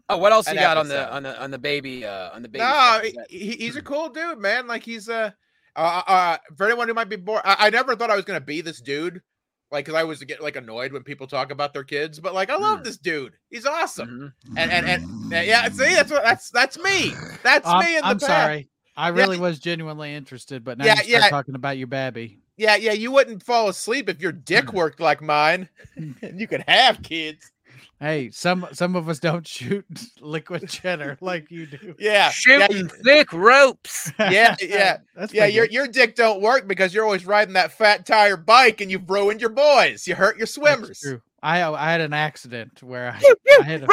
Oh, 0.09 0.17
what 0.17 0.33
else 0.33 0.47
An 0.47 0.55
you 0.55 0.61
got 0.61 0.79
on 0.79 0.89
the 0.89 1.13
on 1.13 1.23
the 1.23 1.39
on 1.43 1.51
the 1.51 1.59
baby 1.59 2.03
uh 2.05 2.31
on 2.33 2.41
the 2.41 2.49
baby? 2.49 2.65
no, 2.65 3.01
he, 3.29 3.51
he's 3.57 3.77
a 3.77 3.83
cool 3.83 4.09
dude, 4.09 4.39
man. 4.39 4.67
Like 4.67 4.83
he's 4.83 5.09
uh, 5.11 5.33
uh, 5.77 6.03
uh 6.07 6.37
for 6.57 6.65
anyone 6.67 6.89
who 6.89 6.95
might 6.95 7.11
be 7.11 7.17
bored, 7.17 7.43
I, 7.45 7.67
I 7.67 7.71
never 7.71 7.95
thought 7.95 8.11
I 8.11 8.17
was 8.17 8.25
gonna 8.25 8.41
be 8.41 8.63
this 8.63 8.81
dude. 8.81 9.21
Like, 9.71 9.85
cause 9.85 9.95
I 9.97 10.05
was 10.05 10.23
get 10.25 10.41
like 10.41 10.57
annoyed 10.57 10.93
when 10.93 11.03
people 11.03 11.27
talk 11.27 11.51
about 11.51 11.75
their 11.75 11.85
kids, 11.85 12.21
but 12.21 12.33
like 12.33 12.49
I 12.49 12.57
love 12.57 12.81
Mm. 12.81 12.85
this 12.85 12.97
dude. 12.97 13.35
He's 13.51 13.67
awesome. 13.67 14.33
Mhm. 14.49 14.55
And 14.59 14.71
and 14.73 14.87
and 14.87 15.35
uh, 15.35 15.41
yeah, 15.41 15.69
see, 15.69 15.95
that's 15.95 16.11
what 16.11 16.23
that's 16.25 16.49
that's 16.51 16.79
me. 16.79 17.13
That's 17.43 17.67
I'm, 17.69 17.85
me 17.85 17.97
in 17.97 18.01
the 18.03 18.07
I'm 18.07 18.19
past. 18.19 18.27
sorry. 18.27 18.71
I 18.97 19.09
really 19.09 19.39
was 19.39 19.59
genuinely 19.59 20.15
interested, 20.15 20.65
but 20.65 20.79
now 20.79 20.87
Yeah, 20.87 20.95
you 21.03 21.03
start 21.19 21.25
yeah. 21.25 21.29
talking 21.29 21.55
about 21.55 21.77
your 21.77 21.89
babby. 21.89 22.39
Yeah, 22.57 22.77
yeah, 22.77 22.93
you 22.93 23.11
wouldn't 23.13 23.43
fall 23.43 23.69
asleep 23.69 24.09
if 24.09 24.21
your 24.21 24.33
dick 24.33 24.71
Hmm. 24.71 24.77
worked 24.77 25.01
like 25.01 25.21
mine. 25.23 25.69
and 25.97 26.41
you 26.41 26.47
could 26.49 26.65
have 26.67 27.03
kids. 27.03 27.53
Hey, 28.01 28.31
some 28.31 28.67
some 28.73 28.95
of 28.95 29.09
us 29.09 29.19
don't 29.19 29.47
shoot 29.47 29.85
liquid 30.21 30.69
cheddar 30.69 31.17
like 31.23 31.51
you 31.51 31.67
do. 31.67 31.95
Yeah. 31.99 32.13
Yeah, 32.13 32.31
Shooting 32.31 32.77
you- 32.77 32.89
thick 32.89 33.33
ropes. 33.33 34.13
Yeah, 34.19 34.55
yeah, 34.61 34.99
That's 35.15 35.33
yeah, 35.33 35.47
your 35.47 35.67
good. 35.67 35.75
your 35.75 35.87
dick 35.89 36.15
don't 36.15 36.41
work 36.43 36.69
because 36.69 36.93
you're 36.95 37.05
always 37.05 37.25
riding 37.27 37.55
that 37.55 37.73
fat 37.73 38.05
tire 38.05 38.37
bike 38.37 38.81
and 38.83 38.91
you've 38.91 39.09
ruined 39.09 39.41
your 39.41 39.51
boys. 39.51 40.07
You 40.07 40.15
hurt 40.15 40.37
your 40.37 40.41
That's 40.47 40.53
swimmers. 40.55 41.01
true. 41.01 41.23
I 41.43 41.63
I 41.63 41.91
had 41.91 42.01
an 42.03 42.13
accident 42.13 42.83
where 42.83 43.13
I, 43.13 43.19
Pew, 43.19 43.35
pew, 43.47 43.59
I 43.61 43.65
hit 43.65 43.83
a- 43.83 43.87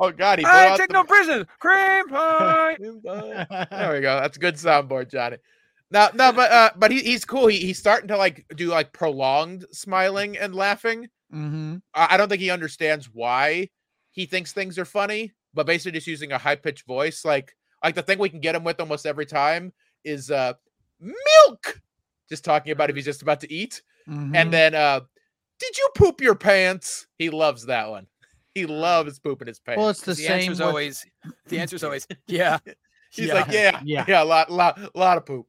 oh 0.00 0.10
god, 0.12 0.38
he 0.38 0.44
I 0.44 0.66
brought 0.68 0.78
take 0.78 0.88
the- 0.88 0.92
no 0.94 1.04
prisoners. 1.04 1.46
Cream 1.58 2.08
pie. 2.08 2.76
There 3.70 3.92
we 3.94 4.00
go. 4.00 4.18
That's 4.20 4.36
a 4.36 4.40
good 4.40 4.54
soundboard, 4.56 5.10
Johnny. 5.10 5.36
No, 5.90 6.08
no, 6.14 6.32
but 6.32 6.50
uh, 6.52 6.70
but 6.76 6.90
he, 6.90 7.00
he's 7.00 7.24
cool. 7.24 7.46
He, 7.46 7.58
he's 7.58 7.78
starting 7.78 8.08
to 8.08 8.16
like 8.16 8.44
do 8.56 8.68
like 8.68 8.92
prolonged 8.92 9.64
smiling 9.72 10.36
and 10.36 10.54
laughing. 10.54 11.08
Mhm. 11.34 11.80
I, 11.94 12.08
I 12.10 12.16
don't 12.16 12.28
think 12.28 12.42
he 12.42 12.50
understands 12.50 13.08
why 13.12 13.70
he 14.10 14.26
thinks 14.26 14.52
things 14.52 14.78
are 14.78 14.84
funny, 14.84 15.32
but 15.54 15.66
basically 15.66 15.92
just 15.92 16.06
using 16.06 16.32
a 16.32 16.38
high 16.38 16.56
pitched 16.56 16.86
voice. 16.86 17.24
Like 17.24 17.54
like 17.82 17.94
the 17.94 18.02
thing 18.02 18.18
we 18.18 18.28
can 18.28 18.40
get 18.40 18.54
him 18.54 18.64
with 18.64 18.80
almost 18.80 19.06
every 19.06 19.26
time 19.26 19.72
is 20.04 20.30
uh 20.30 20.52
milk. 21.00 21.80
Just 22.28 22.44
talking 22.44 22.72
about 22.72 22.90
if 22.90 22.96
he's 22.96 23.04
just 23.04 23.22
about 23.22 23.40
to 23.40 23.52
eat. 23.52 23.82
Mhm. 24.08 24.36
And 24.36 24.52
then 24.52 24.74
uh 24.74 25.00
did 25.58 25.76
you 25.78 25.88
poop 25.96 26.20
your 26.20 26.34
pants? 26.34 27.06
He 27.18 27.30
loves 27.30 27.66
that 27.66 27.88
one. 27.90 28.06
He 28.54 28.66
loves 28.66 29.18
pooping 29.18 29.48
his 29.48 29.58
pants. 29.60 29.78
well, 29.78 29.88
it's 29.88 30.00
the, 30.02 30.12
The 30.12 30.16
same. 30.16 30.32
answer's 30.32 30.58
with- 30.58 30.68
always 30.68 31.06
the 31.46 31.58
answer's 31.60 31.82
always 31.84 32.06
yeah. 32.26 32.58
He's 33.10 33.28
yeah. 33.28 33.34
like, 33.34 33.50
yeah, 33.50 33.80
Yeah. 33.84 34.04
yeah, 34.06 34.22
a 34.22 34.24
lot, 34.26 34.50
lot, 34.52 34.78
a 34.78 34.90
lot 34.98 35.16
of 35.16 35.24
poop. 35.24 35.46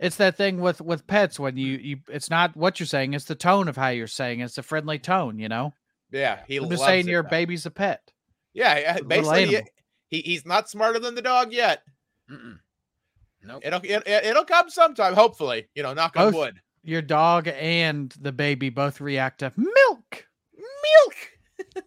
It's 0.00 0.16
that 0.16 0.36
thing 0.36 0.60
with 0.60 0.80
with 0.80 1.06
pets 1.06 1.38
when 1.38 1.56
you 1.56 1.76
you. 1.76 1.96
It's 2.08 2.30
not 2.30 2.56
what 2.56 2.80
you're 2.80 2.86
saying; 2.86 3.14
it's 3.14 3.26
the 3.26 3.34
tone 3.36 3.68
of 3.68 3.76
how 3.76 3.88
you're 3.88 4.06
saying. 4.06 4.40
It's 4.40 4.58
a 4.58 4.62
friendly 4.62 4.98
tone, 4.98 5.38
you 5.38 5.48
know. 5.48 5.74
Yeah, 6.10 6.40
he 6.48 6.56
I'm 6.56 6.62
loves 6.64 6.76
just 6.76 6.84
saying 6.86 7.06
it 7.06 7.10
your 7.10 7.22
now. 7.22 7.28
baby's 7.28 7.66
a 7.66 7.70
pet. 7.70 8.00
Yeah, 8.52 8.78
yeah, 8.78 8.98
basically, 9.00 9.62
he, 10.08 10.20
he's 10.22 10.44
not 10.44 10.68
smarter 10.68 10.98
than 10.98 11.14
the 11.14 11.22
dog 11.22 11.52
yet. 11.52 11.82
Mm-mm. 12.28 12.58
Nope. 13.44 13.62
It'll 13.64 13.80
it, 13.80 14.02
it- 14.06 14.24
it'll 14.24 14.44
come 14.44 14.70
sometime, 14.70 15.14
hopefully. 15.14 15.68
You 15.74 15.82
know, 15.82 15.94
knock 15.94 16.16
on 16.16 16.34
wood. 16.34 16.60
Your 16.82 17.02
dog 17.02 17.46
and 17.46 18.10
the 18.20 18.32
baby 18.32 18.70
both 18.70 19.00
react 19.00 19.40
to 19.40 19.52
milk. 19.56 20.26
Milk. 20.56 21.16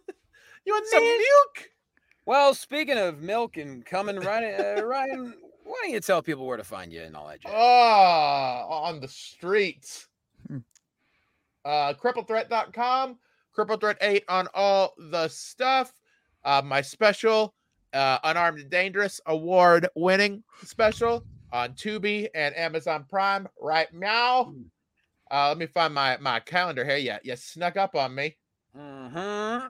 you 0.66 0.74
want 0.74 0.88
some 0.88 1.03
Milk. 1.03 1.70
Milk? 2.26 2.36
Well, 2.36 2.53
speaking 2.53 2.97
of 2.97 3.21
milk 3.21 3.57
and 3.57 3.86
coming, 3.86 4.17
Ryan, 4.17 4.78
uh, 4.80 4.84
Ryan, 4.86 5.34
why 5.63 5.76
don't 5.84 5.91
you 5.93 5.99
tell 5.99 6.21
people 6.21 6.45
where 6.45 6.57
to 6.57 6.63
find 6.63 6.91
you 6.91 7.01
and 7.01 7.15
all 7.15 7.28
that 7.28 7.41
jazz? 7.41 7.51
Oh, 7.55 7.59
on 7.59 8.99
the 8.99 9.07
streets. 9.07 10.07
Hmm. 10.47 10.57
Uh, 11.65 11.93
cripplethreat.com, 11.93 13.17
Cripple 13.57 13.80
Threat 13.80 13.97
8 14.01 14.24
on 14.28 14.47
all 14.53 14.93
the 14.97 15.28
stuff. 15.30 15.93
Uh, 16.43 16.61
my 16.63 16.82
special, 16.82 17.53
uh, 17.93 18.17
Unarmed 18.24 18.59
and 18.59 18.69
Dangerous 18.69 19.21
award 19.28 19.88
winning 19.95 20.43
special 20.65 21.24
on 21.53 21.74
Tubi 21.74 22.28
and 22.36 22.55
Amazon 22.57 23.05
Prime 23.09 23.47
right 23.61 23.93
now. 23.93 24.53
Uh, 25.32 25.47
let 25.49 25.57
me 25.57 25.67
find 25.67 25.93
my, 25.93 26.17
my 26.17 26.39
calendar 26.41 26.84
here. 26.84 26.97
Yeah, 26.97 27.19
you 27.24 27.36
snuck 27.36 27.78
up 27.78 27.95
on 27.95 28.13
me. 28.13 28.36
Mhm. 28.76 29.69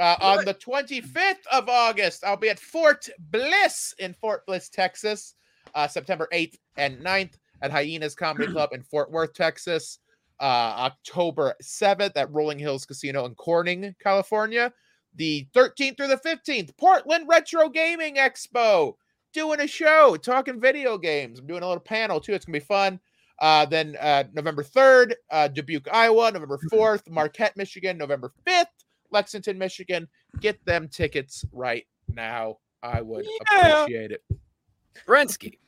Uh, 0.00 0.16
on 0.22 0.44
the 0.46 0.54
25th 0.54 1.46
of 1.52 1.68
August, 1.68 2.24
I'll 2.24 2.34
be 2.34 2.48
at 2.48 2.58
Fort 2.58 3.06
Bliss 3.18 3.94
in 3.98 4.14
Fort 4.14 4.46
Bliss, 4.46 4.70
Texas, 4.70 5.34
uh, 5.74 5.86
September 5.86 6.26
8th 6.32 6.56
and 6.78 6.98
9th 7.00 7.34
at 7.60 7.70
Hyenas 7.70 8.14
Comedy 8.14 8.46
Club 8.52 8.70
in 8.72 8.82
Fort 8.82 9.10
Worth, 9.10 9.34
Texas, 9.34 9.98
uh, 10.40 10.44
October 10.78 11.54
7th 11.62 12.12
at 12.16 12.32
Rolling 12.32 12.58
Hills 12.58 12.86
Casino 12.86 13.26
in 13.26 13.34
Corning, 13.34 13.94
California, 14.02 14.72
the 15.16 15.46
13th 15.54 15.98
through 15.98 16.08
the 16.08 16.16
15th, 16.16 16.74
Portland 16.78 17.26
Retro 17.28 17.68
Gaming 17.68 18.16
Expo, 18.16 18.94
doing 19.34 19.60
a 19.60 19.66
show, 19.66 20.16
talking 20.16 20.58
video 20.58 20.96
games. 20.96 21.40
I'm 21.40 21.46
doing 21.46 21.62
a 21.62 21.68
little 21.68 21.78
panel 21.78 22.20
too. 22.20 22.32
It's 22.32 22.46
going 22.46 22.58
to 22.58 22.60
be 22.60 22.66
fun. 22.66 23.00
Uh, 23.38 23.66
then 23.66 23.96
uh, 24.00 24.24
November 24.32 24.64
3rd, 24.64 25.12
uh, 25.30 25.48
Dubuque, 25.48 25.88
Iowa, 25.92 26.30
November 26.32 26.58
4th, 26.72 27.10
Marquette, 27.10 27.56
Michigan, 27.58 27.98
November 27.98 28.32
5th, 28.46 28.64
Lexington, 29.10 29.58
Michigan. 29.58 30.08
Get 30.40 30.64
them 30.64 30.88
tickets 30.88 31.44
right 31.52 31.86
now. 32.08 32.58
I 32.82 33.00
would 33.02 33.26
Yeah. 33.52 33.82
appreciate 33.82 34.12
it. 34.12 34.22
Brensky. 35.06 35.58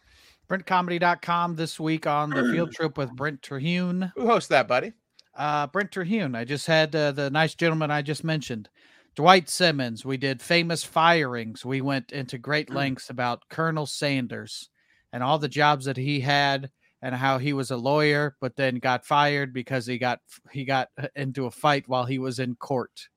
BrentComedy.com 0.49 1.57
this 1.57 1.81
week 1.81 2.07
on 2.07 2.31
the 2.31 2.45
field 2.53 2.73
trip 2.75 2.99
with 2.99 3.11
Brent 3.13 3.43
Terhune. 3.43 4.13
Who 4.15 4.27
hosts 4.27 4.49
that, 4.49 4.69
buddy? 4.69 4.93
Uh, 5.35 5.67
Brent 5.67 5.91
Terhune. 5.93 6.35
I 6.35 6.45
just 6.45 6.67
had 6.67 6.95
uh, 6.95 7.13
the 7.13 7.31
nice 7.31 7.55
gentleman 7.55 7.91
I 7.91 8.03
just 8.03 8.23
mentioned, 8.23 8.69
Dwight 9.15 9.49
Simmons. 9.49 10.05
We 10.05 10.17
did 10.19 10.43
famous 10.43 10.85
firings. 10.85 11.65
We 11.65 11.81
went 11.81 12.13
into 12.13 12.37
great 12.39 12.71
lengths 12.71 13.09
about 13.09 13.49
Colonel 13.49 13.87
Sanders 13.87 14.69
and 15.13 15.23
all 15.23 15.39
the 15.39 15.49
jobs 15.49 15.87
that 15.87 15.97
he 15.97 16.21
had 16.21 16.71
and 17.01 17.15
how 17.15 17.39
he 17.39 17.53
was 17.55 17.71
a 17.71 17.77
lawyer, 17.77 18.37
but 18.41 18.57
then 18.57 18.77
got 18.77 19.07
fired 19.07 19.53
because 19.55 19.87
he 19.87 19.97
got 19.99 20.21
he 20.51 20.65
got 20.65 20.89
uh, 21.01 21.09
into 21.17 21.47
a 21.47 21.51
fight 21.51 21.85
while 21.89 22.05
he 22.05 22.19
was 22.19 22.39
in 22.39 22.55
court. 22.57 23.09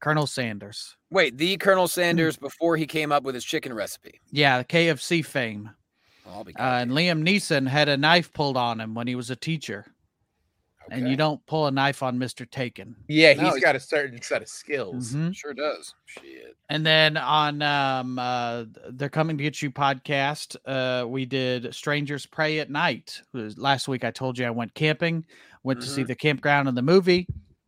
Colonel 0.00 0.26
Sanders. 0.26 0.96
Wait, 1.10 1.36
the 1.38 1.56
Colonel 1.56 1.88
Sanders 1.88 2.36
before 2.36 2.76
he 2.76 2.86
came 2.86 3.12
up 3.12 3.22
with 3.22 3.34
his 3.34 3.44
chicken 3.44 3.72
recipe. 3.72 4.20
Yeah, 4.30 4.58
the 4.58 4.64
KFC 4.64 5.24
fame. 5.24 5.70
Well, 6.24 6.34
I'll 6.36 6.44
be 6.44 6.54
Uh, 6.56 6.62
and 6.80 6.90
Liam 6.90 7.22
Neeson 7.26 7.66
had 7.68 7.88
a 7.88 7.96
knife 7.96 8.32
pulled 8.32 8.56
on 8.56 8.80
him 8.80 8.94
when 8.94 9.06
he 9.06 9.14
was 9.14 9.30
a 9.30 9.36
teacher. 9.36 9.86
And 10.88 11.08
you 11.08 11.16
don't 11.16 11.44
pull 11.46 11.66
a 11.66 11.72
knife 11.72 12.00
on 12.04 12.16
Mr. 12.16 12.48
Taken. 12.48 12.94
Yeah, 13.08 13.32
No, 13.32 13.42
he's 13.46 13.54
he's- 13.54 13.64
got 13.64 13.74
a 13.74 13.80
certain 13.80 14.22
set 14.22 14.40
of 14.42 14.46
skills. 14.48 15.14
Mhm. 15.14 15.34
sure 15.34 15.52
does. 15.52 15.92
Shit. 16.04 16.56
And 16.68 16.86
then 16.86 17.16
on 17.16 17.60
um 17.60 18.20
uh 18.20 18.66
they're 18.90 19.08
coming 19.08 19.36
to 19.36 19.42
get 19.42 19.60
you 19.60 19.72
podcast, 19.72 20.54
uh 20.64 21.04
we 21.08 21.24
did 21.26 21.74
Strangers 21.74 22.24
Prey 22.26 22.60
at 22.60 22.70
Night. 22.70 23.20
Last 23.32 23.88
week 23.88 24.04
I 24.04 24.12
told 24.12 24.38
you 24.38 24.46
I 24.46 24.50
went 24.50 24.74
camping, 24.74 25.26
went 25.64 25.80
to 25.80 25.88
see 25.88 26.04
Mhm. 26.04 26.06
the 26.06 26.14
campground 26.14 26.68
in 26.68 26.76
the 26.76 26.82
movie. 26.82 27.26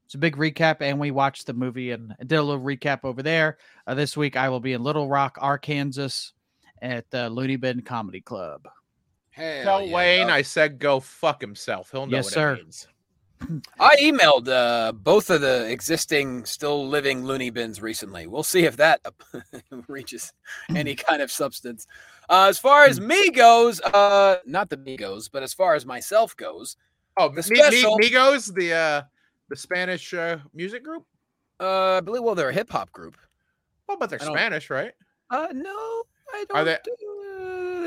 It's 0.08 0.14
a 0.14 0.18
big 0.18 0.36
recap, 0.38 0.78
and 0.80 0.98
we 0.98 1.10
watched 1.10 1.46
the 1.46 1.52
movie 1.52 1.90
and 1.90 2.14
did 2.20 2.36
a 2.36 2.42
little 2.42 2.64
recap 2.64 3.00
over 3.04 3.22
there. 3.22 3.58
Uh, 3.86 3.94
this 3.94 4.16
week 4.16 4.36
I 4.38 4.48
will 4.48 4.58
be 4.58 4.72
in 4.72 4.82
Little 4.82 5.06
Rock, 5.06 5.36
Arkansas 5.38 6.30
at 6.80 7.10
the 7.10 7.28
Loony 7.28 7.56
Bin 7.56 7.82
Comedy 7.82 8.22
Club. 8.22 8.66
Hell 9.32 9.64
Tell 9.64 9.82
yeah, 9.82 9.94
Wayne 9.94 10.26
dog. 10.28 10.36
I 10.36 10.40
said 10.42 10.78
go 10.78 10.98
fuck 11.00 11.42
himself. 11.42 11.90
He'll 11.90 12.06
know 12.06 12.16
Yes, 12.16 12.24
what 12.24 12.32
sir. 12.32 12.52
it 12.54 12.62
means. 12.62 12.88
I 13.78 13.96
emailed 13.96 14.48
uh, 14.48 14.92
both 14.92 15.28
of 15.28 15.42
the 15.42 15.70
existing, 15.70 16.46
still 16.46 16.88
living 16.88 17.26
loony 17.26 17.50
bins 17.50 17.82
recently. 17.82 18.26
We'll 18.26 18.42
see 18.42 18.64
if 18.64 18.78
that 18.78 19.02
reaches 19.88 20.32
any 20.74 20.94
kind 20.96 21.20
of 21.20 21.30
substance. 21.30 21.86
Uh, 22.30 22.46
as 22.48 22.58
far 22.58 22.84
as 22.84 22.98
me 22.98 23.28
goes, 23.28 23.82
uh, 23.82 24.36
not 24.46 24.70
the 24.70 24.78
me 24.78 24.96
goes, 24.96 25.28
but 25.28 25.42
as 25.42 25.52
far 25.52 25.74
as 25.74 25.84
myself 25.84 26.34
goes, 26.34 26.78
Oh, 27.18 27.28
The 27.28 27.46
Mi- 27.50 27.58
Mi- 27.60 27.64
special- 27.70 27.98
Migos, 27.98 28.54
the 28.54 28.72
uh, 28.72 29.02
the 29.48 29.56
Spanish 29.56 30.12
uh, 30.14 30.38
music 30.54 30.84
group. 30.84 31.04
uh, 31.60 31.96
I 31.96 32.00
believe, 32.00 32.22
well, 32.22 32.34
they're 32.34 32.50
a 32.50 32.54
hip 32.54 32.70
hop 32.70 32.92
group. 32.92 33.16
Well, 33.88 33.96
but 33.98 34.10
they're 34.10 34.22
I 34.22 34.26
Spanish, 34.26 34.70
right? 34.70 34.92
Uh, 35.30 35.48
no, 35.52 36.02
I 36.32 36.44
don't. 36.48 36.58
Are 36.58 36.64
they- 36.64 36.78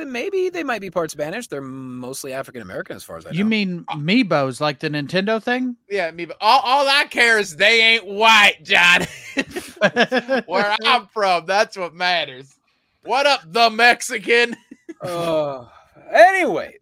uh, 0.01 0.05
maybe 0.05 0.49
they 0.49 0.63
might 0.63 0.81
be 0.81 0.89
part 0.89 1.11
Spanish. 1.11 1.47
They're 1.47 1.61
mostly 1.61 2.33
African 2.33 2.61
American, 2.63 2.95
as 2.95 3.03
far 3.03 3.17
as 3.17 3.25
I 3.27 3.31
know. 3.31 3.37
You 3.37 3.45
mean 3.45 3.83
Amiibos, 3.89 4.59
like 4.59 4.79
the 4.79 4.89
Nintendo 4.89 5.41
thing? 5.41 5.75
Yeah, 5.89 6.09
me. 6.11 6.25
But 6.25 6.37
all, 6.41 6.59
all 6.63 6.87
I 6.87 7.05
care 7.05 7.37
is 7.37 7.55
they 7.55 7.81
ain't 7.81 8.05
white, 8.07 8.57
John. 8.63 9.01
Where 10.47 10.75
I'm 10.83 11.07
from, 11.07 11.45
that's 11.45 11.77
what 11.77 11.93
matters. 11.93 12.55
What 13.03 13.25
up, 13.27 13.41
the 13.45 13.69
Mexican? 13.69 14.55
Uh, 15.01 15.65
anyways, 16.11 16.77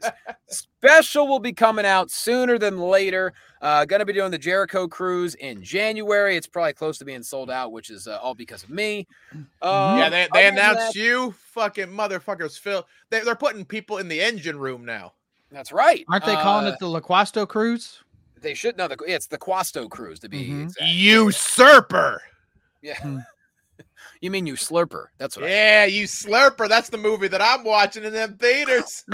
special 0.47 1.27
will 1.27 1.39
be 1.39 1.53
coming 1.53 1.85
out 1.85 2.11
sooner 2.11 2.57
than 2.57 2.79
later. 2.79 3.33
Uh, 3.61 3.83
gonna 3.85 4.05
be 4.05 4.13
doing 4.13 4.31
the 4.31 4.37
Jericho 4.37 4.87
cruise 4.87 5.35
in 5.35 5.61
January. 5.63 6.37
It's 6.37 6.47
probably 6.47 6.73
close 6.73 6.97
to 6.99 7.05
being 7.05 7.23
sold 7.23 7.51
out, 7.51 7.71
which 7.71 7.89
is 7.89 8.07
uh, 8.07 8.17
all 8.21 8.33
because 8.35 8.63
of 8.63 8.69
me. 8.69 9.07
Uh, 9.61 9.95
yeah, 9.99 10.09
they, 10.09 10.27
they 10.33 10.47
announced 10.47 10.93
that- 10.93 10.95
you, 10.95 11.31
fucking 11.31 11.87
motherfuckers. 11.87 12.57
Phil, 12.57 12.87
they, 13.09 13.19
they're 13.21 13.35
putting 13.35 13.65
people 13.65 13.97
in 13.97 14.07
the 14.07 14.21
engine 14.21 14.57
room 14.57 14.85
now. 14.85 15.13
That's 15.51 15.71
right. 15.71 16.05
Aren't 16.09 16.25
they 16.25 16.35
calling 16.35 16.67
Uh, 16.67 16.69
it 16.69 16.79
the 16.79 16.85
Laquasto 16.85 17.47
Cruise? 17.47 17.99
They 18.39 18.53
should 18.53 18.77
know 18.77 18.87
the. 18.87 18.97
It's 19.07 19.27
the 19.27 19.37
Quasto 19.37 19.89
cruise 19.89 20.19
to 20.19 20.29
be 20.29 20.47
Mhm. 20.47 20.63
exact. 20.65 20.89
Usurper. 20.91 22.21
Yeah. 22.81 23.21
You 24.21 24.31
mean 24.31 24.45
you 24.45 24.55
slurper? 24.55 25.07
That's 25.17 25.37
what. 25.37 25.45
I 25.45 25.49
Yeah, 25.49 25.85
you 25.85 26.05
slurper. 26.05 26.67
That's 26.67 26.89
the 26.89 26.97
movie 26.97 27.29
that 27.29 27.41
I'm 27.41 27.63
watching 27.63 28.03
in 28.03 28.13
them 28.13 28.37
theaters. 28.37 29.03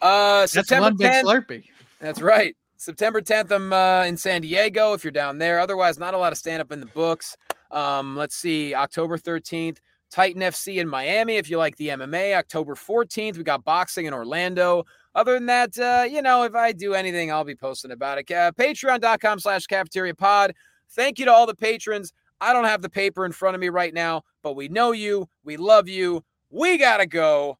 Uh, 0.00 0.40
That's 0.40 0.52
September 0.52 0.86
one 0.86 0.96
big 0.96 1.12
10th. 1.12 1.24
Slurpee. 1.24 1.64
That's 2.00 2.20
right. 2.20 2.56
September 2.76 3.20
10th, 3.20 3.52
I'm 3.52 3.72
uh, 3.72 4.02
in 4.04 4.16
San 4.16 4.40
Diego 4.42 4.92
if 4.92 5.04
you're 5.04 5.12
down 5.12 5.38
there. 5.38 5.60
Otherwise, 5.60 6.00
not 6.00 6.14
a 6.14 6.18
lot 6.18 6.32
of 6.32 6.38
stand 6.38 6.60
up 6.60 6.72
in 6.72 6.80
the 6.80 6.86
books. 6.86 7.36
Um, 7.70 8.16
let's 8.16 8.34
see, 8.34 8.74
October 8.74 9.16
13th, 9.16 9.78
Titan 10.10 10.42
FC 10.42 10.78
in 10.78 10.88
Miami 10.88 11.36
if 11.36 11.48
you 11.48 11.58
like 11.58 11.76
the 11.76 11.88
MMA. 11.88 12.36
October 12.36 12.74
14th, 12.74 13.36
we 13.36 13.44
got 13.44 13.62
boxing 13.62 14.06
in 14.06 14.12
Orlando. 14.12 14.84
Other 15.14 15.34
than 15.34 15.46
that, 15.46 15.78
uh, 15.78 16.04
you 16.10 16.22
know, 16.22 16.42
if 16.42 16.56
I 16.56 16.72
do 16.72 16.94
anything, 16.94 17.30
I'll 17.30 17.44
be 17.44 17.54
posting 17.54 17.92
about 17.92 18.18
it. 18.18 18.28
Uh, 18.30 18.50
Patreon.com 18.50 19.38
slash 19.38 19.66
cafeteria 19.66 20.16
pod. 20.16 20.52
Thank 20.94 21.18
you 21.18 21.24
to 21.26 21.32
all 21.32 21.46
the 21.46 21.54
patrons. 21.54 22.12
I 22.40 22.52
don't 22.52 22.64
have 22.64 22.82
the 22.82 22.88
paper 22.90 23.24
in 23.24 23.32
front 23.32 23.54
of 23.54 23.60
me 23.60 23.68
right 23.68 23.94
now, 23.94 24.22
but 24.42 24.56
we 24.56 24.68
know 24.68 24.92
you. 24.92 25.28
We 25.44 25.56
love 25.56 25.88
you. 25.88 26.24
We 26.50 26.76
got 26.78 26.98
to 26.98 27.06
go. 27.06 27.58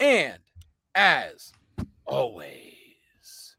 And 0.00 0.38
as 0.94 1.52
always, 2.04 3.56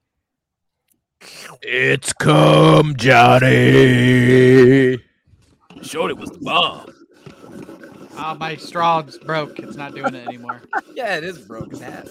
It's 1.62 2.14
come, 2.14 2.96
Johnny. 2.98 3.48
Shorty 5.82 6.14
was 6.14 6.30
the 6.32 6.40
bomb. 6.42 6.92
Oh, 8.18 8.36
my 8.36 8.56
straw's 8.56 9.18
broke. 9.18 9.60
It's 9.60 9.76
not 9.76 9.94
doing 9.96 10.14
it 10.16 10.28
anymore. 10.28 10.62
Yeah, 10.94 11.18
it 11.18 11.26
is 11.26 11.40
broken 11.40 11.82
half. 11.82 12.08